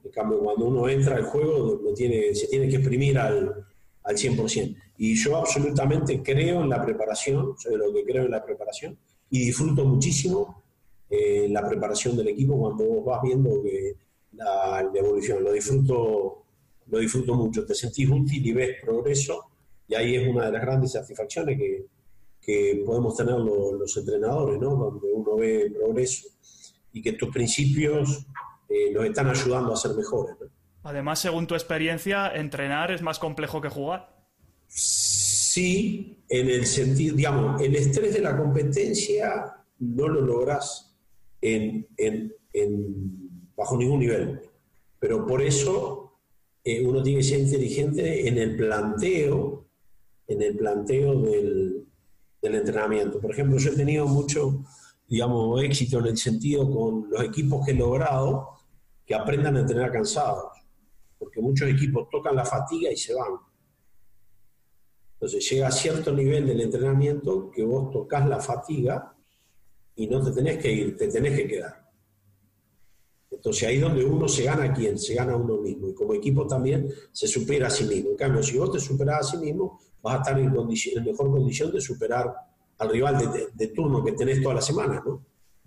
En 0.03 0.11
cambio, 0.11 0.39
cuando 0.39 0.65
uno 0.65 0.89
entra 0.89 1.15
al 1.15 1.23
juego, 1.23 1.79
lo 1.81 1.93
tiene, 1.93 2.33
se 2.35 2.47
tiene 2.47 2.67
que 2.67 2.75
exprimir 2.75 3.17
al, 3.17 3.65
al 4.03 4.15
100%. 4.15 4.75
Y 4.97 5.15
yo 5.15 5.37
absolutamente 5.37 6.21
creo 6.21 6.61
en 6.61 6.69
la 6.69 6.83
preparación, 6.83 7.55
soy 7.57 7.73
de 7.73 7.77
lo 7.77 7.93
que 7.93 8.03
creo 8.03 8.25
en 8.25 8.31
la 8.31 8.43
preparación, 8.43 8.97
y 9.29 9.45
disfruto 9.45 9.85
muchísimo 9.85 10.63
eh, 11.09 11.47
la 11.49 11.67
preparación 11.67 12.15
del 12.17 12.29
equipo 12.29 12.57
cuando 12.57 12.85
vos 12.85 13.05
vas 13.05 13.21
viendo 13.21 13.61
que 13.63 13.95
la, 14.33 14.83
la, 14.83 14.99
evolución. 14.99 15.43
Lo 15.43 15.53
disfruto, 15.53 16.43
lo 16.87 16.99
disfruto 16.99 17.33
mucho, 17.35 17.65
te 17.65 17.73
sentís 17.73 18.09
útil 18.09 18.45
y 18.45 18.53
ves 18.53 18.77
progreso, 18.83 19.45
y 19.87 19.95
ahí 19.95 20.15
es 20.15 20.27
una 20.27 20.45
de 20.45 20.51
las 20.51 20.61
grandes 20.61 20.91
satisfacciones 20.91 21.57
que, 21.57 21.85
que 22.41 22.83
podemos 22.85 23.15
tener 23.15 23.35
los, 23.35 23.95
entrenadores, 23.97 24.59
¿no? 24.59 24.75
Donde 24.75 25.07
uno 25.13 25.35
ve 25.35 25.71
progreso 25.77 26.27
y 26.91 27.01
que 27.01 27.13
tus 27.13 27.29
principios 27.29 28.25
eh, 28.67 28.91
nos 28.91 29.05
están 29.05 29.27
ayudando 29.27 29.73
a 29.73 29.77
ser 29.77 29.95
mejores. 29.95 30.35
Además, 30.83 31.19
según 31.19 31.45
tu 31.45 31.53
experiencia, 31.53 32.31
entrenar 32.33 32.91
es 32.91 33.01
más 33.01 33.19
complejo 33.19 33.61
que 33.61 33.69
jugar. 33.69 34.15
Sí, 34.67 36.23
en 36.27 36.49
el 36.49 36.65
sentido, 36.65 37.15
digamos, 37.15 37.61
el 37.61 37.75
estrés 37.75 38.13
de 38.13 38.21
la 38.21 38.35
competencia 38.35 39.57
no 39.79 40.07
lo 40.07 40.21
logras 40.21 40.95
en, 41.41 41.87
en, 41.97 42.33
bajo 43.55 43.77
ningún 43.77 43.99
nivel. 43.99 44.41
Pero 44.99 45.25
por 45.25 45.41
eso 45.41 46.19
eh, 46.63 46.85
uno 46.85 47.03
tiene 47.03 47.19
que 47.19 47.25
ser 47.25 47.39
inteligente 47.39 48.27
en 48.27 48.37
el 48.37 48.55
planteo, 48.55 49.67
en 50.27 50.41
el 50.41 50.55
planteo 50.55 51.21
del, 51.21 51.85
del 52.41 52.55
entrenamiento. 52.55 53.19
Por 53.19 53.31
ejemplo, 53.31 53.57
yo 53.57 53.71
he 53.71 53.75
tenido 53.75 54.07
mucho, 54.07 54.63
digamos, 55.07 55.61
éxito 55.63 55.99
en 55.99 56.07
el 56.07 56.17
sentido 56.17 56.69
con 56.69 57.09
los 57.09 57.23
equipos 57.23 57.65
que 57.65 57.71
he 57.71 57.75
logrado 57.75 58.49
que 59.05 59.15
aprendan 59.15 59.57
a 59.57 59.61
entrenar 59.61 59.91
cansados, 59.91 60.51
porque 61.17 61.41
muchos 61.41 61.69
equipos 61.69 62.07
tocan 62.09 62.35
la 62.35 62.45
fatiga 62.45 62.91
y 62.91 62.97
se 62.97 63.13
van. 63.13 63.33
Entonces 65.13 65.47
llega 65.49 65.67
a 65.67 65.71
cierto 65.71 66.11
nivel 66.13 66.47
del 66.47 66.61
entrenamiento 66.61 67.51
que 67.51 67.63
vos 67.63 67.91
tocas 67.91 68.27
la 68.27 68.39
fatiga 68.39 69.15
y 69.95 70.07
no 70.07 70.23
te 70.23 70.31
tenés 70.31 70.57
que 70.57 70.71
ir, 70.71 70.97
te 70.97 71.07
tenés 71.09 71.35
que 71.35 71.47
quedar. 71.47 71.91
Entonces 73.29 73.67
ahí 73.67 73.75
es 73.75 73.81
donde 73.81 74.03
uno 74.03 74.27
se 74.27 74.43
gana 74.43 74.65
a 74.65 74.73
quién, 74.73 74.97
se 74.97 75.13
gana 75.13 75.33
a 75.33 75.37
uno 75.37 75.57
mismo. 75.57 75.89
Y 75.89 75.93
como 75.93 76.13
equipo 76.13 76.47
también 76.47 76.89
se 77.11 77.27
supera 77.27 77.67
a 77.67 77.69
sí 77.69 77.85
mismo. 77.85 78.11
En 78.11 78.17
cambio, 78.17 78.43
si 78.43 78.57
vos 78.57 78.71
te 78.71 78.79
superás 78.79 79.19
a 79.27 79.31
sí 79.31 79.37
mismo, 79.37 79.79
vas 80.01 80.15
a 80.15 80.17
estar 80.17 80.39
en, 80.39 80.51
mejor 81.05 81.31
condición 81.31 81.71
de 81.71 81.81
superar 81.81 82.33
al 82.77 82.89
rival 82.89 83.51
de, 83.53 83.67
turno 83.67 84.03
que 84.03 84.13
tenés 84.13 84.41
toda 84.41 84.55
la 84.55 84.61
semana, 84.61 85.01
¿no? 85.05 85.23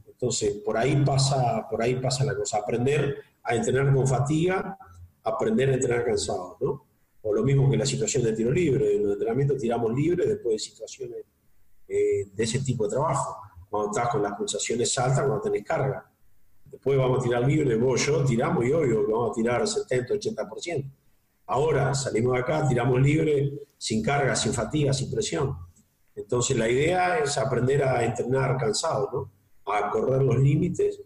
Entonces, 0.07 0.55
por 0.65 0.77
ahí, 0.77 1.03
pasa, 1.05 1.67
por 1.69 1.83
ahí 1.83 1.97
pasa 1.97 2.25
la 2.25 2.37
cosa. 2.37 2.59
Aprender 2.59 3.19
a 3.43 3.55
entrenar 3.55 3.93
con 3.95 4.07
fatiga, 4.07 4.77
aprender 5.23 5.71
a 5.71 5.75
entrenar 5.75 6.05
cansado, 6.05 6.57
¿no? 6.61 6.87
O 7.23 7.33
lo 7.33 7.43
mismo 7.43 7.71
que 7.71 7.77
la 7.77 7.87
situación 7.87 8.23
de 8.25 8.33
tiro 8.33 8.51
libre. 8.51 8.97
En 8.97 9.05
los 9.05 9.13
entrenamientos 9.13 9.59
tiramos 9.59 9.93
libre 9.93 10.27
después 10.27 10.55
de 10.55 10.59
situaciones 10.59 11.25
eh, 11.89 12.31
de 12.33 12.45
ese 12.45 12.61
tipo 12.61 12.85
de 12.85 12.91
trabajo. 12.91 13.37
Cuando 13.69 13.91
estás 13.91 14.09
con 14.11 14.23
las 14.23 14.35
pulsaciones 14.35 14.97
altas, 14.99 15.21
cuando 15.21 15.41
tenés 15.41 15.65
carga. 15.65 16.11
Después 16.65 16.99
vamos 16.99 17.21
a 17.21 17.23
tirar 17.23 17.47
libre, 17.47 17.77
vos, 17.77 18.05
yo, 18.05 18.25
tiramos 18.25 18.65
y 18.65 18.73
obvio 18.73 19.07
que 19.07 19.13
vamos 19.13 19.31
a 19.31 19.35
tirar 19.35 19.67
70, 19.67 20.15
80%. 20.15 20.91
Ahora 21.47 21.95
salimos 21.95 22.35
de 22.35 22.41
acá, 22.41 22.67
tiramos 22.67 23.01
libre, 23.01 23.53
sin 23.77 24.03
carga, 24.03 24.35
sin 24.35 24.53
fatiga, 24.53 24.93
sin 24.93 25.11
presión. 25.11 25.57
Entonces 26.15 26.57
la 26.57 26.69
idea 26.69 27.19
es 27.19 27.37
aprender 27.37 27.83
a 27.83 28.05
entrenar 28.05 28.57
cansado, 28.57 29.11
¿no? 29.13 29.73
a 29.73 29.91
correr 29.91 30.23
los 30.23 30.39
límites 30.39 31.01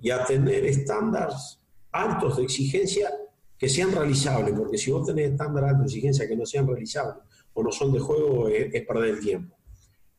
y 0.00 0.10
a 0.10 0.24
tener 0.24 0.64
estándares 0.64 1.60
altos 1.92 2.36
de 2.36 2.44
exigencia 2.44 3.10
que 3.58 3.68
sean 3.68 3.92
realizables, 3.92 4.54
porque 4.56 4.78
si 4.78 4.90
vos 4.90 5.06
tenés 5.06 5.32
estándares 5.32 5.70
altos 5.70 5.84
de 5.84 5.98
exigencia 5.98 6.28
que 6.28 6.36
no 6.36 6.44
sean 6.44 6.66
realizables 6.66 7.24
o 7.54 7.62
no 7.62 7.70
son 7.70 7.92
de 7.92 8.00
juego, 8.00 8.48
es, 8.48 8.84
perder 8.86 9.10
el 9.10 9.20
tiempo. 9.20 9.56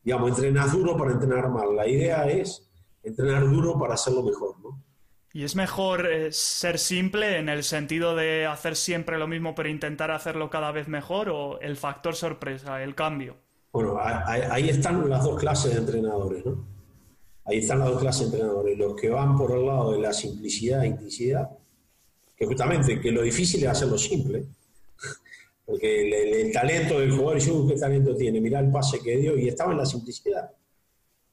Digamos, 0.02 0.30
entrenar 0.30 0.70
duro 0.70 0.96
para 0.96 1.12
entrenar 1.12 1.48
mal. 1.50 1.74
La 1.74 1.86
idea 1.86 2.28
es 2.28 2.68
entrenar 3.02 3.48
duro 3.48 3.78
para 3.78 3.94
hacerlo 3.94 4.22
mejor, 4.22 4.58
¿no? 4.60 4.82
¿Y 5.36 5.44
es 5.44 5.54
mejor 5.54 6.10
eh, 6.10 6.32
ser 6.32 6.78
simple 6.78 7.36
en 7.36 7.50
el 7.50 7.62
sentido 7.62 8.16
de 8.16 8.46
hacer 8.46 8.74
siempre 8.74 9.18
lo 9.18 9.28
mismo 9.28 9.54
pero 9.54 9.68
intentar 9.68 10.10
hacerlo 10.10 10.48
cada 10.48 10.72
vez 10.72 10.88
mejor 10.88 11.28
o 11.28 11.60
el 11.60 11.76
factor 11.76 12.14
sorpresa, 12.14 12.82
el 12.82 12.94
cambio? 12.94 13.36
Bueno, 13.70 13.98
ahí 14.00 14.70
están 14.70 15.10
las 15.10 15.24
dos 15.24 15.38
clases 15.38 15.74
de 15.74 15.80
entrenadores, 15.80 16.42
¿no? 16.46 16.64
Ahí 17.44 17.58
están 17.58 17.80
las 17.80 17.90
dos 17.90 18.00
clases 18.00 18.20
de 18.20 18.38
entrenadores, 18.38 18.78
los 18.78 18.96
que 18.96 19.10
van 19.10 19.36
por 19.36 19.50
el 19.50 19.66
lado 19.66 19.92
de 19.92 19.98
la 19.98 20.14
simplicidad 20.14 20.84
e 20.84 20.86
intensidad, 20.86 21.50
que 22.34 22.46
justamente 22.46 22.98
que 22.98 23.12
lo 23.12 23.20
difícil 23.20 23.62
es 23.62 23.68
hacerlo 23.68 23.98
simple, 23.98 24.42
porque 25.66 26.46
el, 26.46 26.50
talento 26.50 26.98
del 26.98 27.10
jugador, 27.10 27.40
yo, 27.40 27.66
¿qué 27.68 27.74
talento 27.74 28.16
tiene? 28.16 28.40
Mirá 28.40 28.60
el 28.60 28.70
pase 28.70 29.00
que 29.00 29.18
dio 29.18 29.36
y 29.36 29.48
estaba 29.48 29.72
en 29.72 29.78
la 29.80 29.84
simplicidad, 29.84 30.50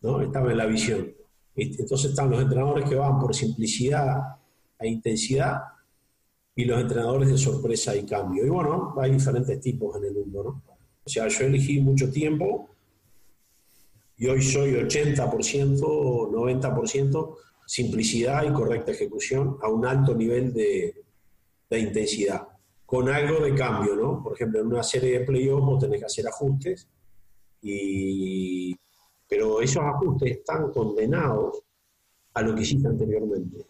¿no? 0.01 0.21
Estaba 0.21 0.51
en 0.51 0.57
la 0.57 0.65
visión. 0.65 1.22
Entonces 1.55 2.11
están 2.11 2.31
los 2.31 2.41
entrenadores 2.41 2.89
que 2.89 2.95
van 2.95 3.19
por 3.19 3.35
simplicidad 3.35 4.37
e 4.79 4.87
intensidad 4.87 5.61
y 6.55 6.65
los 6.65 6.81
entrenadores 6.81 7.29
de 7.29 7.37
sorpresa 7.37 7.95
y 7.95 8.05
cambio. 8.05 8.45
Y 8.45 8.49
bueno, 8.49 8.93
hay 8.99 9.11
diferentes 9.11 9.59
tipos 9.59 9.95
en 9.97 10.05
el 10.05 10.13
mundo, 10.13 10.43
¿no? 10.43 10.63
O 11.05 11.09
sea, 11.09 11.27
yo 11.27 11.45
elegí 11.45 11.79
mucho 11.81 12.09
tiempo 12.09 12.69
y 14.17 14.27
hoy 14.27 14.41
soy 14.41 14.73
80%, 14.73 15.79
90% 15.79 17.35
simplicidad 17.65 18.43
y 18.43 18.53
correcta 18.53 18.91
ejecución 18.91 19.57
a 19.61 19.69
un 19.69 19.85
alto 19.85 20.13
nivel 20.15 20.53
de, 20.53 21.03
de 21.69 21.79
intensidad, 21.79 22.47
con 22.85 23.09
algo 23.09 23.43
de 23.43 23.55
cambio, 23.55 23.95
¿no? 23.95 24.23
Por 24.23 24.33
ejemplo, 24.33 24.61
en 24.61 24.67
una 24.67 24.83
serie 24.83 25.19
de 25.19 25.25
playoffs 25.25 25.79
tenés 25.79 25.99
que 25.99 26.05
hacer 26.05 26.27
ajustes 26.27 26.87
y 27.61 28.75
pero 29.33 29.61
esos 29.61 29.81
ajustes 29.81 30.37
están 30.37 30.71
condenados 30.71 31.63
a 32.35 32.43
lo 32.43 32.53
que 32.53 32.61
hiciste 32.61 32.87
anteriormente. 32.87 33.65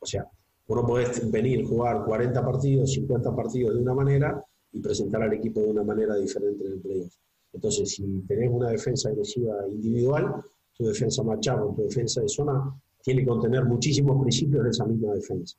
O 0.00 0.06
sea, 0.06 0.26
uno 0.68 0.86
puede 0.86 1.08
venir, 1.26 1.66
jugar 1.66 2.06
40 2.06 2.42
partidos, 2.42 2.90
50 2.94 3.36
partidos 3.36 3.74
de 3.74 3.82
una 3.82 3.92
manera 3.92 4.42
y 4.72 4.80
presentar 4.80 5.24
al 5.24 5.34
equipo 5.34 5.60
de 5.60 5.68
una 5.72 5.82
manera 5.82 6.16
diferente 6.16 6.64
en 6.64 6.72
el 6.72 6.80
playoff. 6.80 7.12
Entonces, 7.52 7.90
si 7.90 8.02
tenés 8.26 8.48
una 8.50 8.70
defensa 8.70 9.10
agresiva 9.10 9.56
individual, 9.68 10.42
tu 10.74 10.86
defensa 10.86 11.22
machado, 11.22 11.74
tu 11.76 11.82
defensa 11.82 12.22
de 12.22 12.30
zona, 12.30 12.74
tiene 13.02 13.20
que 13.20 13.28
contener 13.28 13.66
muchísimos 13.66 14.22
principios 14.22 14.64
de 14.64 14.70
esa 14.70 14.86
misma 14.86 15.12
defensa. 15.12 15.54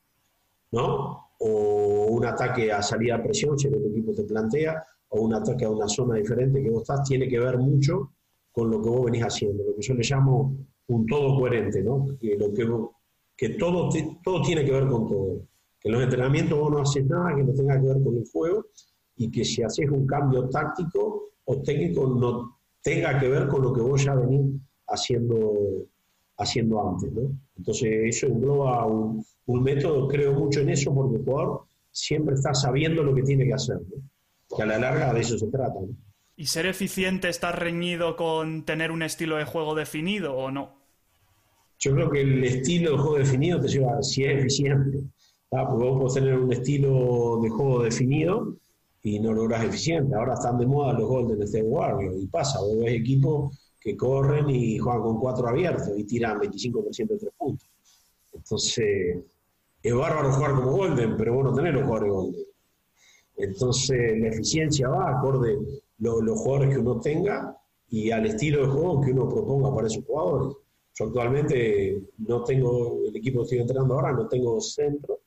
¿No? 0.72 1.30
O 1.38 2.08
un 2.10 2.26
ataque 2.26 2.72
a 2.72 2.82
salida 2.82 3.18
a 3.18 3.22
presión, 3.22 3.60
si 3.60 3.68
el 3.68 3.76
equipo 3.76 4.12
te 4.12 4.24
plantea, 4.24 4.84
o 5.10 5.22
un 5.22 5.36
ataque 5.36 5.66
a 5.66 5.70
una 5.70 5.88
zona 5.88 6.16
diferente 6.16 6.64
que 6.64 6.72
vos 6.72 6.82
estás, 6.82 7.08
tiene 7.08 7.30
que 7.30 7.40
ver 7.40 7.60
mucho 7.60 8.10
con 8.54 8.70
lo 8.70 8.82
que 8.82 8.90
vos 8.90 9.06
venís 9.06 9.24
haciendo, 9.24 9.64
lo 9.64 9.76
que 9.76 9.82
yo 9.82 9.94
le 9.96 10.04
llamo 10.04 10.56
un 10.88 11.06
todo 11.08 11.40
coherente, 11.40 11.82
¿no? 11.82 12.06
Que, 12.20 12.38
lo 12.38 12.54
que, 12.54 12.70
que 13.36 13.56
todo, 13.56 13.90
todo 14.24 14.42
tiene 14.44 14.64
que 14.64 14.72
ver 14.72 14.88
con 14.88 15.08
todo. 15.08 15.42
Que 15.80 15.90
en 15.90 15.96
los 15.96 16.04
entrenamientos 16.04 16.58
vos 16.58 16.72
no 16.72 16.80
haces 16.80 17.06
nada 17.08 17.36
que 17.36 17.44
no 17.44 17.54
tenga 17.54 17.82
que 17.82 17.88
ver 17.88 18.04
con 18.04 18.16
el 18.16 18.24
juego 18.32 18.66
y 19.18 19.32
que 19.32 19.44
si 19.44 19.64
haces 19.64 19.90
un 19.90 20.06
cambio 20.06 20.48
táctico 20.50 21.32
o 21.46 21.62
técnico 21.62 22.08
no 22.08 22.60
tenga 22.84 23.20
que 23.20 23.28
ver 23.28 23.48
con 23.48 23.64
lo 23.64 23.74
que 23.74 23.82
vos 23.82 24.04
ya 24.04 24.14
venís 24.14 24.62
haciendo, 24.88 25.88
haciendo 26.38 26.90
antes, 26.90 27.12
¿no? 27.12 27.32
Entonces 27.58 27.90
eso 28.04 28.28
engloba 28.28 28.86
un, 28.86 29.26
un 29.48 29.64
método, 29.64 30.08
creo 30.08 30.34
mucho 30.34 30.60
en 30.60 30.70
eso 30.70 30.94
porque 30.94 31.18
el 31.18 31.24
jugador 31.24 31.62
siempre 31.92 32.36
está 32.36 32.54
sabiendo 32.54 33.04
lo 33.04 33.16
que 33.16 33.24
tiene 33.24 33.46
que 33.46 33.54
hacer, 33.54 33.78
¿no? 33.78 34.56
Que 34.56 34.62
a 34.62 34.68
la 34.68 34.78
larga 34.78 35.12
de 35.12 35.22
eso 35.22 35.40
se 35.40 35.48
trata, 35.48 35.80
¿no? 35.80 35.90
¿Y 36.36 36.48
ser 36.48 36.66
eficiente 36.66 37.30
está 37.30 37.52
reñido 37.52 38.16
con 38.16 38.66
tener 38.66 38.92
un 38.92 39.04
estilo 39.04 39.38
de 39.38 39.46
juego 39.46 39.76
definido 39.76 40.36
o 40.36 40.50
no? 40.50 40.76
Yo 41.78 41.94
creo 41.94 42.10
que 42.10 42.22
el 42.22 42.44
estilo 42.44 42.92
de 42.92 42.98
juego 42.98 43.18
definido 43.18 43.60
te 43.60 43.68
lleva, 43.68 44.02
si 44.02 44.24
es 44.24 44.40
eficiente, 44.40 45.04
porque 45.50 45.86
vos 45.86 46.00
podés 46.00 46.14
tener 46.16 46.36
un 46.36 46.52
estilo 46.52 47.40
de 47.42 47.50
juego 47.50 47.84
definido 47.84 48.56
y 49.04 49.20
no 49.20 49.34
logras 49.34 49.64
eficiente. 49.64 50.16
Ahora 50.16 50.34
están 50.34 50.58
de 50.58 50.66
moda 50.66 50.94
los 50.94 51.08
Golden 51.08 51.42
State 51.44 51.66
Warriors 51.66 52.16
y 52.20 52.28
pasa, 52.28 52.60
vos 52.62 52.80
ves 52.80 52.94
equipos 52.94 53.56
que 53.80 53.96
corren 53.96 54.50
y 54.50 54.80
juegan 54.80 55.02
con 55.02 55.20
cuatro 55.20 55.48
abiertos 55.48 55.92
y 55.98 56.06
tiran 56.06 56.40
25% 56.40 57.08
de 57.08 57.18
tres 57.20 57.34
puntos. 57.38 57.68
Entonces, 58.34 59.18
es 59.84 59.94
bárbaro 59.94 60.32
jugar 60.32 60.56
como 60.56 60.72
Golden, 60.72 61.18
pero 61.18 61.36
bueno, 61.36 61.54
tener 61.54 61.74
los 61.74 61.84
jugadores 61.84 62.14
Golden. 62.14 62.46
Entonces, 63.36 64.20
la 64.20 64.28
eficiencia 64.30 64.88
va 64.88 65.18
acorde 65.18 65.58
los 66.00 66.40
jugadores 66.40 66.74
que 66.74 66.80
uno 66.80 67.00
tenga 67.00 67.58
y 67.90 68.12
al 68.12 68.26
estilo 68.26 68.62
de 68.62 68.68
juego 68.68 69.02
que 69.02 69.12
uno 69.12 69.30
proponga 69.30 69.74
para 69.74 69.88
esos 69.88 70.04
jugadores. 70.06 70.58
Yo 70.96 71.06
actualmente 71.06 72.02
no 72.18 72.44
tengo, 72.44 73.00
el 73.06 73.16
equipo 73.16 73.40
que 73.40 73.44
estoy 73.44 73.60
entrenando 73.60 73.96
ahora, 73.96 74.12
no 74.12 74.28
tengo 74.28 74.60
centro. 74.62 75.20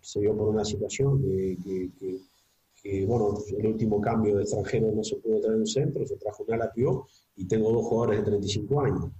Se 0.00 0.20
dio 0.20 0.36
por 0.36 0.48
una 0.48 0.64
situación 0.64 1.20
que, 1.22 3.04
bueno, 3.06 3.38
el 3.58 3.66
último 3.66 4.00
cambio 4.00 4.36
de 4.36 4.42
extranjero 4.42 4.92
no 4.92 5.02
se 5.02 5.16
pudo 5.16 5.40
traer 5.40 5.58
un 5.58 5.66
centro, 5.66 6.06
se 6.06 6.16
trajo 6.16 6.44
un 6.44 6.54
ala 6.54 6.72
y 7.36 7.46
tengo 7.46 7.72
dos 7.72 7.86
jugadores 7.86 8.20
de 8.20 8.26
35 8.26 8.80
años. 8.80 9.10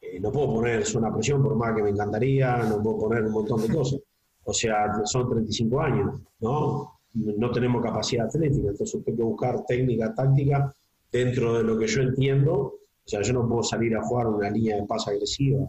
Eh, 0.00 0.20
no 0.20 0.30
puedo 0.30 0.54
poner 0.54 0.84
zona 0.84 1.12
presión 1.12 1.42
por 1.42 1.56
más 1.56 1.74
que 1.74 1.82
me 1.82 1.90
encantaría, 1.90 2.58
no 2.64 2.82
puedo 2.82 2.98
poner 2.98 3.24
un 3.24 3.32
montón 3.32 3.60
de 3.62 3.74
cosas. 3.74 4.00
O 4.44 4.52
sea, 4.52 5.04
son 5.04 5.28
35 5.28 5.80
años, 5.80 6.20
¿no? 6.40 6.97
No 7.18 7.50
tenemos 7.50 7.82
capacidad 7.82 8.26
atlética, 8.26 8.68
entonces 8.68 9.02
tengo 9.04 9.16
que 9.16 9.22
buscar 9.22 9.64
técnica, 9.66 10.14
táctica 10.14 10.72
dentro 11.10 11.54
de 11.54 11.64
lo 11.64 11.78
que 11.78 11.86
yo 11.86 12.02
entiendo. 12.02 12.54
O 12.54 13.10
sea, 13.10 13.22
yo 13.22 13.32
no 13.32 13.48
puedo 13.48 13.62
salir 13.62 13.96
a 13.96 14.02
jugar 14.02 14.28
una 14.28 14.50
línea 14.50 14.76
de 14.76 14.86
paz 14.86 15.08
agresiva, 15.08 15.66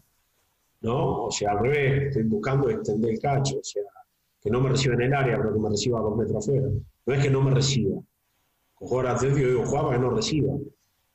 ¿no? 0.81 1.25
O 1.25 1.31
sea, 1.31 1.51
al 1.51 1.59
revés, 1.59 2.07
estoy 2.07 2.23
buscando 2.23 2.69
extender 2.69 3.11
el 3.11 3.19
cacho, 3.19 3.57
o 3.57 3.63
sea, 3.63 3.83
que 4.41 4.49
no 4.49 4.61
me 4.61 4.69
reciba 4.69 4.95
en 4.95 5.01
el 5.01 5.13
área, 5.13 5.37
pero 5.37 5.53
que 5.53 5.59
me 5.59 5.69
reciba 5.69 6.01
dos 6.01 6.17
metros 6.17 6.47
afuera. 6.47 6.67
No 7.05 7.13
es 7.13 7.23
que 7.23 7.29
no 7.29 7.41
me 7.41 7.51
reciba. 7.51 7.99
Con 8.75 8.87
jugador 8.87 9.11
atlético 9.11 9.47
digo, 9.47 9.65
juega 9.65 9.91
que 9.91 9.99
no 9.99 10.09
reciba. 10.11 10.53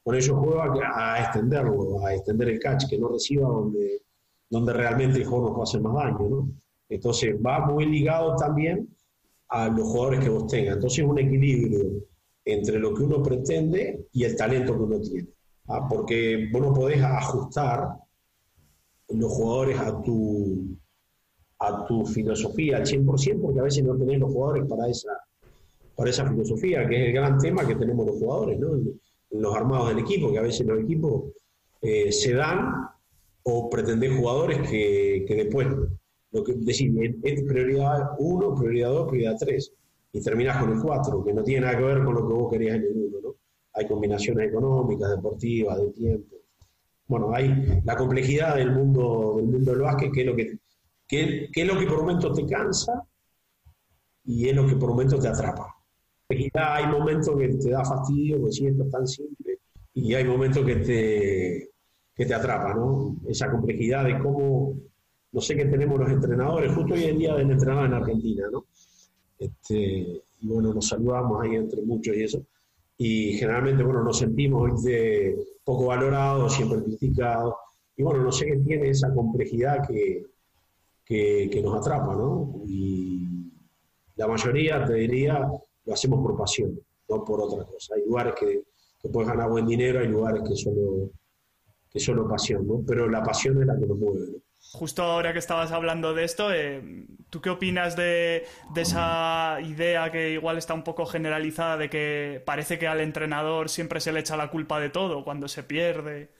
Con 0.02 0.14
ellos 0.14 0.36
juega 0.38 0.92
a 0.94 1.22
extenderlo, 1.22 2.06
a 2.06 2.14
extender 2.14 2.48
el 2.48 2.58
catch, 2.58 2.88
que 2.88 2.98
no 2.98 3.08
reciba 3.08 3.48
donde, 3.48 4.02
donde 4.50 4.72
realmente 4.72 5.18
el 5.18 5.26
juego 5.26 5.48
nos 5.48 5.56
va 5.56 5.60
a 5.60 5.62
hacer 5.64 5.80
más 5.80 5.94
daño, 5.94 6.28
¿no? 6.28 6.48
Entonces 6.88 7.34
va 7.44 7.66
muy 7.66 7.86
ligado 7.86 8.36
también 8.36 8.88
a 9.48 9.68
los 9.68 9.86
jugadores 9.88 10.20
que 10.20 10.30
vos 10.30 10.46
tengas. 10.46 10.76
Entonces 10.76 11.04
un 11.04 11.18
equilibrio 11.18 12.04
entre 12.44 12.78
lo 12.78 12.94
que 12.94 13.02
uno 13.02 13.22
pretende 13.22 14.06
y 14.12 14.24
el 14.24 14.36
talento 14.36 14.74
que 14.74 14.82
uno 14.82 15.00
tiene. 15.00 15.28
¿ah? 15.68 15.86
Porque 15.88 16.48
vos 16.52 16.62
no 16.62 16.74
podés 16.74 17.02
ajustar 17.02 17.88
los 19.08 19.32
jugadores 19.32 19.78
a 19.78 20.02
tu, 20.02 20.76
a 21.58 21.86
tu 21.86 22.04
filosofía 22.06 22.78
al 22.78 22.84
100% 22.84 23.40
porque 23.40 23.60
a 23.60 23.64
veces 23.64 23.84
no 23.84 23.96
tenés 23.96 24.18
los 24.18 24.32
jugadores 24.32 24.64
para 24.68 24.88
esa, 24.88 25.12
para 25.96 26.10
esa 26.10 26.28
filosofía, 26.28 26.86
que 26.88 27.02
es 27.02 27.08
el 27.08 27.12
gran 27.14 27.38
tema 27.38 27.66
que 27.66 27.76
tenemos 27.76 28.06
los 28.06 28.16
jugadores, 28.16 28.58
¿no? 28.58 28.70
los 29.30 29.56
armados 29.56 29.88
del 29.88 29.98
equipo, 29.98 30.32
que 30.32 30.38
a 30.38 30.42
veces 30.42 30.66
los 30.66 30.80
equipos 30.80 31.32
eh, 31.82 32.12
se 32.12 32.34
dan 32.34 32.88
o 33.42 33.68
pretenden 33.68 34.16
jugadores 34.16 34.68
que, 34.68 35.24
que 35.26 35.34
después, 35.34 35.66
lo 36.34 36.44
que 36.44 36.52
decir, 36.54 36.92
es 37.22 37.42
prioridad 37.42 38.10
1, 38.18 38.54
prioridad 38.54 38.90
2, 38.90 39.08
prioridad 39.08 39.36
3, 39.38 39.72
y 40.12 40.20
terminás 40.20 40.58
con 40.62 40.72
el 40.72 40.82
4, 40.82 41.24
que 41.24 41.32
no 41.32 41.42
tiene 41.42 41.62
nada 41.62 41.78
que 41.78 41.84
ver 41.84 42.04
con 42.04 42.14
lo 42.14 42.28
que 42.28 42.34
vos 42.34 42.52
querías 42.52 42.76
en 42.76 42.82
el 42.82 42.92
1, 42.92 43.20
¿no? 43.22 43.34
Hay 43.72 43.88
combinaciones 43.88 44.48
económicas, 44.48 45.10
deportivas, 45.10 45.78
de 45.78 45.90
tiempo. 45.92 46.36
Bueno, 47.06 47.34
hay 47.34 47.82
la 47.84 47.96
complejidad 47.96 48.56
del 48.56 48.72
mundo 48.72 49.34
del, 49.36 49.46
mundo 49.46 49.70
del 49.72 49.80
básquet, 49.80 50.12
que 50.12 50.20
es 50.20 50.26
lo 50.26 50.36
que, 50.36 50.58
que, 51.08 51.48
que 51.52 51.62
es 51.62 51.66
lo 51.66 51.78
que 51.78 51.86
por 51.86 52.00
momentos 52.00 52.36
te 52.36 52.46
cansa 52.46 53.04
y 54.24 54.48
es 54.48 54.54
lo 54.54 54.66
que 54.66 54.76
por 54.76 54.90
momentos 54.90 55.20
te 55.20 55.28
atrapa 55.28 55.74
hay 56.54 56.86
momentos 56.86 57.36
que 57.36 57.48
te 57.48 57.70
da 57.70 57.84
fastidio, 57.84 58.40
porque 58.40 58.52
si 58.52 58.66
es 58.66 58.90
tan 58.90 59.06
simple, 59.06 59.58
y 59.94 60.14
hay 60.14 60.24
momentos 60.24 60.64
que 60.64 60.76
te, 60.76 61.70
que 62.14 62.26
te 62.26 62.34
atrapa, 62.34 62.74
¿no? 62.74 63.16
Esa 63.28 63.50
complejidad 63.50 64.04
de 64.04 64.18
cómo, 64.18 64.76
no 65.34 65.40
sé 65.40 65.56
qué 65.56 65.64
tenemos 65.64 65.98
los 65.98 66.08
entrenadores, 66.08 66.72
justo 66.72 66.94
hoy 66.94 67.04
en 67.04 67.18
día 67.18 67.34
del 67.34 67.50
entrenador 67.50 67.86
en 67.86 67.94
Argentina, 67.94 68.46
¿no? 68.52 68.66
Este, 69.36 70.22
bueno, 70.42 70.72
nos 70.72 70.86
saludamos 70.86 71.42
ahí 71.42 71.56
entre 71.56 71.82
muchos 71.82 72.16
y 72.16 72.22
eso. 72.22 72.46
Y 72.96 73.32
generalmente, 73.32 73.82
bueno, 73.82 74.04
nos 74.04 74.16
sentimos 74.16 74.84
de 74.84 75.36
poco 75.64 75.86
valorados, 75.86 76.54
siempre 76.54 76.84
criticados. 76.84 77.52
Y 77.96 78.04
bueno, 78.04 78.22
no 78.22 78.30
sé 78.30 78.46
qué 78.46 78.56
tiene 78.58 78.90
esa 78.90 79.12
complejidad 79.12 79.84
que, 79.88 80.24
que, 81.04 81.60
nos 81.64 81.80
atrapa, 81.80 82.14
¿no? 82.14 82.62
Y 82.68 83.50
la 84.14 84.28
mayoría, 84.28 84.84
te 84.84 84.94
diría, 84.94 85.50
lo 85.84 85.92
hacemos 85.92 86.22
por 86.22 86.36
pasión, 86.36 86.78
no 87.08 87.24
por 87.24 87.40
otra 87.40 87.64
cosa. 87.64 87.96
Hay 87.96 88.06
lugares 88.06 88.34
que, 88.38 88.62
que 89.02 89.08
puedes 89.08 89.28
ganar 89.28 89.50
buen 89.50 89.66
dinero, 89.66 89.98
hay 89.98 90.08
lugares 90.08 90.44
que 90.48 90.54
solo, 90.54 91.10
que 91.90 91.98
solo 91.98 92.28
pasión, 92.28 92.68
¿no? 92.68 92.84
Pero 92.86 93.08
la 93.08 93.24
pasión 93.24 93.60
es 93.60 93.66
la 93.66 93.76
que 93.76 93.86
nos 93.86 93.98
mueve. 93.98 94.43
Justo 94.72 95.02
ahora 95.04 95.32
que 95.32 95.38
estabas 95.38 95.70
hablando 95.70 96.14
de 96.14 96.24
esto, 96.24 96.52
eh, 96.52 97.06
¿tú 97.30 97.40
qué 97.40 97.50
opinas 97.50 97.94
de, 97.94 98.44
esa 98.74 99.58
idea 99.60 100.10
que 100.10 100.32
igual 100.32 100.58
está 100.58 100.74
un 100.74 100.82
poco 100.82 101.06
generalizada 101.06 101.76
de 101.76 101.88
que 101.88 102.42
parece 102.44 102.78
que 102.78 102.88
al 102.88 103.00
entrenador 103.00 103.68
siempre 103.68 104.00
se 104.00 104.12
le 104.12 104.20
echa 104.20 104.36
la 104.36 104.50
culpa 104.50 104.80
de 104.80 104.90
todo 104.90 105.22
cuando 105.22 105.46
se 105.46 105.62
pierde? 105.62 106.30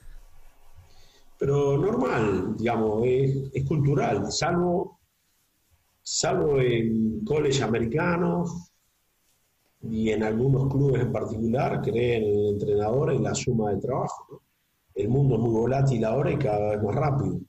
Pero 1.37 1.77
normal, 1.77 2.57
digamos, 2.57 3.03
es, 3.05 3.63
cultural, 3.65 4.29
salvo, 4.31 4.99
salvo 6.01 6.59
en 6.59 7.23
colegios 7.23 7.61
americanos, 7.61 8.71
y 9.89 10.09
en 10.09 10.23
algunos 10.23 10.71
clubes 10.71 11.01
en 11.01 11.11
particular 11.11 11.81
creen 11.81 12.23
en 12.23 12.29
el 12.29 12.47
entrenador 12.53 13.13
en 13.13 13.23
la 13.23 13.35
suma 13.35 13.71
de 13.71 13.81
trabajo. 13.81 14.41
El 14.93 15.09
mundo 15.09 15.35
es 15.35 15.41
muy 15.41 15.51
volátil 15.51 16.03
ahora 16.05 16.31
y 16.31 16.37
cada 16.37 16.71
vez 16.71 16.83
más 16.83 16.95
rápido. 16.95 17.39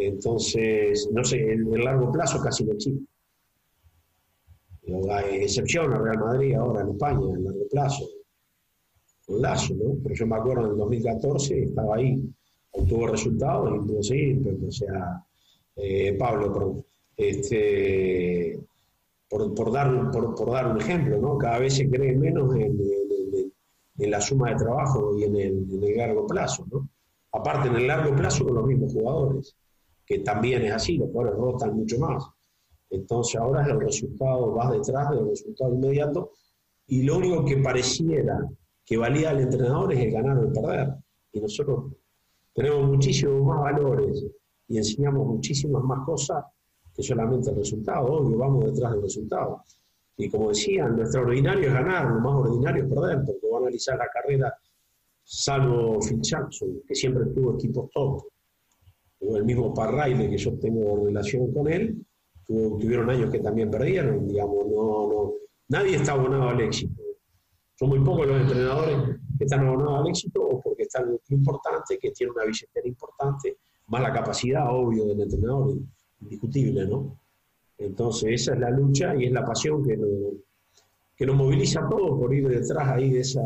Entonces, 0.00 1.08
no 1.12 1.24
sé, 1.24 1.52
en 1.52 1.72
el 1.72 1.84
largo 1.84 2.10
plazo 2.12 2.40
casi 2.40 2.64
no 2.64 2.72
existe. 2.72 3.04
Excepción 5.32 5.92
a 5.92 5.98
Real 5.98 6.18
Madrid 6.18 6.54
ahora 6.54 6.82
en 6.82 6.90
España, 6.90 7.34
en 7.34 7.44
largo 7.44 7.68
plazo. 7.70 8.08
Un 9.28 9.42
lazo, 9.42 9.74
¿no? 9.74 9.96
Pero 10.02 10.14
yo 10.14 10.26
me 10.26 10.36
acuerdo 10.36 10.64
en 10.66 10.70
el 10.72 10.78
2014, 10.78 11.62
estaba 11.64 11.96
ahí, 11.96 12.22
obtuvo 12.70 13.08
resultados 13.08 13.70
y 13.76 13.86
pudo 13.86 14.02
seguir, 14.02 14.58
o 14.66 14.70
sea, 14.70 15.22
eh, 15.76 16.16
Pablo, 16.18 16.52
perdón. 16.52 16.84
Este, 17.16 18.58
por, 19.28 19.72
dar, 19.72 20.10
por, 20.10 20.50
dar 20.50 20.68
un 20.68 20.80
ejemplo, 20.80 21.18
¿no? 21.18 21.36
Cada 21.36 21.58
vez 21.58 21.74
se 21.74 21.88
cree 21.88 22.16
menos 22.16 22.54
en, 22.56 22.78
la 24.10 24.20
suma 24.20 24.50
de 24.50 24.56
trabajo 24.56 25.18
y 25.18 25.24
en 25.24 25.36
el, 25.36 25.96
largo 25.96 26.26
plazo, 26.26 26.64
¿no? 26.70 26.88
Aparte, 27.32 27.68
en 27.68 27.76
el 27.76 27.86
largo 27.86 28.14
plazo 28.16 28.44
con 28.44 28.54
los 28.54 28.66
mismos 28.66 28.92
jugadores, 28.92 29.54
que 30.08 30.20
también 30.20 30.62
es 30.62 30.72
así, 30.72 30.96
los 30.96 31.10
jugadores 31.10 31.38
rotan 31.38 31.76
mucho 31.76 31.98
más. 31.98 32.24
Entonces 32.88 33.38
ahora 33.38 33.66
el 33.66 33.78
resultado, 33.78 34.52
vas 34.54 34.72
detrás 34.72 35.10
del 35.10 35.28
resultado 35.28 35.74
inmediato 35.74 36.30
y 36.86 37.02
lo 37.02 37.18
único 37.18 37.44
que 37.44 37.58
pareciera 37.58 38.48
que 38.86 38.96
valía 38.96 39.28
al 39.28 39.40
entrenador 39.40 39.92
es 39.92 40.00
el 40.00 40.10
ganar 40.10 40.38
o 40.38 40.44
el 40.44 40.52
perder. 40.52 40.94
Y 41.32 41.40
nosotros 41.40 41.92
tenemos 42.54 42.88
muchísimos 42.88 43.42
más 43.42 43.60
valores 43.60 44.24
y 44.66 44.78
enseñamos 44.78 45.26
muchísimas 45.26 45.84
más 45.84 46.06
cosas 46.06 46.42
que 46.94 47.02
solamente 47.02 47.50
el 47.50 47.56
resultado, 47.56 48.06
obvio, 48.06 48.38
vamos 48.38 48.64
detrás 48.64 48.92
del 48.92 49.02
resultado. 49.02 49.62
Y 50.16 50.30
como 50.30 50.48
decían, 50.48 50.96
lo 50.96 51.02
extraordinario 51.02 51.68
es 51.68 51.74
ganar, 51.74 52.10
lo 52.10 52.20
más 52.20 52.34
ordinario 52.34 52.84
es 52.84 52.88
perder, 52.88 53.24
porque 53.26 53.46
va 53.52 53.58
a 53.58 53.60
analizar 53.60 53.98
la 53.98 54.08
carrera, 54.08 54.54
salvo 55.22 56.00
Phil 56.00 56.20
Jackson, 56.22 56.80
que 56.86 56.94
siempre 56.94 57.26
tuvo 57.26 57.54
equipos 57.54 57.90
top, 57.90 58.24
el 59.20 59.44
mismo 59.44 59.74
Parraile, 59.74 60.30
que 60.30 60.38
yo 60.38 60.58
tengo 60.58 61.04
relación 61.04 61.52
con 61.52 61.70
él, 61.70 61.96
tuvieron 62.46 63.10
años 63.10 63.30
que 63.30 63.40
también 63.40 63.70
perdieron, 63.70 64.26
digamos, 64.26 64.66
no, 64.66 65.08
no, 65.08 65.32
nadie 65.68 65.96
está 65.96 66.12
abonado 66.12 66.48
al 66.50 66.60
éxito. 66.60 67.02
Son 67.74 67.90
muy 67.90 68.00
pocos 68.00 68.26
los 68.26 68.40
entrenadores 68.40 69.18
que 69.38 69.44
están 69.44 69.66
abonados 69.66 70.00
al 70.00 70.08
éxito 70.08 70.42
o 70.42 70.60
porque 70.60 70.82
están 70.84 71.04
en 71.04 71.10
un 71.10 71.20
importante, 71.28 71.98
que 71.98 72.10
tiene 72.10 72.32
una 72.32 72.44
billetera 72.44 72.88
importante, 72.88 73.58
más 73.88 74.02
la 74.02 74.12
capacidad, 74.12 74.66
obvio, 74.70 75.06
del 75.06 75.20
entrenador 75.20 75.76
indiscutible, 76.20 76.86
¿no? 76.86 77.18
Entonces 77.78 78.42
esa 78.42 78.54
es 78.54 78.60
la 78.60 78.70
lucha 78.70 79.14
y 79.14 79.26
es 79.26 79.32
la 79.32 79.44
pasión 79.44 79.84
que 79.84 79.96
nos, 79.96 80.10
que 81.16 81.26
nos 81.26 81.36
moviliza 81.36 81.80
a 81.80 81.88
todos 81.88 82.18
por 82.18 82.34
ir 82.34 82.48
detrás 82.48 82.88
ahí 82.88 83.10
de 83.10 83.20
esa, 83.20 83.42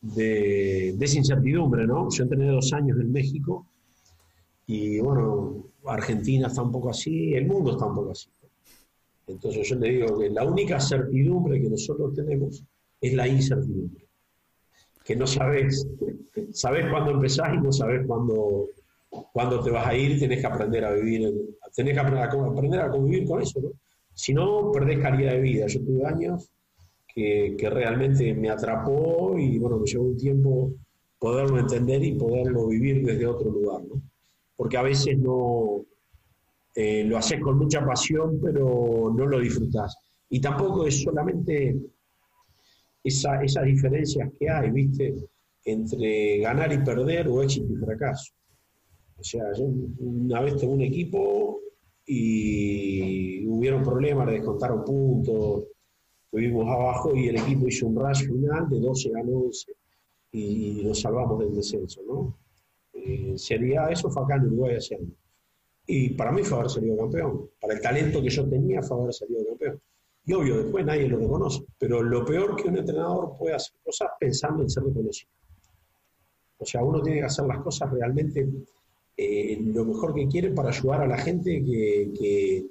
de, 0.00 0.90
esa 0.90 1.18
incertidumbre, 1.18 1.86
¿no? 1.86 2.08
Yo 2.10 2.22
entrené 2.22 2.50
dos 2.50 2.72
años 2.72 2.98
en 3.00 3.10
México 3.10 3.66
y 4.70 5.00
bueno, 5.00 5.64
Argentina 5.86 6.46
está 6.46 6.60
un 6.60 6.70
poco 6.70 6.90
así, 6.90 7.32
el 7.32 7.46
mundo 7.46 7.72
está 7.72 7.86
un 7.86 7.94
poco 7.94 8.10
así. 8.10 8.28
Entonces 9.26 9.66
yo 9.66 9.76
le 9.76 9.90
digo 9.92 10.18
que 10.18 10.28
la 10.28 10.44
única 10.44 10.78
certidumbre 10.78 11.60
que 11.60 11.70
nosotros 11.70 12.14
tenemos 12.14 12.62
es 13.00 13.14
la 13.14 13.26
incertidumbre. 13.26 14.04
Que 15.02 15.16
no 15.16 15.26
sabes, 15.26 15.88
sabes 16.52 16.86
cuándo 16.90 17.12
empezás 17.12 17.54
y 17.54 17.60
no 17.62 17.72
sabes 17.72 18.06
cuándo, 18.06 18.66
cuando 19.32 19.60
te 19.62 19.70
vas 19.70 19.86
a 19.86 19.94
ir, 19.94 20.20
tenés 20.20 20.40
que 20.40 20.46
aprender 20.46 20.84
a 20.84 20.92
vivir, 20.92 21.32
tenés 21.74 21.94
que 21.94 22.00
aprender 22.00 22.24
a, 22.24 22.46
aprender 22.50 22.80
a 22.80 22.90
convivir 22.90 23.26
con 23.26 23.40
eso, 23.40 23.60
¿no? 23.62 23.70
Si 24.12 24.34
no, 24.34 24.70
perdés 24.70 24.98
calidad 24.98 25.32
de 25.32 25.40
vida. 25.40 25.66
Yo 25.66 25.80
tuve 25.80 26.04
años 26.04 26.50
que, 27.06 27.56
que 27.58 27.70
realmente 27.70 28.34
me 28.34 28.50
atrapó 28.50 29.34
y 29.38 29.58
bueno, 29.58 29.78
me 29.78 29.86
llevó 29.86 30.04
un 30.04 30.16
tiempo 30.18 30.72
poderlo 31.18 31.58
entender 31.58 32.04
y 32.04 32.12
poderlo 32.12 32.66
vivir 32.66 33.02
desde 33.02 33.26
otro 33.26 33.50
lugar, 33.50 33.82
¿no? 33.84 34.02
Porque 34.58 34.76
a 34.76 34.82
veces 34.82 35.16
no 35.16 35.86
eh, 36.74 37.04
lo 37.04 37.16
haces 37.16 37.40
con 37.40 37.58
mucha 37.58 37.84
pasión, 37.86 38.40
pero 38.42 39.14
no 39.16 39.26
lo 39.26 39.38
disfrutas. 39.38 39.96
Y 40.28 40.40
tampoco 40.40 40.84
es 40.84 41.00
solamente 41.02 41.76
esa, 43.04 43.40
esas 43.42 43.64
diferencias 43.64 44.30
que 44.38 44.50
hay, 44.50 44.70
¿viste? 44.70 45.14
Entre 45.64 46.38
ganar 46.40 46.72
y 46.72 46.78
perder 46.78 47.28
o 47.28 47.40
éxito 47.42 47.72
y 47.72 47.76
fracaso. 47.76 48.32
O 49.16 49.22
sea, 49.22 49.44
yo 49.56 49.64
una 50.00 50.40
vez 50.40 50.56
tuve 50.56 50.74
un 50.74 50.82
equipo 50.82 51.60
y 52.04 53.46
hubieron 53.46 53.84
problemas, 53.84 54.26
le 54.26 54.34
descontaron 54.34 54.84
puntos, 54.84 55.64
estuvimos 56.24 56.66
abajo 56.68 57.14
y 57.14 57.28
el 57.28 57.36
equipo 57.36 57.68
hizo 57.68 57.86
un 57.86 57.96
rush 57.96 58.26
final 58.26 58.68
de 58.68 58.80
12 58.80 59.10
a 59.16 59.20
11 59.20 59.72
y 60.32 60.82
nos 60.84 61.00
salvamos 61.00 61.38
del 61.38 61.54
descenso, 61.54 62.00
¿no? 62.06 62.36
Eh, 63.08 63.38
sería, 63.38 63.88
eso 63.88 64.10
fue 64.10 64.22
acá 64.22 64.34
en 64.36 64.48
Uruguay 64.48 64.76
hace 64.76 64.98
Y 65.86 66.10
para 66.10 66.30
mí 66.30 66.42
fue 66.42 66.58
haber 66.58 66.70
salido 66.70 66.96
campeón. 66.98 67.50
Para 67.58 67.72
el 67.72 67.80
talento 67.80 68.20
que 68.20 68.28
yo 68.28 68.46
tenía 68.46 68.82
fue 68.82 69.00
haber 69.00 69.14
salido 69.14 69.46
campeón. 69.46 69.80
Y 70.26 70.34
obvio, 70.34 70.58
después 70.58 70.84
nadie 70.84 71.08
lo 71.08 71.18
reconoce. 71.18 71.64
Pero 71.78 72.02
lo 72.02 72.22
peor 72.26 72.54
que 72.54 72.68
un 72.68 72.76
entrenador 72.76 73.34
puede 73.38 73.54
hacer 73.54 73.76
cosas 73.82 74.10
pensando 74.20 74.62
en 74.62 74.68
ser 74.68 74.84
reconocido. 74.84 75.30
O 76.58 76.66
sea, 76.66 76.82
uno 76.82 77.00
tiene 77.00 77.20
que 77.20 77.24
hacer 77.24 77.46
las 77.46 77.60
cosas 77.60 77.90
realmente 77.90 78.46
eh, 79.16 79.58
lo 79.62 79.86
mejor 79.86 80.14
que 80.14 80.28
quiere 80.28 80.50
para 80.50 80.68
ayudar 80.68 81.00
a 81.00 81.06
la 81.06 81.16
gente 81.16 81.64
que, 81.64 82.10
que, 82.18 82.66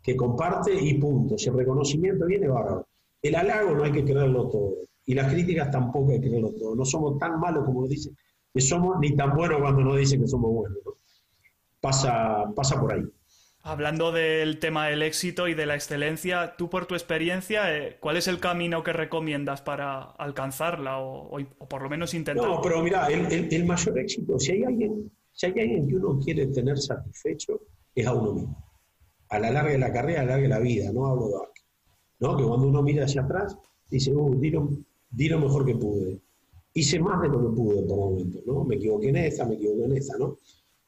que 0.00 0.16
comparte 0.16 0.72
y 0.72 0.94
punto. 1.00 1.36
Si 1.36 1.48
el 1.48 1.56
reconocimiento 1.56 2.26
viene, 2.26 2.46
bárbaro. 2.46 2.86
El 3.20 3.34
halago 3.34 3.74
no 3.74 3.82
hay 3.82 3.90
que 3.90 4.04
creerlo 4.04 4.48
todo. 4.48 4.74
Y 5.04 5.14
las 5.14 5.32
críticas 5.32 5.68
tampoco 5.72 6.12
hay 6.12 6.20
que 6.20 6.28
creerlo 6.28 6.52
todo. 6.52 6.76
No 6.76 6.84
somos 6.84 7.18
tan 7.18 7.40
malos 7.40 7.64
como 7.64 7.80
lo 7.80 7.88
dicen 7.88 8.14
que 8.54 8.60
somos, 8.60 8.98
ni 9.00 9.14
tan 9.14 9.34
buenos 9.34 9.60
cuando 9.60 9.82
nos 9.82 9.96
dicen 9.96 10.20
que 10.20 10.28
somos 10.28 10.52
buenos. 10.52 10.78
Pasa, 11.80 12.44
pasa 12.54 12.80
por 12.80 12.92
ahí. 12.92 13.02
Hablando 13.62 14.12
del 14.12 14.58
tema 14.60 14.86
del 14.86 15.02
éxito 15.02 15.46
y 15.46 15.54
de 15.54 15.66
la 15.66 15.74
excelencia, 15.74 16.54
tú 16.56 16.70
por 16.70 16.86
tu 16.86 16.94
experiencia, 16.94 17.76
eh, 17.76 17.98
¿cuál 18.00 18.16
es 18.16 18.26
el 18.26 18.40
camino 18.40 18.82
que 18.82 18.92
recomiendas 18.92 19.60
para 19.60 20.00
alcanzarla 20.00 20.98
o, 21.00 21.38
por 21.68 21.82
lo 21.82 21.90
menos 21.90 22.14
intentarlo? 22.14 22.54
No, 22.54 22.62
pero 22.62 22.82
mira, 22.82 23.08
el, 23.08 23.64
mayor 23.66 23.98
éxito, 23.98 24.38
si 24.38 24.52
hay, 24.52 24.64
alguien, 24.64 25.10
si 25.32 25.46
hay 25.46 25.52
alguien 25.52 25.88
que 25.88 25.96
uno 25.96 26.18
quiere 26.18 26.46
tener 26.46 26.78
satisfecho, 26.78 27.60
es 27.94 28.06
a 28.06 28.14
uno 28.14 28.32
mismo. 28.32 28.64
A 29.28 29.38
la 29.38 29.50
larga 29.50 29.72
de 29.72 29.78
la 29.78 29.92
carrera, 29.92 30.20
a 30.20 30.24
la 30.24 30.30
larga 30.30 30.42
de 30.44 30.48
la 30.48 30.60
vida, 30.60 30.92
no 30.92 31.06
hablo 31.06 31.28
de 31.28 31.34
¿no? 32.20 32.36
Que 32.36 32.44
cuando 32.44 32.68
uno 32.68 32.82
mira 32.82 33.04
hacia 33.04 33.22
atrás, 33.22 33.56
dice, 33.90 34.12
uh, 34.14 34.40
di 35.10 35.28
lo 35.28 35.38
mejor 35.38 35.66
que 35.66 35.74
pude. 35.74 36.20
Hice 36.78 37.00
más 37.00 37.20
de 37.20 37.28
lo 37.28 37.40
que 37.40 37.56
pude 37.56 37.82
por 37.82 37.98
momento, 37.98 38.38
¿no? 38.46 38.62
Me 38.62 38.76
equivoqué 38.76 39.08
en 39.08 39.16
esta, 39.16 39.44
me 39.44 39.56
equivoqué 39.56 39.84
en 39.86 39.96
esta, 39.96 40.16
¿no? 40.16 40.38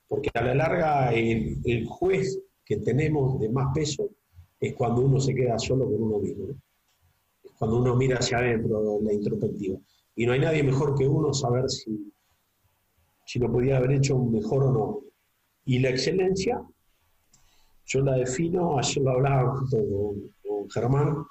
Porque 0.06 0.30
a 0.34 0.40
la 0.40 0.54
larga 0.54 1.12
el, 1.12 1.84
juez 1.84 2.40
que 2.64 2.76
tenemos 2.76 3.40
de 3.40 3.48
más 3.48 3.74
peso 3.74 4.08
es 4.60 4.72
cuando 4.74 5.00
uno 5.00 5.18
se 5.18 5.34
queda 5.34 5.58
solo 5.58 5.86
con 5.86 6.00
uno 6.00 6.20
mismo, 6.20 6.46
¿no? 6.46 6.54
Es 7.42 7.50
cuando 7.58 7.80
uno 7.80 7.96
mira 7.96 8.18
hacia 8.18 8.38
adentro, 8.38 9.00
la 9.02 9.12
introspectiva. 9.12 9.80
Y 10.14 10.26
no 10.26 10.32
hay 10.32 10.38
nadie 10.38 10.62
mejor 10.62 10.96
que 10.96 11.08
uno 11.08 11.34
saber 11.34 11.68
si, 11.68 12.12
si 13.26 13.40
lo 13.40 13.50
podía 13.50 13.78
haber 13.78 13.90
hecho 13.90 14.16
mejor 14.16 14.62
o 14.62 14.72
no. 14.72 15.00
Y 15.64 15.80
la 15.80 15.90
excelencia, 15.90 16.62
yo 17.86 18.00
la 18.02 18.14
defino, 18.14 18.78
ayer 18.78 19.02
lo 19.02 19.10
hablaba 19.10 19.56
junto 19.56 19.76
con, 19.76 20.32
con 20.46 20.70
Germán, 20.70 21.24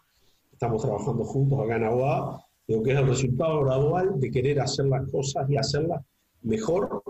estamos 0.52 0.82
trabajando 0.82 1.24
juntos 1.24 1.60
acá 1.62 1.78
en 1.78 1.84
Aguada, 1.86 2.49
lo 2.70 2.84
que 2.84 2.92
es 2.92 3.00
el 3.00 3.08
resultado 3.08 3.64
gradual 3.64 4.20
de 4.20 4.30
querer 4.30 4.60
hacer 4.62 4.86
las 4.86 5.10
cosas 5.10 5.50
y 5.50 5.58
hacerlas 5.58 6.06
mejor 6.44 7.02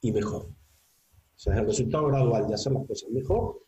y 0.00 0.10
mejor. 0.10 0.44
O 0.44 1.38
sea, 1.38 1.54
es 1.54 1.60
el 1.60 1.66
resultado 1.66 2.06
gradual 2.06 2.48
de 2.48 2.54
hacer 2.54 2.72
las 2.72 2.86
cosas 2.86 3.10
mejor 3.10 3.60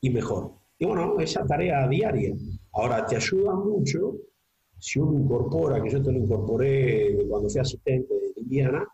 y 0.00 0.08
mejor. 0.08 0.52
Y 0.78 0.86
bueno, 0.86 1.20
esa 1.20 1.44
tarea 1.44 1.86
diaria. 1.86 2.34
Ahora, 2.72 3.04
te 3.04 3.16
ayuda 3.16 3.54
mucho 3.54 4.16
si 4.78 4.98
uno 4.98 5.20
incorpora, 5.20 5.82
que 5.82 5.90
yo 5.90 6.02
te 6.02 6.10
lo 6.10 6.18
incorporé 6.18 7.18
cuando 7.28 7.50
fui 7.50 7.60
asistente 7.60 8.14
de 8.14 8.40
Indiana, 8.40 8.88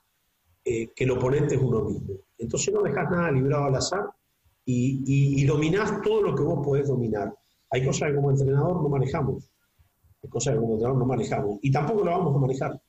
eh, 0.64 0.88
que 0.97 1.05
el 1.05 1.12
oponente 1.12 1.55
es 1.55 1.62
uno 1.62 1.82
mismo. 1.82 2.14
Entonces 2.38 2.74
no 2.74 2.82
dejas 2.82 3.09
nada 3.09 3.30
librado 3.30 3.66
al 3.66 3.76
azar 3.76 4.05
y, 4.64 5.05
y, 5.07 5.42
y 5.42 5.47
dominás 5.47 6.03
todo 6.03 6.22
lo 6.22 6.34
que 6.34 6.42
vos 6.42 6.66
podés 6.66 6.88
dominar. 6.88 7.32
Hay 7.70 7.86
cosas 7.86 8.11
que 8.11 8.16
como 8.16 8.32
entrenador 8.32 8.82
no 8.82 8.88
manejamos, 8.88 9.49
hay 10.27 10.31
cosas 10.31 10.55
que 10.55 10.61
como 10.61 10.77
no 10.77 11.07
manejamos 11.07 11.59
y 11.62 11.70
tampoco 11.70 12.05
lo 12.05 12.11
vamos 12.11 12.35
a 12.35 12.39
manejar. 12.39 12.83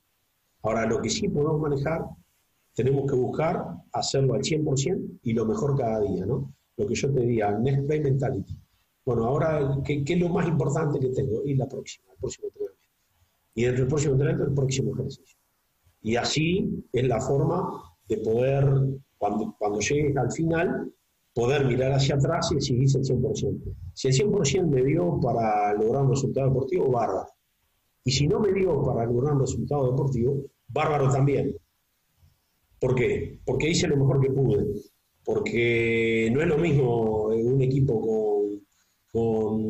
Ahora, 0.62 0.86
lo 0.86 1.00
que 1.00 1.08
sí 1.08 1.28
podemos 1.28 1.60
manejar, 1.60 2.04
tenemos 2.74 3.08
que 3.08 3.16
buscar 3.16 3.64
hacerlo 3.92 4.34
al 4.34 4.40
100% 4.40 5.20
y 5.22 5.32
lo 5.32 5.46
mejor 5.46 5.76
cada 5.76 6.00
día, 6.00 6.26
¿no? 6.26 6.52
Lo 6.76 6.86
que 6.86 6.94
yo 6.94 7.12
te 7.12 7.20
diría, 7.20 7.52
next 7.52 7.86
play 7.86 8.00
mentality. 8.00 8.58
Bueno, 9.04 9.24
ahora, 9.24 9.78
¿qué, 9.84 10.02
es 10.04 10.20
lo 10.20 10.28
más 10.28 10.48
importante 10.48 10.98
que 10.98 11.08
tengo? 11.10 11.44
Y 11.44 11.54
la 11.54 11.66
próxima, 11.66 12.12
el 12.12 12.18
próximo 12.18 12.48
entrenamiento. 12.48 12.88
Y 13.54 13.62
dentro 13.62 13.80
del 13.82 13.88
próximo 13.88 14.12
entrenamiento, 14.14 14.50
el 14.50 14.54
próximo 14.54 14.94
ejercicio. 14.94 15.38
Y 16.02 16.16
así 16.16 16.84
es 16.92 17.08
la 17.08 17.20
forma 17.20 17.82
de 18.08 18.16
poder, 18.18 18.64
cuando, 19.16 19.54
cuando 19.58 19.80
llegues 19.80 20.16
al 20.16 20.32
final, 20.32 20.92
poder 21.38 21.64
mirar 21.66 21.92
hacia 21.92 22.16
atrás 22.16 22.50
y 22.50 22.56
exigirse 22.56 22.98
el 22.98 23.04
100%. 23.04 23.76
Si 23.94 24.08
el 24.08 24.14
100% 24.14 24.66
me 24.66 24.82
dio 24.82 25.20
para 25.20 25.72
lograr 25.72 26.02
un 26.02 26.10
resultado 26.10 26.48
deportivo, 26.48 26.90
bárbaro. 26.90 27.28
Y 28.02 28.10
si 28.10 28.26
no 28.26 28.40
me 28.40 28.52
dio 28.52 28.82
para 28.82 29.06
lograr 29.06 29.34
un 29.34 29.42
resultado 29.42 29.88
deportivo, 29.88 30.46
bárbaro 30.66 31.08
también. 31.12 31.56
¿Por 32.80 32.96
qué? 32.96 33.38
Porque 33.44 33.70
hice 33.70 33.86
lo 33.86 33.96
mejor 33.96 34.20
que 34.20 34.30
pude. 34.30 34.66
Porque 35.24 36.28
no 36.34 36.42
es 36.42 36.48
lo 36.48 36.58
mismo 36.58 37.26
un 37.26 37.62
equipo 37.62 38.00
con, 38.00 38.66
con 39.12 39.62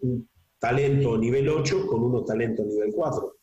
un 0.00 0.28
talento 0.60 1.18
nivel 1.18 1.48
8 1.48 1.88
con 1.88 2.04
uno 2.04 2.22
talento 2.22 2.64
nivel 2.64 2.92
4. 2.94 3.36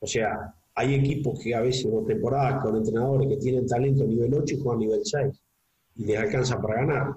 O 0.00 0.06
sea, 0.06 0.54
hay 0.74 0.94
equipos 0.96 1.40
que 1.42 1.54
a 1.54 1.62
veces, 1.62 1.88
o 1.90 2.04
temporadas 2.04 2.62
con 2.62 2.76
entrenadores 2.76 3.26
que 3.26 3.36
tienen 3.38 3.66
talento 3.66 4.04
nivel 4.04 4.34
8 4.34 4.54
y 4.54 4.60
juegan 4.60 4.80
nivel 4.80 5.00
6 5.02 5.45
y 5.96 6.04
les 6.04 6.18
alcanza 6.18 6.60
para 6.60 6.76
ganar, 6.76 7.14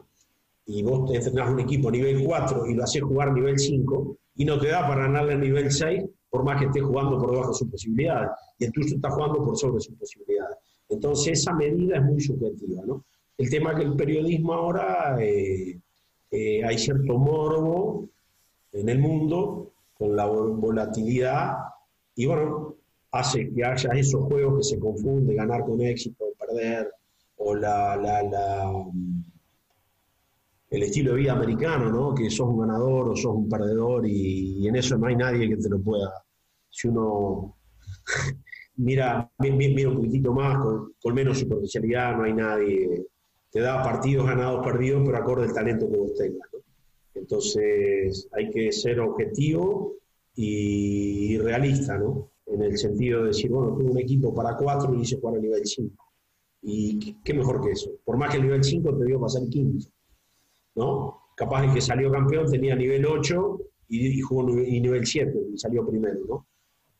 y 0.65 0.83
vos 0.83 1.09
te 1.09 1.17
entrenás 1.17 1.49
un 1.49 1.59
equipo 1.59 1.89
nivel 1.89 2.23
4 2.23 2.67
y 2.67 2.75
lo 2.75 2.83
haces 2.83 3.01
jugar 3.01 3.33
nivel 3.33 3.57
5, 3.57 4.17
y 4.35 4.45
no 4.45 4.59
te 4.59 4.67
da 4.67 4.87
para 4.87 5.03
ganarle 5.03 5.33
al 5.33 5.41
nivel 5.41 5.71
6, 5.71 6.03
por 6.29 6.43
más 6.43 6.59
que 6.59 6.67
esté 6.67 6.79
jugando 6.79 7.17
por 7.17 7.31
debajo 7.31 7.49
de 7.49 7.57
sus 7.57 7.69
posibilidades, 7.69 8.29
y 8.59 8.65
el 8.65 8.71
tuyo 8.71 8.95
está 8.95 9.09
jugando 9.09 9.43
por 9.43 9.57
sobre 9.57 9.81
sus 9.81 9.95
posibilidades. 9.95 10.57
Entonces 10.89 11.39
esa 11.39 11.53
medida 11.53 11.97
es 11.97 12.03
muy 12.03 12.21
subjetiva, 12.21 12.83
¿no? 12.85 13.03
El 13.37 13.49
tema 13.49 13.73
que 13.73 13.83
el 13.83 13.95
periodismo 13.95 14.53
ahora 14.53 15.17
eh, 15.21 15.79
eh, 16.31 16.63
hay 16.63 16.77
cierto 16.77 17.17
morbo 17.17 18.09
en 18.73 18.89
el 18.89 18.99
mundo 18.99 19.71
con 19.97 20.15
la 20.15 20.25
volatilidad 20.25 21.57
y 22.15 22.25
bueno, 22.25 22.75
hace 23.11 23.49
que 23.51 23.63
haya 23.63 23.89
esos 23.91 24.23
juegos 24.25 24.57
que 24.57 24.75
se 24.75 24.79
confunden, 24.79 25.35
ganar 25.35 25.63
con 25.63 25.81
éxito, 25.81 26.25
perder, 26.37 26.91
o 27.39 27.55
la, 27.55 27.95
la, 27.95 28.21
el 30.69 30.83
estilo 30.83 31.13
de 31.13 31.21
vida 31.21 31.33
americano, 31.33 31.89
¿no? 31.89 32.13
que 32.13 32.29
sos 32.29 32.47
un 32.47 32.59
ganador 32.59 33.09
o 33.09 33.15
sos 33.15 33.33
un 33.33 33.49
perdedor 33.49 34.05
y, 34.07 34.67
en 34.67 34.75
eso 34.75 34.97
no 34.97 35.07
hay 35.07 35.15
nadie 35.15 35.47
que 35.49 35.57
te 35.57 35.69
lo 35.69 35.79
pueda. 35.79 36.11
Si 36.69 36.87
uno 36.87 37.57
mira, 38.77 39.31
mira 39.39 39.89
un 39.89 39.95
poquitito 39.95 40.33
más, 40.33 40.57
con, 41.01 41.13
menos 41.13 41.39
superficialidad, 41.39 42.17
no 42.17 42.23
hay 42.23 42.33
nadie. 42.33 43.07
Te 43.51 43.61
da 43.61 43.81
partidos 43.81 44.27
ganados, 44.27 44.63
perdidos, 44.63 45.03
pero 45.05 45.17
acorde 45.17 45.47
al 45.47 45.53
talento 45.53 45.89
que 45.89 45.97
vos 45.97 46.13
tengas. 46.15 46.49
Entonces 47.15 48.27
hay 48.33 48.49
que 48.49 48.71
ser 48.71 48.99
objetivo 48.99 49.95
y 50.35 51.37
realista, 51.39 51.97
¿no? 51.97 52.31
En 52.45 52.61
el 52.63 52.77
sentido 52.77 53.21
de 53.21 53.27
decir, 53.27 53.49
bueno, 53.49 53.75
tengo 53.77 53.91
un 53.91 53.99
equipo 53.99 54.33
para 54.33 54.55
cuatro 54.55 54.93
y 54.93 55.01
hice 55.01 55.19
jugar 55.19 55.37
a 55.37 55.41
nivel 55.41 55.65
5 55.65 56.08
y 56.61 57.15
qué 57.23 57.33
mejor 57.33 57.61
que 57.61 57.71
eso. 57.71 57.91
Por 58.03 58.17
más 58.17 58.31
que 58.31 58.37
el 58.37 58.43
nivel 58.43 58.63
5 58.63 58.97
te 58.97 59.05
dio 59.05 59.19
pasar 59.19 59.43
quinto. 59.49 59.87
¿no? 60.75 61.21
Capaz 61.35 61.61
de 61.63 61.73
que 61.73 61.81
salió 61.81 62.11
campeón 62.11 62.49
tenía 62.49 62.75
nivel 62.75 63.05
8 63.05 63.59
y, 63.89 64.21
jugó 64.21 64.43
nivel 64.43 65.05
7 65.05 65.33
y 65.53 65.57
salió 65.57 65.85
primero, 65.85 66.19
¿no? 66.27 66.47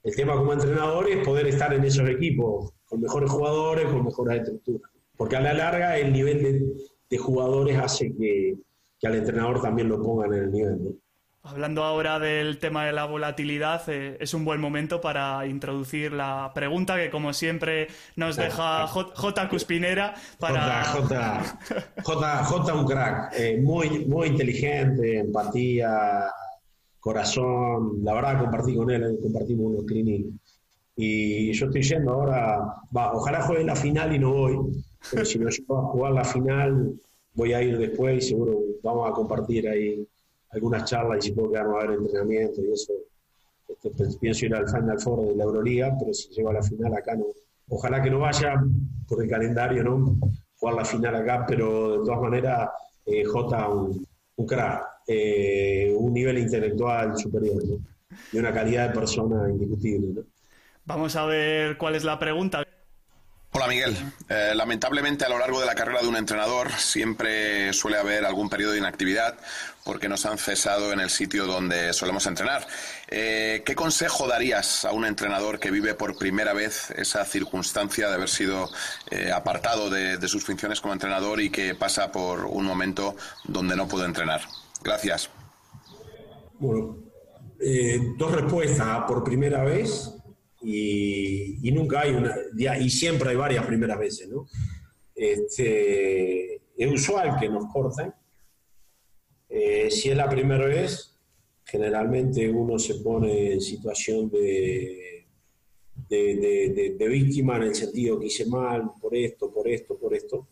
El 0.01 0.15
tema 0.15 0.35
como 0.35 0.53
entrenador 0.53 1.09
es 1.09 1.25
poder 1.25 1.47
estar 1.47 1.73
en 1.73 1.83
esos 1.83 2.07
equipos 2.09 2.71
con 2.85 3.01
mejores 3.01 3.29
jugadores, 3.29 3.85
con 3.85 4.05
mejores 4.05 4.39
estructuras. 4.39 4.89
Porque 5.17 5.35
a 5.35 5.41
la 5.41 5.53
larga 5.53 5.97
el 5.97 6.13
nivel 6.13 6.41
de, 6.41 6.65
de 7.09 7.17
jugadores 7.17 7.77
hace 7.77 8.15
que, 8.15 8.57
que, 8.97 9.07
al 9.07 9.15
entrenador 9.15 9.61
también 9.61 9.89
lo 9.89 10.01
pongan 10.01 10.33
en 10.33 10.43
el 10.43 10.51
nivel, 10.51 10.83
¿no? 10.83 10.91
Hablando 11.41 11.83
ahora 11.83 12.19
del 12.19 12.59
tema 12.59 12.85
de 12.85 12.91
la 12.91 13.05
volatilidad, 13.05 13.81
eh, 13.87 14.17
es 14.19 14.33
un 14.33 14.43
buen 14.43 14.59
momento 14.59 14.99
para 14.99 15.47
introducir 15.47 16.11
la 16.11 16.51
pregunta 16.53 16.97
que, 16.97 17.09
como 17.09 17.31
siempre, 17.31 17.87
nos 18.17 18.35
deja 18.35 18.85
J. 18.87 19.49
Cuspinera 19.49 20.15
para... 20.37 20.83
J, 20.83 21.57
J, 22.03 22.43
J, 22.43 22.73
un 22.73 22.85
crack, 22.85 23.33
eh, 23.39 23.57
muy, 23.61 24.05
muy 24.05 24.27
inteligente, 24.27 25.19
empatía, 25.19 26.29
corazón, 26.99 28.03
la 28.03 28.13
verdad 28.15 28.41
compartí 28.41 28.75
con 28.75 28.91
él, 28.91 29.17
compartimos 29.23 29.67
unos 29.67 29.85
clínicos. 29.85 30.33
Y 30.97 31.53
yo 31.53 31.67
estoy 31.67 31.81
yendo 31.81 32.11
ahora, 32.11 32.59
va, 32.95 33.13
ojalá 33.13 33.43
juegue 33.43 33.63
la 33.63 33.77
final 33.77 34.13
y 34.13 34.19
no 34.19 34.33
voy, 34.33 34.57
pero 35.09 35.23
si 35.23 35.39
no 35.39 35.49
llego 35.49 35.77
a 35.77 35.83
jugar 35.83 36.11
la 36.11 36.25
final, 36.25 36.95
voy 37.33 37.53
a 37.53 37.61
ir 37.61 37.77
después 37.77 38.25
y 38.25 38.27
seguro 38.27 38.59
vamos 38.83 39.09
a 39.09 39.13
compartir 39.13 39.69
ahí 39.69 40.05
algunas 40.51 40.85
charlas 40.85 41.19
y 41.19 41.29
si 41.29 41.31
puedo 41.33 41.51
quedarme 41.51 41.75
a 41.77 41.87
ver 41.87 41.99
entrenamiento 41.99 42.61
y 42.61 42.71
eso. 42.71 42.93
Este, 43.67 43.91
pues, 43.91 44.17
pienso 44.17 44.45
ir 44.45 44.55
al 44.55 44.67
Final 44.67 44.99
Four 44.99 45.27
de 45.27 45.35
la 45.35 45.43
Euroliga, 45.43 45.95
pero 45.99 46.13
si 46.13 46.29
llego 46.29 46.49
a 46.49 46.53
la 46.53 46.63
final 46.63 46.93
acá 46.93 47.15
no. 47.15 47.25
Ojalá 47.69 48.01
que 48.01 48.09
no 48.09 48.19
vaya 48.19 48.55
por 49.07 49.23
el 49.23 49.29
calendario, 49.29 49.83
¿no? 49.83 50.17
Jugar 50.57 50.75
la 50.75 50.85
final 50.85 51.15
acá, 51.15 51.45
pero 51.47 51.99
de 51.99 52.05
todas 52.05 52.19
maneras, 52.19 52.69
eh, 53.05 53.23
J, 53.23 53.69
un, 53.69 54.07
un 54.35 54.45
crack, 54.45 54.83
eh, 55.07 55.93
un 55.95 56.13
nivel 56.13 56.39
intelectual 56.39 57.15
superior, 57.17 57.61
Y 58.33 58.37
una 58.37 58.51
calidad 58.51 58.89
de 58.89 58.95
persona 58.95 59.49
indiscutible, 59.49 60.23
Vamos 60.85 61.15
a 61.15 61.25
ver 61.25 61.77
cuál 61.77 61.95
es 61.95 62.03
la 62.03 62.17
pregunta. 62.17 62.65
Hola 63.51 63.67
Miguel. 63.67 63.97
Eh, 64.29 64.53
lamentablemente 64.53 65.25
a 65.25 65.29
lo 65.29 65.39
largo 65.39 65.59
de 65.59 65.65
la 65.65 65.73
carrera 65.73 66.01
de 66.01 66.07
un 66.07 66.15
entrenador 66.15 66.71
siempre 66.73 67.73
suele 67.73 67.97
haber 67.97 68.23
algún 68.23 68.47
periodo 68.47 68.73
de 68.73 68.77
inactividad 68.77 69.39
porque 69.83 70.07
nos 70.07 70.27
han 70.27 70.37
cesado 70.37 70.93
en 70.93 70.99
el 70.99 71.09
sitio 71.09 71.47
donde 71.47 71.91
solemos 71.93 72.27
entrenar. 72.27 72.67
Eh, 73.07 73.63
¿Qué 73.65 73.73
consejo 73.73 74.27
darías 74.27 74.85
a 74.85 74.91
un 74.91 75.03
entrenador 75.03 75.59
que 75.59 75.71
vive 75.71 75.95
por 75.95 76.15
primera 76.15 76.53
vez 76.53 76.91
esa 76.91 77.25
circunstancia 77.25 78.07
de 78.07 78.13
haber 78.13 78.29
sido 78.29 78.69
eh, 79.09 79.31
apartado 79.31 79.89
de, 79.89 80.27
sus 80.27 80.45
funciones 80.45 80.79
como 80.79 80.93
entrenador 80.93 81.41
y 81.41 81.49
que 81.49 81.73
pasa 81.73 82.11
por 82.11 82.45
un 82.45 82.65
momento 82.65 83.15
donde 83.45 83.75
no 83.75 83.87
puede 83.87 84.05
entrenar? 84.05 84.41
Gracias. 84.83 85.27
Bueno, 86.59 86.97
dos 88.15 88.31
respuestas. 88.31 89.05
Por 89.07 89.23
primera 89.23 89.63
vez, 89.63 90.18
y, 90.61 91.71
nunca 91.71 92.01
hay 92.01 92.11
una, 92.11 92.35
y 92.79 92.89
siempre 92.89 93.29
hay 93.29 93.35
varias 93.35 93.65
primeras 93.65 93.99
veces, 93.99 94.27
¿no? 94.29 94.47
Este, 95.15 96.55
es 96.77 96.91
usual 96.91 97.37
que 97.39 97.49
nos 97.49 97.71
corten. 97.71 98.13
Eh, 99.49 99.89
si 99.89 100.09
es 100.09 100.17
la 100.17 100.29
primera 100.29 100.65
vez, 100.65 101.17
generalmente 101.65 102.49
uno 102.49 102.77
se 102.79 102.95
pone 102.95 103.53
en 103.53 103.61
situación 103.61 104.29
de, 104.29 105.27
de, 106.07 106.95
de, 106.97 107.07
víctima 107.07 107.57
en 107.57 107.63
el 107.63 107.75
sentido 107.75 108.19
que 108.19 108.27
hice 108.27 108.45
mal 108.45 108.91
por 108.99 109.15
esto, 109.15 109.51
por 109.51 109.67
esto, 109.67 109.97
por 109.97 110.13
esto. 110.13 110.47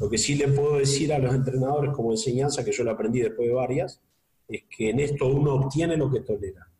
Lo 0.00 0.08
que 0.08 0.18
sí 0.18 0.34
le 0.34 0.48
puedo 0.48 0.78
decir 0.78 1.12
a 1.12 1.18
los 1.18 1.34
entrenadores 1.34 1.92
como 1.92 2.12
enseñanza, 2.12 2.64
que 2.64 2.72
yo 2.72 2.84
lo 2.84 2.92
aprendí 2.92 3.20
después 3.20 3.48
de 3.48 3.54
varias, 3.54 4.00
es 4.48 4.64
que 4.64 4.90
en 4.90 5.00
esto 5.00 5.26
uno 5.26 5.54
obtiene 5.54 5.96
lo 5.96 6.10
que 6.10 6.20
tolera. 6.20 6.71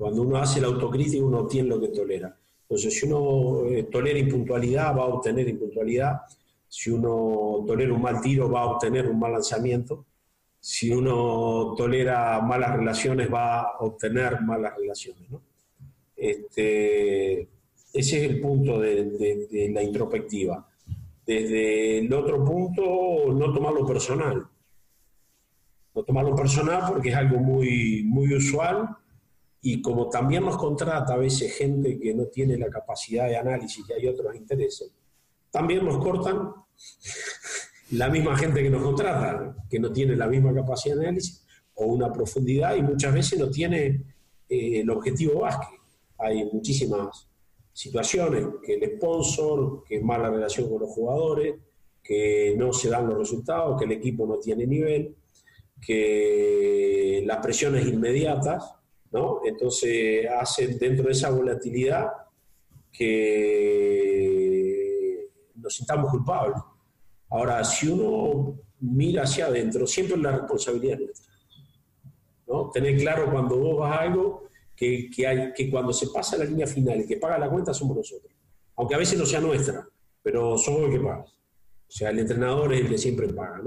Cuando 0.00 0.22
uno 0.22 0.38
hace 0.38 0.62
la 0.62 0.68
autocrítica, 0.68 1.22
uno 1.22 1.40
obtiene 1.40 1.68
lo 1.68 1.78
que 1.78 1.88
tolera. 1.88 2.34
Entonces, 2.62 2.98
si 2.98 3.04
uno 3.04 3.66
eh, 3.66 3.82
tolera 3.82 4.18
impuntualidad, 4.18 4.96
va 4.96 5.02
a 5.02 5.08
obtener 5.08 5.46
impuntualidad. 5.46 6.22
Si 6.66 6.88
uno 6.88 7.62
tolera 7.66 7.92
un 7.92 8.00
mal 8.00 8.18
tiro, 8.22 8.50
va 8.50 8.62
a 8.62 8.66
obtener 8.68 9.06
un 9.10 9.18
mal 9.18 9.32
lanzamiento. 9.32 10.06
Si 10.58 10.90
uno 10.90 11.74
tolera 11.76 12.40
malas 12.40 12.78
relaciones, 12.78 13.30
va 13.30 13.60
a 13.60 13.76
obtener 13.80 14.40
malas 14.40 14.74
relaciones. 14.74 15.28
Este, 16.16 17.40
ese 17.92 18.24
es 18.24 18.30
el 18.30 18.40
punto 18.40 18.80
de, 18.80 19.04
de, 19.50 19.70
la 19.70 19.82
introspectiva. 19.82 20.66
Desde 21.26 21.98
el 21.98 22.10
otro 22.14 22.42
punto, 22.42 23.34
no 23.34 23.52
tomarlo 23.52 23.84
personal. 23.84 24.46
No 25.94 26.02
tomarlo 26.04 26.34
personal 26.34 26.84
porque 26.88 27.10
es 27.10 27.16
algo 27.16 27.38
muy, 27.38 28.02
muy 28.06 28.32
usual 28.32 28.96
y 29.62 29.82
como 29.82 30.08
también 30.08 30.44
nos 30.44 30.56
contrata 30.56 31.14
a 31.14 31.18
veces 31.18 31.54
gente 31.54 31.98
que 31.98 32.14
no 32.14 32.26
tiene 32.26 32.56
la 32.56 32.68
capacidad 32.68 33.28
de 33.28 33.36
análisis 33.36 33.84
y 33.88 33.92
hay 33.92 34.06
otros 34.08 34.34
intereses, 34.34 34.90
también 35.50 35.84
nos 35.84 35.98
cortan 35.98 36.52
la 37.92 38.08
misma 38.08 38.36
gente 38.36 38.62
que 38.62 38.70
nos 38.70 38.82
contrata, 38.82 39.56
que 39.68 39.78
no 39.78 39.92
tiene 39.92 40.16
la 40.16 40.28
misma 40.28 40.54
capacidad 40.54 40.96
de 40.96 41.02
análisis 41.02 41.44
o 41.74 41.86
una 41.86 42.12
profundidad 42.12 42.76
y 42.76 42.82
muchas 42.82 43.12
veces 43.12 43.38
no 43.38 43.50
tiene 43.50 43.86
eh, 44.48 44.80
el 44.80 44.90
objetivo 44.90 45.40
básquet. 45.40 45.78
Hay 46.18 46.44
muchísimas 46.52 47.28
situaciones 47.72 48.46
que 48.62 48.74
el 48.74 48.96
sponsor, 48.96 49.84
que 49.84 49.96
es 49.96 50.02
mala 50.02 50.30
relación 50.30 50.68
con 50.68 50.80
los 50.80 50.90
jugadores, 50.90 51.54
que 52.02 52.54
no 52.56 52.72
se 52.72 52.88
dan 52.88 53.08
los 53.08 53.18
resultados, 53.18 53.78
que 53.78 53.84
el 53.84 53.92
equipo 53.92 54.26
no 54.26 54.38
tiene 54.38 54.66
nivel, 54.66 55.14
que 55.80 57.22
las 57.26 57.38
presiones 57.38 57.86
inmediatas 57.86 58.79
¿no? 59.10 59.40
Entonces 59.44 60.26
hacen 60.28 60.78
dentro 60.78 61.06
de 61.06 61.12
esa 61.12 61.30
volatilidad 61.30 62.08
que 62.92 64.50
nos 65.54 65.74
sintamos 65.74 66.10
culpables. 66.10 66.58
Ahora, 67.30 67.62
si 67.64 67.88
uno 67.88 68.58
mira 68.80 69.22
hacia 69.22 69.46
adentro, 69.46 69.86
siempre 69.86 70.16
la 70.16 70.32
responsabilidad 70.32 71.00
es 71.00 71.06
nuestra. 71.06 71.32
¿no? 72.46 72.70
Tener 72.70 72.98
claro 72.98 73.30
cuando 73.30 73.56
vos 73.56 73.78
vas 73.78 73.96
a 73.96 74.02
algo 74.02 74.48
que, 74.74 75.08
que, 75.14 75.26
hay, 75.26 75.52
que 75.52 75.70
cuando 75.70 75.92
se 75.92 76.08
pasa 76.08 76.38
la 76.38 76.44
línea 76.44 76.66
final 76.66 77.00
y 77.00 77.06
que 77.06 77.18
paga 77.18 77.38
la 77.38 77.50
cuenta 77.50 77.72
somos 77.74 77.96
nosotros. 77.96 78.32
Aunque 78.76 78.94
a 78.94 78.98
veces 78.98 79.18
no 79.18 79.26
sea 79.26 79.40
nuestra, 79.40 79.86
pero 80.22 80.56
somos 80.58 80.82
los 80.82 80.90
que 80.90 81.00
pagan. 81.00 81.24
O 81.24 81.92
sea, 81.92 82.10
el 82.10 82.20
entrenador 82.20 82.72
es 82.72 82.80
el 82.82 82.88
que 82.88 82.98
siempre 82.98 83.28
paga. 83.28 83.60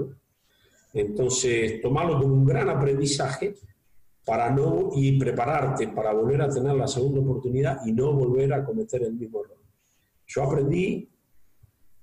Entonces, 0.92 1.80
tomarlo 1.80 2.20
como 2.20 2.34
un 2.34 2.44
gran 2.44 2.68
aprendizaje 2.68 3.54
para 4.24 4.50
no 4.50 4.90
y 4.94 5.18
prepararte 5.18 5.88
para 5.88 6.12
volver 6.12 6.42
a 6.42 6.48
tener 6.48 6.74
la 6.74 6.88
segunda 6.88 7.20
oportunidad 7.20 7.84
y 7.84 7.92
no 7.92 8.12
volver 8.12 8.52
a 8.54 8.64
cometer 8.64 9.02
el 9.02 9.14
mismo 9.14 9.44
error. 9.44 9.58
Yo 10.26 10.42
aprendí 10.42 11.08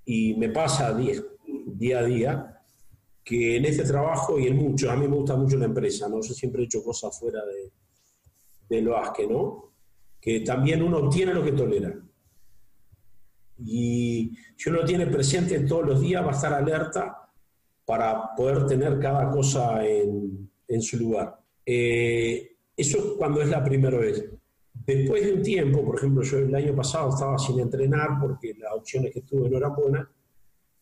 y 0.06 0.36
me 0.36 0.50
pasa 0.50 0.94
día, 0.94 1.16
día 1.66 2.00
a 2.00 2.04
día 2.04 2.64
que 3.24 3.58
en 3.58 3.66
este 3.66 3.84
trabajo 3.84 4.38
y 4.40 4.48
en 4.48 4.58
muchos, 4.58 4.90
a 4.90 4.96
mí 4.96 5.08
me 5.08 5.16
gusta 5.16 5.36
mucho 5.36 5.58
la 5.58 5.66
empresa, 5.66 6.08
¿no? 6.08 6.22
Yo 6.22 6.34
siempre 6.34 6.62
he 6.62 6.66
hecho 6.66 6.84
cosas 6.84 7.18
fuera 7.18 7.44
de, 7.46 7.72
de 8.70 8.82
lo 8.82 8.98
asque, 8.98 9.28
¿no? 9.28 9.74
Que 10.20 10.42
también 10.42 10.84
uno 10.84 10.98
obtiene 10.98 11.34
lo 11.34 11.44
que 11.44 11.52
tolera. 11.52 11.94
Y 13.64 14.32
si 14.58 14.70
uno 14.70 14.84
tiene 14.84 15.08
presente 15.08 15.60
todos 15.62 15.86
los 15.86 16.02
días, 16.02 16.24
va 16.24 16.30
a 16.30 16.36
estar 16.36 16.54
alerta 16.54 17.30
para 17.86 18.36
poder 18.36 18.66
tener 18.66 19.00
cada 19.00 19.30
cosa 19.30 19.86
en, 19.86 20.50
en 20.68 20.82
su 20.82 20.98
lugar. 20.98 21.41
Eh, 21.74 22.58
eso 22.76 22.98
es 22.98 23.04
cuando 23.18 23.42
es 23.42 23.48
la 23.48 23.64
primera 23.64 23.98
vez. 23.98 24.26
Después 24.74 25.24
de 25.24 25.34
un 25.36 25.42
tiempo, 25.42 25.86
por 25.86 25.96
ejemplo, 25.96 26.22
yo 26.22 26.40
el 26.40 26.54
año 26.54 26.76
pasado 26.76 27.10
estaba 27.10 27.38
sin 27.38 27.62
entrenar 27.62 28.20
porque 28.20 28.54
las 28.56 28.74
opciones 28.74 29.14
que 29.14 29.22
tuve 29.22 29.50
no 29.50 29.58
eran 29.58 29.74
buenas. 29.74 30.06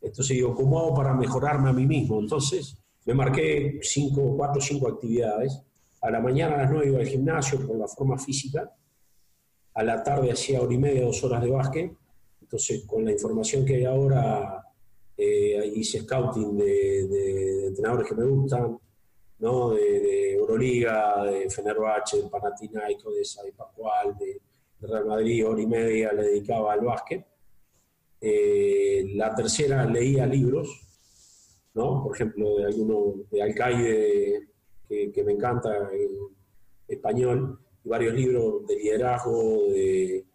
Entonces 0.01 0.35
digo, 0.35 0.55
¿cómo 0.55 0.79
hago 0.79 0.95
para 0.95 1.13
mejorarme 1.13 1.69
a 1.69 1.73
mí 1.73 1.85
mismo? 1.85 2.19
Entonces 2.19 2.75
me 3.05 3.13
marqué 3.13 3.79
cinco, 3.83 4.35
cuatro 4.35 4.59
cinco 4.59 4.87
actividades. 4.87 5.61
A 6.01 6.09
la 6.09 6.21
mañana 6.21 6.55
a 6.55 6.63
las 6.63 6.71
nueve 6.71 6.87
iba 6.87 6.99
al 6.99 7.07
gimnasio 7.07 7.67
por 7.67 7.77
la 7.77 7.87
forma 7.87 8.17
física. 8.17 8.73
A 9.75 9.83
la 9.83 10.01
tarde 10.01 10.31
hacía 10.31 10.59
hora 10.59 10.73
y 10.73 10.79
media, 10.79 11.05
dos 11.05 11.23
horas 11.23 11.43
de 11.43 11.51
básquet. 11.51 11.91
Entonces, 12.41 12.83
con 12.87 13.05
la 13.05 13.11
información 13.11 13.63
que 13.63 13.75
hay 13.75 13.85
ahora, 13.85 14.63
eh, 15.15 15.71
hice 15.75 15.99
scouting 15.99 16.57
de, 16.57 17.07
de, 17.07 17.67
entrenadores 17.67 18.07
que 18.07 18.15
me 18.15 18.25
gustan, 18.25 18.79
¿no? 19.39 19.71
de 19.71 20.33
Euroliga, 20.33 21.23
de 21.23 21.49
Fenerbahce, 21.49 22.21
de 22.21 22.29
Panathinaikos, 22.29 23.15
de 23.15 23.25
Sadi 23.25 23.51
Pascual, 23.51 24.17
de, 24.17 24.41
Real 24.81 25.05
Madrid, 25.05 25.45
hora 25.45 25.61
y 25.61 25.67
media 25.67 26.13
le 26.13 26.23
dedicaba 26.23 26.71
al 26.71 26.79
básquet. 26.79 27.25
Eh, 28.21 29.11
la 29.15 29.35
tercera 29.35 29.85
leía 29.85 30.25
libros, 30.25 30.69
¿no? 31.73 32.01
por 32.03 32.15
ejemplo, 32.15 32.57
de 32.57 32.65
alguno 32.65 33.15
de 33.29 33.41
Alcaide, 33.41 34.47
que, 34.87 35.23
me 35.25 35.33
encanta, 35.33 35.89
en 35.91 36.09
español, 36.87 37.59
y 37.83 37.89
varios 37.89 38.13
libros 38.13 38.65
de 38.67 38.75
liderazgo, 38.77 39.63
de, 39.69 40.25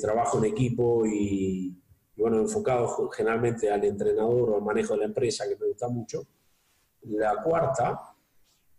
trabajo 0.00 0.38
en 0.38 0.44
equipo 0.44 1.06
y, 1.06 1.74
y, 2.14 2.20
bueno, 2.20 2.40
enfocados 2.40 2.92
generalmente 3.16 3.70
al 3.70 3.84
entrenador 3.84 4.50
o 4.50 4.56
al 4.56 4.62
manejo 4.62 4.92
de 4.92 5.00
la 5.00 5.06
empresa, 5.06 5.48
que 5.48 5.56
me 5.56 5.66
gusta 5.66 5.88
mucho. 5.88 6.26
La 7.04 7.42
cuarta 7.42 8.17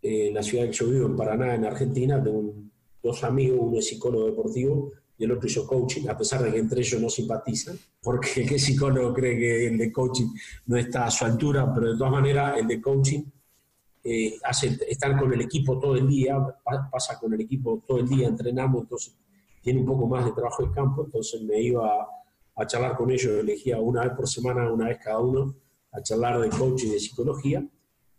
en 0.02 0.34
la 0.34 0.42
ciudad 0.42 0.66
que 0.66 0.72
yo 0.72 0.88
vivo, 0.88 1.06
en 1.06 1.16
Paraná, 1.16 1.54
en 1.54 1.64
Argentina, 1.64 2.22
tengo 2.22 2.54
dos 3.02 3.24
amigos, 3.24 3.58
uno 3.60 3.78
es 3.78 3.88
psicólogo 3.88 4.26
deportivo 4.26 4.92
y 5.18 5.24
el 5.24 5.32
otro 5.32 5.46
hizo 5.46 5.66
coaching, 5.66 6.08
a 6.08 6.16
pesar 6.16 6.42
de 6.42 6.50
que 6.50 6.58
entre 6.58 6.80
ellos 6.80 7.00
no 7.00 7.10
simpatizan, 7.10 7.78
porque 8.02 8.42
el 8.42 8.58
psicólogo 8.58 9.12
cree 9.12 9.38
que 9.38 9.66
el 9.66 9.78
de 9.78 9.92
coaching 9.92 10.28
no 10.66 10.76
está 10.76 11.06
a 11.06 11.10
su 11.10 11.24
altura, 11.24 11.70
pero 11.74 11.92
de 11.92 11.98
todas 11.98 12.12
maneras 12.12 12.58
el 12.58 12.66
de 12.66 12.80
coaching 12.80 13.22
eh, 14.02 14.38
hace 14.44 14.78
estar 14.88 15.18
con 15.18 15.32
el 15.32 15.42
equipo 15.42 15.78
todo 15.78 15.94
el 15.94 16.08
día, 16.08 16.38
pasa 16.90 17.18
con 17.18 17.34
el 17.34 17.40
equipo 17.42 17.82
todo 17.86 17.98
el 17.98 18.08
día 18.08 18.28
entrenando, 18.28 18.80
entonces 18.80 19.14
tiene 19.60 19.80
un 19.80 19.86
poco 19.86 20.06
más 20.06 20.24
de 20.24 20.32
trabajo 20.32 20.64
de 20.64 20.72
campo, 20.72 21.04
entonces 21.04 21.42
me 21.42 21.60
iba 21.60 22.08
a 22.56 22.66
charlar 22.66 22.96
con 22.96 23.10
ellos, 23.10 23.40
elegía 23.40 23.78
una 23.78 24.04
vez 24.04 24.12
por 24.14 24.26
semana, 24.26 24.72
una 24.72 24.88
vez 24.88 24.98
cada 25.04 25.18
uno, 25.18 25.54
a 25.92 26.02
charlar 26.02 26.40
de 26.40 26.48
coaching 26.48 26.88
y 26.88 26.92
de 26.92 27.00
psicología 27.00 27.62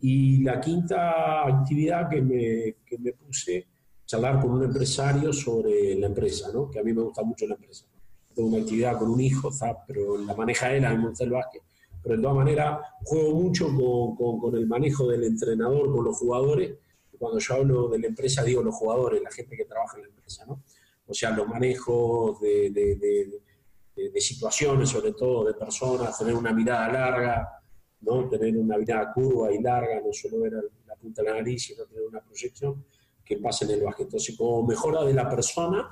Y 0.02 0.44
la 0.44 0.60
quinta 0.60 1.46
actividad 1.48 2.10
que 2.10 2.22
me, 2.22 2.76
que 2.86 2.98
me 2.98 3.14
puse, 3.14 3.68
charlar 4.06 4.42
con 4.42 4.52
un 4.52 4.64
empresario 4.64 5.32
sobre 5.32 5.96
la 5.96 6.08
empresa, 6.08 6.50
¿no? 6.54 6.70
que 6.70 6.80
a 6.80 6.84
mí 6.84 6.92
me 6.92 7.04
gusta 7.04 7.24
mucho 7.24 7.46
la 7.48 7.56
empresa. 7.56 7.86
Tengo 8.34 8.50
una 8.50 8.60
actividad 8.60 8.98
con 8.98 9.12
un 9.12 9.22
hijo, 9.22 9.50
pero 9.88 10.18
la 10.18 10.34
maneja 10.34 10.74
él, 10.74 10.86
a 10.86 10.92
mí 10.92 10.98
me 10.98 11.10
gusta 11.10 11.24
el 11.24 11.30
básquet. 11.30 11.62
Pero 12.02 12.16
de 12.16 12.22
todas 12.22 12.38
maneras, 12.38 12.80
juego 13.04 13.36
mucho 13.36 13.68
con, 13.68 14.16
con, 14.16 14.40
con 14.40 14.56
el 14.56 14.66
manejo 14.66 15.08
del 15.08 15.24
entrenador, 15.24 15.92
con 15.92 16.04
los 16.04 16.18
jugadores. 16.18 16.74
Cuando 17.20 17.38
yo 17.38 17.54
hablo 17.54 17.90
de 17.90 18.00
la 18.00 18.08
empresa, 18.08 18.44
digo 18.44 18.64
los 18.64 18.74
jugadores, 18.74 19.22
la 19.22 19.30
gente 19.30 19.56
que 19.56 19.66
trabaja 19.66 19.98
en 19.98 20.04
la 20.04 20.10
empresa. 20.10 20.46
¿no? 20.48 20.64
O 21.06 21.14
sea, 21.14 21.30
los 21.32 21.48
manejos 21.48 22.40
de, 22.42 22.72
de, 22.72 22.96
de, 22.96 24.10
de 24.10 24.22
situaciones, 24.22 24.90
sobre 24.90 25.14
todo 25.14 25.46
de 25.46 25.54
personas, 25.54 26.18
tener 26.18 26.34
una 26.34 26.52
mirada 26.52 26.92
larga, 26.92 27.61
¿no? 28.02 28.28
tener 28.28 28.58
una 28.58 28.78
mirada 28.78 29.12
curva 29.14 29.54
y 29.54 29.62
larga, 29.62 30.02
no 30.02 30.12
solo 30.12 30.42
ver 30.42 30.54
la 30.88 30.96
punta 30.96 31.22
de 31.22 31.30
la 31.30 31.36
nariz, 31.36 31.64
sino 31.64 31.86
tener 31.86 32.04
una 32.08 32.22
proyección 32.22 32.84
que 33.24 33.38
pase 33.38 33.66
en 33.66 33.72
el 33.72 33.84
básquet. 33.84 34.08
Entonces, 34.08 34.36
como 34.36 34.66
mejora 34.66 35.04
de 35.04 35.14
la 35.14 35.30
persona 35.30 35.90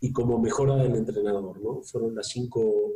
y 0.00 0.12
como 0.12 0.38
mejora 0.38 0.76
del 0.76 0.94
entrenador, 0.96 1.60
¿no? 1.60 1.82
Fueron 1.82 2.14
las 2.14 2.28
cinco, 2.28 2.92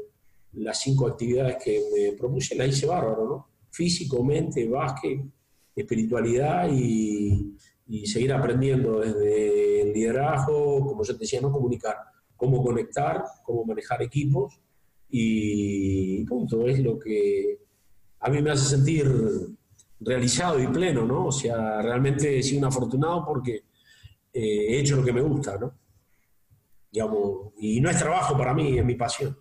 las 0.52 0.80
cinco 0.80 1.06
actividades 1.06 1.56
que 1.62 1.82
me 1.94 2.12
propuse, 2.16 2.54
la 2.54 2.66
hice 2.66 2.86
bárbaro, 2.86 3.26
¿no? 3.26 3.48
Físico, 3.70 4.22
mente, 4.22 4.68
básquet, 4.68 5.20
espiritualidad 5.74 6.68
y, 6.72 7.56
y 7.88 8.06
seguir 8.06 8.32
aprendiendo 8.32 9.00
desde 9.00 9.82
el 9.82 9.92
liderazgo, 9.92 10.86
como 10.86 11.02
yo 11.02 11.12
te 11.14 11.20
decía, 11.20 11.40
no 11.40 11.52
comunicar, 11.52 11.96
cómo 12.36 12.62
conectar, 12.62 13.22
cómo 13.42 13.64
manejar 13.64 14.02
equipos 14.02 14.60
y 15.08 16.24
punto, 16.24 16.66
es 16.66 16.80
lo 16.80 16.98
que 16.98 17.63
a 18.24 18.30
mí 18.30 18.40
me 18.40 18.52
hace 18.52 18.64
sentir 18.64 19.06
realizado 20.00 20.58
y 20.58 20.66
pleno, 20.66 21.04
¿no? 21.04 21.26
O 21.26 21.32
sea, 21.32 21.82
realmente 21.82 22.38
he 22.38 22.42
sido 22.42 22.60
un 22.60 22.64
afortunado 22.64 23.22
porque 23.26 23.64
eh, 24.32 24.66
he 24.70 24.78
hecho 24.78 24.96
lo 24.96 25.04
que 25.04 25.12
me 25.12 25.20
gusta, 25.20 25.58
¿no? 25.58 25.74
Digamos, 26.90 27.52
y 27.58 27.82
no 27.82 27.90
es 27.90 27.98
trabajo 27.98 28.36
para 28.36 28.54
mí, 28.54 28.78
es 28.78 28.84
mi 28.84 28.94
pasión. 28.94 29.38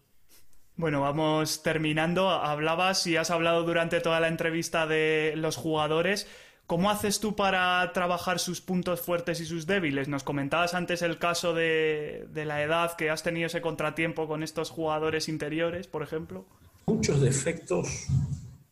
Bueno, 0.75 0.99
vamos 0.99 1.63
terminando. 1.63 2.29
Hablabas 2.29 3.07
y 3.07 3.15
has 3.15 3.31
hablado 3.31 3.63
durante 3.63 4.01
toda 4.01 4.19
la 4.19 4.27
entrevista 4.27 4.85
de 4.85 5.33
los 5.37 5.55
jugadores. 5.55 6.27
¿Cómo 6.67 6.89
haces 6.89 7.21
tú 7.21 7.37
para 7.37 7.89
trabajar 7.93 8.37
sus 8.37 8.59
puntos 8.59 8.99
fuertes 8.99 9.39
y 9.39 9.45
sus 9.45 9.65
débiles? 9.65 10.09
Nos 10.09 10.23
comentabas 10.23 10.73
antes 10.73 11.01
el 11.03 11.19
caso 11.19 11.53
de, 11.53 12.27
de 12.33 12.43
la 12.43 12.63
edad, 12.63 12.97
que 12.97 13.09
has 13.09 13.23
tenido 13.23 13.47
ese 13.47 13.61
contratiempo 13.61 14.27
con 14.27 14.43
estos 14.43 14.71
jugadores 14.71 15.29
interiores, 15.29 15.87
por 15.87 16.03
ejemplo. 16.03 16.45
Muchos 16.87 17.21
defectos 17.21 18.07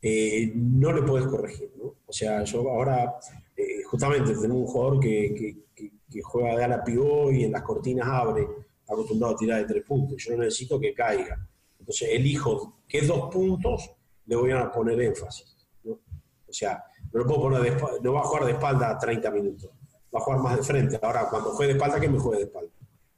eh, 0.02 0.52
no 0.56 0.92
le 0.92 1.04
puedes 1.04 1.28
corregir, 1.28 1.72
¿no? 1.78 1.96
O 2.06 2.14
sea, 2.14 2.44
yo 2.44 2.70
ahora, 2.70 3.16
eh, 3.56 3.84
justamente, 3.84 4.34
tengo 4.36 4.56
un 4.56 4.66
jugador 4.66 5.00
que, 5.00 5.64
que, 5.76 6.22
juega 6.24 6.58
de 6.58 6.64
ala 6.66 6.84
pivot 6.84 7.32
y 7.32 7.46
en 7.46 7.54
las 7.54 7.62
cortinas 7.62 8.08
abre, 8.08 8.46
acostumbrado 8.88 9.34
a 9.34 9.38
tirar 9.38 9.60
de 9.62 9.74
tres 9.74 9.84
puntos. 9.86 10.22
Yo 10.22 10.36
necesito 10.36 10.78
que 10.80 10.94
caiga. 10.94 11.40
Entonces, 11.80 12.10
elijo 12.12 12.80
qué 12.88 13.02
dos 13.02 13.34
puntos 13.34 13.92
le 14.26 14.36
voy 14.36 14.52
a 14.52 14.70
poner 14.72 15.00
énfasis. 15.02 15.56
O 15.86 16.54
sea, 16.54 16.84
no 17.14 17.20
lo 17.22 17.26
puedo 17.26 17.42
poner 17.44 17.62
de 17.62 18.02
no 18.02 18.14
va 18.14 18.20
a 18.20 18.24
jugar 18.24 18.46
de 18.46 18.52
espalda 18.52 18.98
30 18.98 19.32
minutos, 19.32 19.70
va 20.14 20.20
a 20.20 20.22
jugar 20.22 20.40
más 20.42 20.58
de 20.58 20.64
frente. 20.64 21.00
Ahora, 21.02 21.28
cuando 21.30 21.52
juegue 21.52 21.74
de 21.74 21.80
espalda, 21.80 22.00
que 22.00 22.10
me 22.10 22.20
juegue 22.20 22.40
de 22.40 22.46
espalda. 22.46 22.72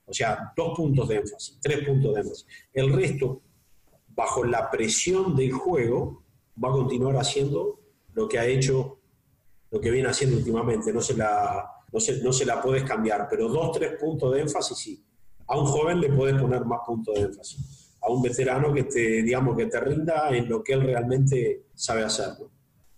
O 0.06 0.14
sea, 0.14 0.54
dos 0.56 0.78
puntos 0.78 1.08
de 1.08 1.16
énfasis, 1.16 1.58
tres 1.62 1.88
puntos 1.88 2.14
de 2.14 2.22
énfasis. 2.22 2.46
El 2.72 2.94
resto, 2.94 3.42
bajo 4.10 4.44
la 4.44 4.70
presión 4.70 5.36
del 5.36 5.52
juego, 5.54 6.23
va 6.62 6.70
a 6.70 6.72
continuar 6.72 7.16
haciendo 7.18 7.80
lo 8.14 8.28
que 8.28 8.40
ha 8.40 8.46
hecho, 8.46 9.00
lo 9.72 9.80
que 9.80 9.92
viene 9.92 10.10
haciendo 10.10 10.38
últimamente. 10.38 10.92
No 10.92 11.02
se 11.02 11.16
la, 11.16 11.66
no 11.92 12.00
se, 12.00 12.22
no 12.24 12.34
se 12.34 12.46
la 12.46 12.62
puedes 12.62 12.84
cambiar, 12.84 13.28
pero 13.30 13.48
dos, 13.48 13.72
tres 13.72 13.94
puntos 14.00 14.34
de 14.34 14.42
énfasis 14.42 14.78
sí. 14.78 15.04
A 15.48 15.58
un 15.58 15.66
joven 15.66 16.00
le 16.00 16.10
puedes 16.10 16.40
poner 16.42 16.64
más 16.66 16.80
puntos 16.86 17.16
de 17.16 17.22
énfasis. 17.22 17.98
A 18.02 18.10
un 18.12 18.22
veterano 18.22 18.74
que 18.74 18.84
te, 18.84 19.24
digamos, 19.24 19.58
que 19.58 19.68
te 19.68 19.80
rinda 19.80 20.30
en 20.30 20.50
lo 20.50 20.64
que 20.64 20.74
él 20.74 20.82
realmente 20.82 21.66
sabe 21.74 22.04
hacer. 22.04 22.30
¿no? 22.40 22.54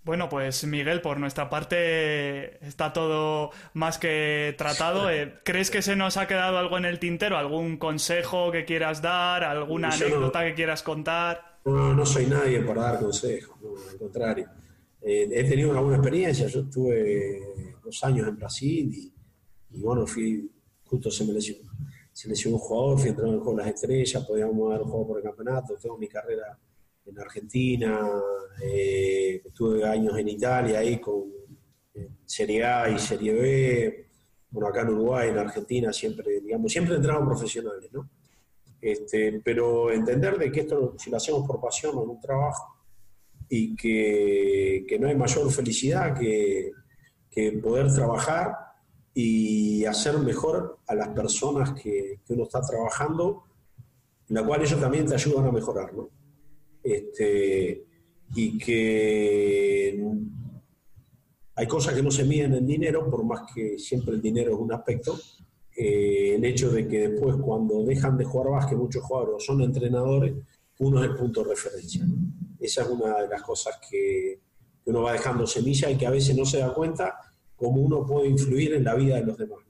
Bueno, 0.06 0.30
pues 0.30 0.64
Miguel, 0.66 1.02
por 1.02 1.20
nuestra 1.20 1.50
parte 1.50 2.64
está 2.64 2.94
todo 2.94 3.50
más 3.74 3.98
que 3.98 4.54
tratado. 4.56 5.10
Eh, 5.10 5.34
¿Crees 5.44 5.72
que 5.72 5.82
se 5.82 5.96
nos 5.96 6.18
ha 6.18 6.28
quedado 6.28 6.60
algo 6.60 6.78
en 6.78 6.86
el 6.86 7.00
tintero? 7.00 7.40
¿Algún 7.40 7.78
consejo 7.78 8.52
que 8.52 8.66
quieras 8.66 9.02
dar? 9.02 9.44
¿Alguna 9.44 9.90
Yo 9.90 10.06
anécdota 10.06 10.42
no, 10.42 10.46
que 10.46 10.54
quieras 10.54 10.84
contar? 10.84 11.55
No, 11.66 11.96
no 11.96 12.06
soy 12.06 12.28
nadie 12.28 12.62
para 12.62 12.84
dar 12.84 13.00
consejos, 13.00 13.60
no, 13.60 13.74
al 13.90 13.98
contrario. 13.98 14.48
Eh, 15.02 15.28
he 15.32 15.44
tenido 15.44 15.72
una 15.72 15.82
buena 15.82 15.98
experiencia. 15.98 16.46
Yo 16.46 16.60
estuve 16.62 17.76
dos 17.84 18.04
años 18.04 18.28
en 18.28 18.36
Brasil 18.36 19.14
y, 19.72 19.82
bueno, 19.82 20.06
fui, 20.06 20.48
justo 20.84 21.10
se 21.10 21.26
me 21.26 21.34
lesionó, 21.34 21.72
un 22.56 22.60
jugador, 22.60 23.00
fui 23.00 23.08
a 23.08 23.10
entrar 23.10 23.28
en 23.30 23.34
el 23.34 23.40
juego 23.40 23.58
de 23.58 23.66
las 23.66 23.74
estrellas, 23.74 24.26
podíamos 24.26 24.70
dar 24.70 24.82
un 24.84 24.90
juego 24.90 25.08
por 25.08 25.18
el 25.18 25.24
campeonato, 25.24 25.76
tengo 25.82 25.98
mi 25.98 26.08
carrera 26.08 26.58
en 27.04 27.20
Argentina, 27.20 28.10
eh, 28.62 29.42
estuve 29.44 29.84
años 29.88 30.18
en 30.18 30.28
Italia 30.30 30.80
ahí 30.80 31.00
con 31.00 31.24
Serie 32.26 32.64
A 32.64 32.90
y 32.90 33.00
Serie 33.00 33.34
B, 33.34 34.08
bueno, 34.52 34.70
acá 34.70 34.82
en 34.82 34.90
Uruguay, 34.90 35.30
en 35.30 35.38
Argentina, 35.40 35.92
siempre, 35.92 36.42
digamos, 36.42 36.72
siempre 36.72 36.96
entraron 36.96 37.26
profesionales, 37.26 37.90
¿no? 37.92 38.08
Este, 38.86 39.42
pero 39.44 39.92
entender 39.92 40.38
de 40.38 40.52
que 40.52 40.60
esto, 40.60 40.94
si 41.00 41.10
lo 41.10 41.18
hacemos 41.18 41.48
por 41.48 41.60
pasión 41.60 41.98
o 41.98 42.04
en 42.04 42.10
un 42.12 42.20
trabajo, 42.20 42.76
y 43.50 43.76
que, 43.76 44.86
no 45.00 45.08
hay 45.08 45.16
mayor 45.16 45.52
felicidad 45.52 46.16
que, 46.16 46.72
poder 47.64 47.92
trabajar 47.92 48.56
y 49.12 49.84
hacer 49.86 50.20
mejor 50.20 50.78
a 50.86 50.94
las 50.94 51.10
personas 51.10 51.74
que, 51.74 52.22
que 52.24 52.34
uno 52.34 52.44
está 52.44 52.62
trabajando, 52.62 53.46
en 54.30 54.36
la 54.36 54.46
cual 54.46 54.62
ellos 54.62 54.80
también 54.80 55.08
te 55.08 55.16
ayudan 55.16 55.48
a 55.48 55.52
mejorar, 55.52 55.92
este, 56.84 57.88
y 58.36 58.58
que 58.60 60.00
hay 61.56 61.68
cosas 61.68 61.96
que 61.96 62.04
no 62.04 62.12
se 62.12 62.24
miden 62.24 62.54
en 62.54 62.68
dinero, 62.68 63.10
por 63.10 63.24
más 63.24 63.52
que 63.52 63.80
siempre 63.80 64.14
el 64.14 64.22
dinero 64.22 64.54
es 64.54 64.60
un 64.60 64.74
aspecto. 64.74 65.18
Eh, 65.76 66.36
el 66.36 66.46
hecho 66.46 66.72
de 66.72 66.88
que 66.88 67.10
después, 67.10 67.36
cuando 67.38 67.84
dejan 67.84 68.18
de 68.18 68.26
jugar 68.26 68.52
básquet, 68.52 68.78
muchos 68.78 69.04
jugadores 69.04 69.46
son 69.46 69.62
entrenadores, 69.62 70.34
uno 70.80 71.04
es 71.04 71.10
el 71.10 71.16
punto 71.16 71.44
de 71.44 71.50
referencia. 71.50 72.06
Esa 72.60 72.84
es 72.84 72.90
una 72.90 73.22
de 73.22 73.28
las 73.28 73.42
cosas 73.42 73.80
que, 73.90 74.40
uno 74.86 75.02
va 75.02 75.14
dejando 75.14 75.48
semilla 75.48 75.90
y 75.90 75.98
que 75.98 76.06
a 76.06 76.12
veces 76.12 76.38
no 76.38 76.46
se 76.46 76.60
da 76.60 76.72
cuenta 76.72 77.16
cómo 77.56 77.82
uno 77.82 78.06
puede 78.06 78.28
influir 78.28 78.76
en 78.76 78.84
la 78.84 78.94
vida 78.94 79.16
de 79.16 79.26
los 79.26 79.36
demás 79.36 79.66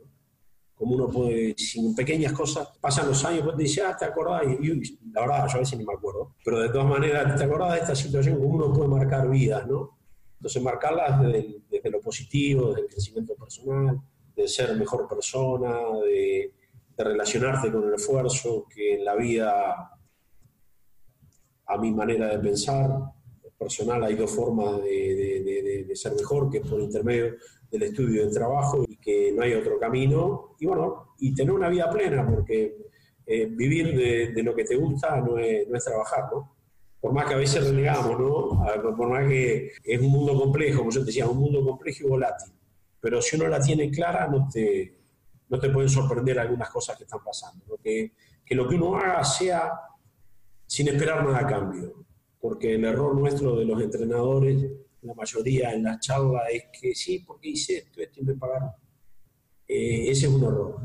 como 0.75 0.95
uno 0.95 1.07
puede, 1.07 1.55
sin 1.57 1.95
pequeñas 1.95 2.33
cosas, 2.33 2.67
pasan 2.81 3.07
los 3.07 3.23
años, 3.23 3.43
pues 3.43 3.55
te 3.55 3.63
dice, 3.63 3.81
ah, 3.81 3.95
te 3.97 4.05
acordás, 4.05 4.43
y, 4.43 4.99
la 5.13 5.21
verdad, 5.21 5.47
yo 5.47 5.55
a 5.55 5.59
veces 5.59 5.79
ni 5.79 5.85
me 5.85 5.93
acuerdo, 5.93 6.35
pero 6.43 6.59
de 6.59 6.69
todas 6.69 6.87
maneras, 6.87 7.35
te 7.37 7.45
acordás 7.45 7.73
de 7.73 7.79
esta 7.79 7.95
situación, 7.95 8.37
cómo 8.37 8.55
uno 8.55 8.73
puede 8.73 8.89
marcar 8.89 9.29
vidas, 9.29 9.65
¿no? 9.67 9.97
Entonces, 10.37 10.61
marcarlas 10.61 11.21
desde, 11.21 11.61
desde 11.69 11.89
lo 11.89 12.01
positivo, 12.01 12.69
desde 12.69 12.81
el 12.81 12.87
crecimiento 12.87 13.35
personal, 13.35 14.01
de 14.35 14.47
ser 14.47 14.75
mejor 14.75 15.07
persona, 15.07 15.77
de, 16.03 16.53
de 16.97 17.03
relacionarte 17.03 17.71
con 17.71 17.87
el 17.87 17.93
esfuerzo, 17.93 18.65
que 18.73 18.95
en 18.95 19.05
la 19.05 19.15
vida, 19.15 19.91
a 21.67 21.77
mi 21.77 21.91
manera 21.91 22.27
de 22.27 22.39
pensar, 22.39 22.89
personal 23.57 24.03
hay 24.03 24.15
dos 24.15 24.31
formas 24.31 24.81
de, 24.83 25.91
ser 25.93 26.13
mejor, 26.13 26.49
que 26.49 26.57
es 26.59 26.67
por 26.67 26.79
intermedio 26.79 27.35
del 27.71 27.83
estudio 27.83 28.21
y 28.21 28.25
del 28.25 28.33
trabajo 28.33 28.85
y 28.87 28.97
que 28.97 29.31
no 29.31 29.43
hay 29.43 29.53
otro 29.53 29.79
camino. 29.79 30.55
Y 30.59 30.65
bueno, 30.65 31.15
y 31.19 31.33
tener 31.33 31.53
una 31.53 31.69
vida 31.69 31.89
plena, 31.89 32.27
porque 32.27 32.77
eh, 33.25 33.45
vivir 33.45 33.95
de, 34.33 34.43
lo 34.43 34.53
que 34.53 34.65
te 34.65 34.75
gusta 34.75 35.19
no 35.21 35.37
es, 35.37 35.67
no 35.67 35.77
es, 35.77 35.83
trabajar, 35.83 36.25
¿no? 36.31 36.55
Por 36.99 37.13
más 37.13 37.27
que 37.27 37.35
a 37.35 37.37
veces 37.37 37.67
renegamos, 37.67 38.19
¿no? 38.19 38.95
Por 38.97 39.09
más 39.09 39.27
que 39.27 39.71
es 39.83 40.01
un 40.01 40.11
mundo 40.11 40.37
complejo, 40.37 40.79
como 40.79 40.91
yo 40.91 41.01
te 41.01 41.07
decía, 41.07 41.27
un 41.27 41.37
mundo 41.37 41.63
complejo 41.63 42.05
y 42.05 42.09
volátil. 42.09 42.51
Pero 43.05 43.21
si 43.21 43.35
uno 43.35 43.47
la 43.47 43.61
tiene 43.61 43.91
clara, 43.91 44.27
no 44.27 44.49
te, 44.51 44.97
no 45.47 45.59
te 45.59 45.69
pueden 45.69 45.87
sorprender 45.87 46.39
algunas 46.39 46.71
cosas 46.71 46.97
que 46.97 47.03
están 47.03 47.23
pasando. 47.23 47.63
¿no? 47.67 47.77
Que, 47.77 48.13
que 48.43 48.55
lo 48.55 48.67
que 48.67 48.73
uno 48.73 48.95
haga 48.97 49.23
sea 49.23 49.73
sin 50.65 50.87
esperar 50.87 51.23
nada 51.23 51.37
a 51.37 51.45
cambio. 51.45 52.03
Porque 52.41 52.73
el 52.73 52.83
error 52.83 53.13
nuestro 53.13 53.57
de 53.57 53.65
los 53.65 53.79
entrenadores 53.79 54.65
la 55.03 55.13
mayoría 55.13 55.71
en 55.71 55.83
las 55.83 55.99
charlas 55.99 56.45
es 56.51 56.63
que 56.81 56.95
sí, 56.95 57.19
porque 57.19 57.49
hice 57.49 57.77
esto, 57.77 58.01
esto 58.01 58.21
y 58.21 58.23
me 58.23 58.33
pagaron. 58.33 58.71
Eh, 59.67 60.09
ese 60.09 60.25
es 60.25 60.33
un 60.33 60.43
error. 60.43 60.79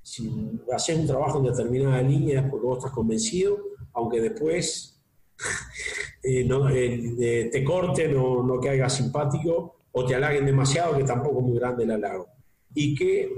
Si 0.00 0.58
haces 0.72 0.96
un 0.96 1.06
trabajo 1.06 1.36
en 1.36 1.52
determinada 1.52 2.00
línea 2.00 2.40
es 2.40 2.50
porque 2.50 2.64
vos 2.64 2.78
estás 2.78 2.92
convencido, 2.92 3.58
aunque 3.92 4.22
después 4.22 5.04
eh, 6.22 6.44
no, 6.44 6.70
eh, 6.70 7.50
te 7.52 7.62
corten 7.62 8.16
o 8.16 8.42
no 8.42 8.58
caiga 8.58 8.88
simpático 8.88 9.77
o 9.98 10.06
te 10.06 10.14
halaguen 10.14 10.46
demasiado, 10.46 10.96
que 10.96 11.02
tampoco 11.02 11.40
es 11.40 11.46
muy 11.46 11.58
grande 11.58 11.82
el 11.82 11.90
halago. 11.90 12.28
Y 12.72 12.94
que 12.94 13.32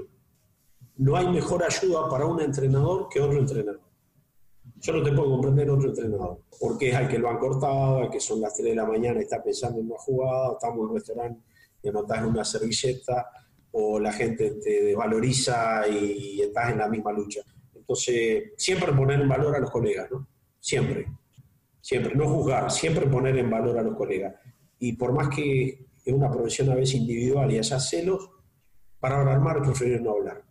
no 0.99 1.17
hay 1.17 1.27
mejor 1.29 1.65
ayuda 1.65 2.07
para 2.11 2.27
un 2.27 2.41
entrenador 2.43 3.09
que 3.09 3.19
otro 3.19 3.39
entrenador. 3.39 3.81
Yo 4.77 4.93
no 4.93 5.03
te 5.03 5.13
puedo 5.13 5.31
comprender 5.31 5.71
otro 5.71 5.89
entrenador, 5.89 6.43
porque 6.61 6.91
es 6.91 6.95
al 6.95 7.09
que 7.09 7.19
lo 7.19 7.31
han 7.31 7.39
cortado, 7.39 8.01
al 8.01 8.11
que 8.11 8.21
son 8.21 8.43
las 8.43 8.55
3 8.55 8.71
de 8.71 8.75
la 8.75 8.85
mañana 8.85 9.21
y 9.21 9.23
está 9.23 9.43
pensando 9.43 9.81
en 9.81 9.87
una 9.87 9.99
jugada, 9.99 10.53
estamos 10.53 10.79
en 10.79 10.85
un 10.85 10.95
restaurante 10.95 11.41
y 11.83 11.89
anotás 11.89 12.19
en 12.19 12.25
una 12.27 12.45
servilleta, 12.45 13.27
o 13.73 13.99
la 13.99 14.13
gente 14.13 14.51
te 14.63 14.83
desvaloriza 14.83 15.89
y 15.89 16.43
estás 16.43 16.73
en 16.73 16.79
la 16.79 16.89
misma 16.89 17.13
lucha. 17.13 17.41
Entonces, 17.75 18.53
siempre 18.57 18.93
poner 18.93 19.21
en 19.21 19.29
valor 19.29 19.57
a 19.57 19.61
los 19.61 19.71
colegas, 19.71 20.11
¿no? 20.11 20.27
Siempre, 20.59 21.07
siempre, 21.81 22.15
no 22.15 22.29
juzgar, 22.29 22.71
siempre 22.71 23.07
poner 23.07 23.39
en 23.39 23.49
valor 23.49 23.79
a 23.79 23.83
los 23.83 23.97
colegas. 23.97 24.35
Y 24.79 24.95
por 24.95 25.13
más 25.13 25.29
que 25.35 25.90
es 26.11 26.17
una 26.17 26.31
profesión 26.31 26.71
a 26.71 26.75
veces 26.75 26.97
individual 26.97 27.51
y 27.51 27.59
haya 27.59 27.81
celos, 27.81 28.31
para 28.99 29.21
hablar 29.21 29.41
mal 29.41 29.63
prefiero 29.63 30.03
no 30.03 30.11
hablar. 30.11 30.45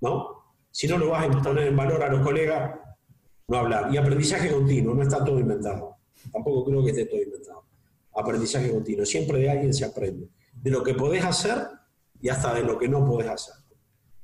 ¿No? 0.00 0.42
Si 0.70 0.88
no 0.88 0.98
lo 0.98 1.10
vas 1.10 1.28
a 1.28 1.42
poner 1.42 1.68
en 1.68 1.76
valor 1.76 2.02
a 2.02 2.08
los 2.08 2.22
colegas, 2.22 2.80
no 3.48 3.58
hablar. 3.58 3.92
Y 3.92 3.98
aprendizaje 3.98 4.50
continuo, 4.50 4.94
no 4.94 5.02
está 5.02 5.22
todo 5.22 5.38
inventado. 5.38 5.96
Tampoco 6.32 6.64
creo 6.64 6.82
que 6.82 6.90
esté 6.90 7.06
todo 7.06 7.22
inventado. 7.22 7.64
Aprendizaje 8.14 8.70
continuo. 8.70 9.04
Siempre 9.04 9.38
de 9.38 9.50
alguien 9.50 9.74
se 9.74 9.84
aprende. 9.84 10.28
De 10.54 10.70
lo 10.70 10.82
que 10.82 10.94
podés 10.94 11.24
hacer 11.24 11.58
y 12.20 12.28
hasta 12.28 12.54
de 12.54 12.62
lo 12.62 12.78
que 12.78 12.88
no 12.88 13.04
podés 13.04 13.28
hacer. 13.28 13.54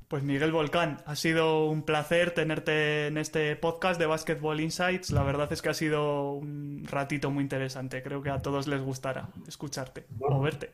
Pues 0.08 0.22
Miguel 0.22 0.52
Volcán, 0.52 1.02
ha 1.04 1.14
sido 1.16 1.66
un 1.66 1.82
placer 1.82 2.30
tenerte 2.30 3.08
en 3.08 3.18
este 3.18 3.56
podcast 3.56 4.00
de 4.00 4.06
Basketball 4.06 4.58
Insights. 4.58 5.10
La 5.10 5.22
verdad 5.22 5.52
es 5.52 5.60
que 5.60 5.68
ha 5.68 5.74
sido 5.74 6.32
un 6.32 6.86
ratito 6.90 7.30
muy 7.30 7.42
interesante. 7.42 8.02
Creo 8.02 8.22
que 8.22 8.30
a 8.30 8.40
todos 8.40 8.66
les 8.68 8.80
gustará 8.80 9.28
escucharte 9.46 10.06
o 10.18 10.40
verte. 10.40 10.70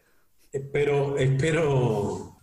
Espero, 0.53 1.19
espero, 1.19 2.37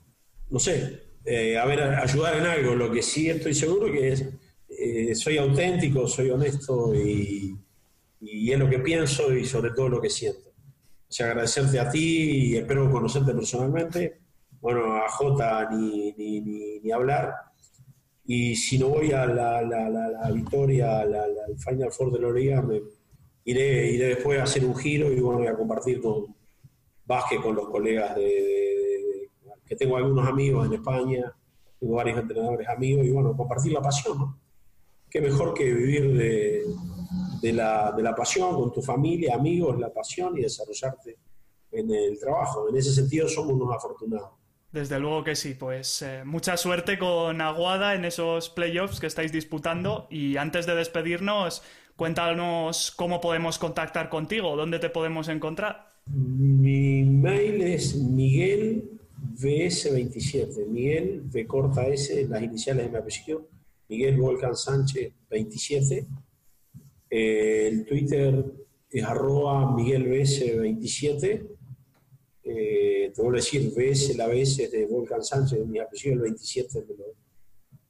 no 0.50 0.60
sé, 0.60 1.02
eh, 1.24 1.58
a 1.58 1.64
ver, 1.64 1.82
ayudar 1.82 2.36
en 2.36 2.46
algo. 2.46 2.76
Lo 2.76 2.92
que 2.92 3.02
sí 3.02 3.30
estoy 3.30 3.54
seguro 3.54 3.90
que 3.90 4.10
es, 4.10 4.26
eh, 4.68 5.16
soy 5.16 5.38
auténtico, 5.38 6.10
soy 6.10 6.30
honesto 6.30 6.94
y, 6.94 7.58
y, 8.20 8.52
es 8.52 8.60
lo 8.60 8.70
que 8.70 8.80
pienso 8.80 9.34
y 9.34 9.46
sobre 9.46 9.72
todo 9.72 9.88
lo 9.88 10.02
que 10.02 10.10
siento. 10.10 10.50
O 10.50 11.12
sea, 11.14 11.28
agradecerte 11.28 11.80
a 11.80 11.90
ti 11.90 12.50
y 12.50 12.58
espero 12.58 12.92
conocerte 12.92 13.34
personalmente 13.34 14.21
bueno, 14.62 14.96
a 14.96 15.10
Jota 15.10 15.70
ni, 15.72 16.14
ni, 16.14 16.80
ni, 16.80 16.92
hablar. 16.92 17.34
Y 18.26 18.56
si 18.56 18.78
no 18.78 18.90
voy 18.90 19.12
a 19.12 19.26
la, 19.26 19.62
la, 19.64 19.90
la, 19.90 20.32
victoria, 20.32 21.00
al 21.00 21.58
Final 21.58 21.92
Four 21.92 22.12
de 22.14 22.20
la 22.20 22.32
Liga, 22.32 22.62
me 22.62 22.82
iré, 23.46 23.92
iré 23.92 24.08
después 24.16 24.40
a 24.40 24.44
hacer 24.44 24.64
un 24.64 24.76
giro 24.76 25.12
y 25.12 25.20
bueno, 25.20 25.40
voy 25.40 25.48
a 25.48 25.58
compartir 25.58 26.00
con 26.00 26.36
básquet 27.06 27.42
con 27.42 27.56
los 27.56 27.68
colegas 27.70 28.16
de, 28.16 29.30
que 29.66 29.76
tengo 29.76 29.98
algunos 29.98 30.28
amigos 30.28 30.68
en 30.68 30.74
España, 30.74 31.34
tengo 31.80 31.96
varios 31.96 32.20
entrenadores 32.20 32.68
amigos 32.70 33.06
y 33.06 33.10
bueno, 33.10 33.36
compartir 33.36 33.74
la 33.74 33.82
pasión, 33.82 34.18
¿no? 34.20 34.40
Qué 35.10 35.20
mejor 35.20 35.54
que 35.54 35.66
vivir 35.66 36.14
de, 36.14 36.64
de, 37.42 37.54
la, 37.54 37.92
de 37.92 38.04
la 38.04 38.16
pasión 38.16 38.56
con 38.56 38.72
tu 38.72 38.82
familia, 38.82 39.36
amigos, 39.36 39.78
la 39.80 39.92
pasión 39.92 40.38
y 40.38 40.42
desarrollarte 40.42 41.18
en 41.72 41.92
el 41.92 42.20
trabajo. 42.20 42.70
En 42.70 42.78
ese 42.78 42.94
sentido 42.94 43.28
somos 43.28 43.54
unos 43.54 43.76
afortunados. 43.76 44.41
Desde 44.72 45.00
luego 45.00 45.26
que 45.26 45.36
sí, 45.36 45.54
pues 45.54 46.02
eh, 46.02 46.24
mucha 46.24 46.56
suerte 46.56 46.98
con 46.98 47.42
Aguada 47.42 47.94
en 47.94 48.06
esos 48.06 48.50
playoffs 48.50 49.02
que 49.02 49.08
estáis 49.08 49.34
disputando 49.34 50.08
y 50.10 50.38
antes 50.38 50.66
de 50.66 50.76
despedirnos, 50.76 51.62
cuéntanos 51.98 52.92
cómo 52.92 53.20
podemos 53.20 53.60
contactar 53.60 54.08
contigo, 54.08 54.56
dónde 54.56 54.80
te 54.80 54.90
podemos 54.90 55.28
encontrar. 55.28 55.92
Mi 56.06 57.04
mail 57.04 57.62
es 57.62 57.96
Miguel 57.96 58.98
VS27, 59.36 60.66
Miguel 60.68 61.24
V 61.30 61.46
corta 61.48 61.88
S, 61.88 62.26
las 62.30 62.42
iniciales 62.42 62.86
de 62.86 62.92
mi 62.92 62.98
apellido, 62.98 63.50
Miguel 63.90 64.18
Volcan 64.18 64.56
Sánchez 64.56 65.12
27. 65.30 66.08
Eh, 67.10 67.68
el 67.68 67.86
Twitter 67.86 68.46
es 68.90 69.04
arroba 69.04 69.76
Miguel 69.76 70.08
VS27 70.08 71.61
eh, 72.44 73.12
te 73.14 73.22
vuelvo 73.22 73.38
a 73.38 73.42
decir, 73.42 73.72
BS, 73.76 74.16
la 74.16 74.28
BS 74.28 74.70
de 74.70 74.86
Volcan 74.88 75.24
Sánchez, 75.24 75.66
mi 75.66 75.80
apellido 75.80 76.16
el 76.16 76.22
27 76.22 76.86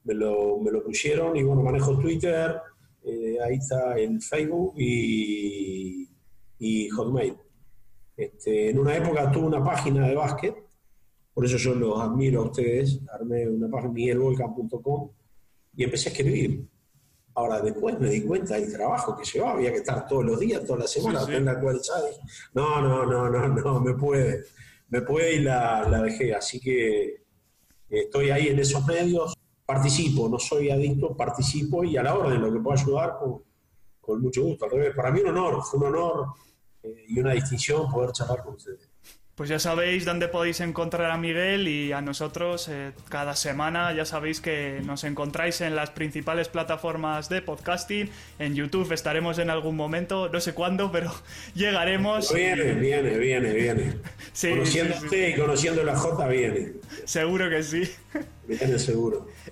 me 0.03 0.13
lo, 0.13 0.59
me 0.59 0.71
lo, 0.71 0.83
pusieron 0.83 1.35
y 1.37 1.43
bueno, 1.43 1.61
manejo 1.61 1.97
Twitter, 1.97 2.57
eh, 3.03 3.37
ahí 3.43 3.55
está 3.55 3.97
el 3.97 4.21
Facebook 4.21 4.73
y, 4.77 6.09
y 6.59 6.89
Hotmail. 6.89 7.35
Este, 8.17 8.69
en 8.69 8.79
una 8.79 8.95
época 8.95 9.31
tuve 9.31 9.45
una 9.45 9.63
página 9.63 10.07
de 10.07 10.15
básquet, 10.15 10.55
por 11.33 11.45
eso 11.45 11.57
yo 11.57 11.73
los 11.73 11.99
admiro 11.99 12.41
a 12.41 12.45
ustedes, 12.45 12.99
armé 13.13 13.47
una 13.47 13.69
página 13.69 13.93
miguelvolcan.com 13.93 15.09
y 15.75 15.83
empecé 15.83 16.09
a 16.09 16.11
escribir. 16.11 16.65
Ahora, 17.33 17.61
después 17.61 17.97
me 17.99 18.09
di 18.09 18.23
cuenta 18.23 18.55
del 18.55 18.71
trabajo 18.71 19.15
que 19.15 19.23
llevaba, 19.23 19.53
había 19.53 19.71
que 19.71 19.77
estar 19.77 20.05
todos 20.07 20.25
los 20.25 20.39
días, 20.39 20.65
todas 20.65 20.81
las 20.81 20.91
semanas, 20.91 21.25
sí, 21.25 21.31
no, 22.53 22.81
no, 22.81 23.05
no, 23.05 23.29
no, 23.29 23.47
no, 23.47 23.79
me 23.79 23.93
puede, 23.93 24.43
me 24.89 25.01
puede 25.01 25.35
y 25.35 25.39
la, 25.39 25.87
la 25.89 26.01
dejé. 26.01 26.35
Así 26.35 26.59
que 26.59 27.23
estoy 27.89 28.31
ahí 28.31 28.49
en 28.49 28.59
esos 28.59 28.85
medios, 28.85 29.33
participo, 29.65 30.27
no 30.27 30.39
soy 30.39 30.69
adicto, 30.69 31.15
participo 31.15 31.83
y 31.85 31.95
a 31.95 32.03
la 32.03 32.17
hora 32.17 32.31
de 32.31 32.37
lo 32.37 32.51
que 32.51 32.59
pueda 32.59 32.81
ayudar, 32.81 33.17
con, 33.17 33.41
con 34.01 34.21
mucho 34.21 34.43
gusto. 34.43 34.65
Al 34.65 34.71
revés, 34.71 34.95
para 34.95 35.11
mí 35.11 35.21
un 35.21 35.29
honor, 35.29 35.63
fue 35.63 35.79
un 35.79 35.85
honor 35.85 36.27
eh, 36.83 37.05
y 37.07 37.19
una 37.19 37.31
distinción 37.31 37.89
poder 37.89 38.11
charlar 38.11 38.43
con 38.43 38.55
ustedes. 38.55 38.90
Pues 39.41 39.49
ya 39.49 39.57
sabéis 39.57 40.05
dónde 40.05 40.27
podéis 40.27 40.59
encontrar 40.59 41.09
a 41.09 41.17
Miguel 41.17 41.67
y 41.67 41.93
a 41.93 42.01
nosotros 42.01 42.67
eh, 42.69 42.91
cada 43.09 43.35
semana. 43.35 43.91
Ya 43.91 44.05
sabéis 44.05 44.39
que 44.39 44.83
nos 44.85 45.03
encontráis 45.03 45.61
en 45.61 45.75
las 45.75 45.89
principales 45.89 46.47
plataformas 46.47 47.27
de 47.27 47.41
podcasting. 47.41 48.11
En 48.37 48.53
YouTube 48.53 48.91
estaremos 48.91 49.39
en 49.39 49.49
algún 49.49 49.75
momento, 49.75 50.29
no 50.29 50.39
sé 50.39 50.53
cuándo, 50.53 50.91
pero 50.91 51.11
llegaremos. 51.55 52.31
Viene, 52.31 52.73
viene, 52.73 53.17
viene, 53.17 53.51
viene. 53.51 53.93
Sí, 54.31 54.51
Conociéndote 54.51 55.31
y 55.31 55.35
conociendo 55.35 55.83
la 55.83 55.95
J, 55.95 56.27
viene. 56.27 56.73
Seguro 57.05 57.49
que 57.49 57.63
sí. 57.63 57.91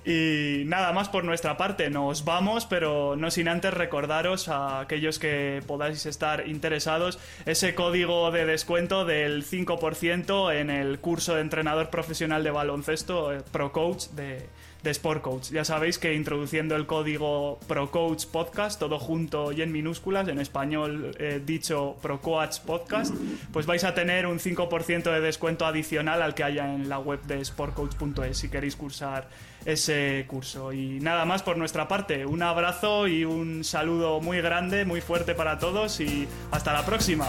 Y 0.06 0.64
nada 0.66 0.94
más 0.94 1.10
por 1.10 1.24
nuestra 1.24 1.58
parte, 1.58 1.90
nos 1.90 2.26
vamos, 2.26 2.66
pero 2.66 3.16
no 3.16 3.32
sin 3.32 3.48
antes 3.48 3.74
recordaros 3.74 4.48
a 4.50 4.82
aquellos 4.82 5.20
que 5.20 5.62
podáis 5.68 6.06
estar 6.06 6.48
interesados 6.48 7.20
ese 7.46 7.76
código 7.76 8.32
de 8.32 8.46
descuento 8.46 9.06
del 9.06 9.46
5% 9.46 10.54
en 10.54 10.70
el 10.70 11.00
curso 11.00 11.36
de 11.36 11.42
entrenador 11.42 11.90
profesional 11.90 12.44
de 12.44 12.52
baloncesto 12.52 13.34
eh, 13.34 13.42
ProCoach 13.52 14.10
de 14.10 14.48
de 14.84 14.92
Sport 14.92 15.22
Coach. 15.22 15.52
Ya 15.52 15.66
sabéis 15.66 15.98
que 15.98 16.14
introduciendo 16.14 16.76
el 16.76 16.86
código 16.86 17.60
ProCoach 17.68 18.26
Podcast, 18.28 18.80
todo 18.80 19.00
junto 19.00 19.52
y 19.52 19.62
en 19.62 19.72
minúsculas, 19.72 20.28
en 20.28 20.40
español 20.40 21.16
eh, 21.20 21.42
dicho 21.46 21.98
ProCoach 22.02 22.60
Podcast, 22.62 23.14
pues 23.52 23.66
vais 23.66 23.84
a 23.84 23.94
tener 23.94 24.26
un 24.26 24.40
5% 24.40 25.12
de 25.12 25.22
descuento 25.22 25.66
adicional 25.66 26.22
al 26.22 26.34
que 26.34 26.44
haya 26.44 26.74
en 26.74 26.90
la 26.90 27.00
web 27.00 27.22
de 27.24 27.44
sportcoach.es 27.44 28.38
si 28.38 28.50
queréis 28.50 28.76
cursar 28.76 29.28
ese 29.66 30.26
curso. 30.28 30.72
Y 30.72 31.00
nada 31.00 31.26
más 31.26 31.44
por 31.44 31.58
nuestra 31.58 31.88
parte, 31.88 32.26
un 32.26 32.42
abrazo 32.42 33.08
y 33.08 33.26
un 33.26 33.64
saludo 33.64 34.22
muy 34.22 34.42
grande, 34.42 34.86
muy 34.86 35.02
fuerte 35.02 35.36
para 35.36 35.60
todos 35.60 36.00
y 36.00 36.28
hasta 36.52 36.74
la 36.74 36.86
próxima. 36.86 37.28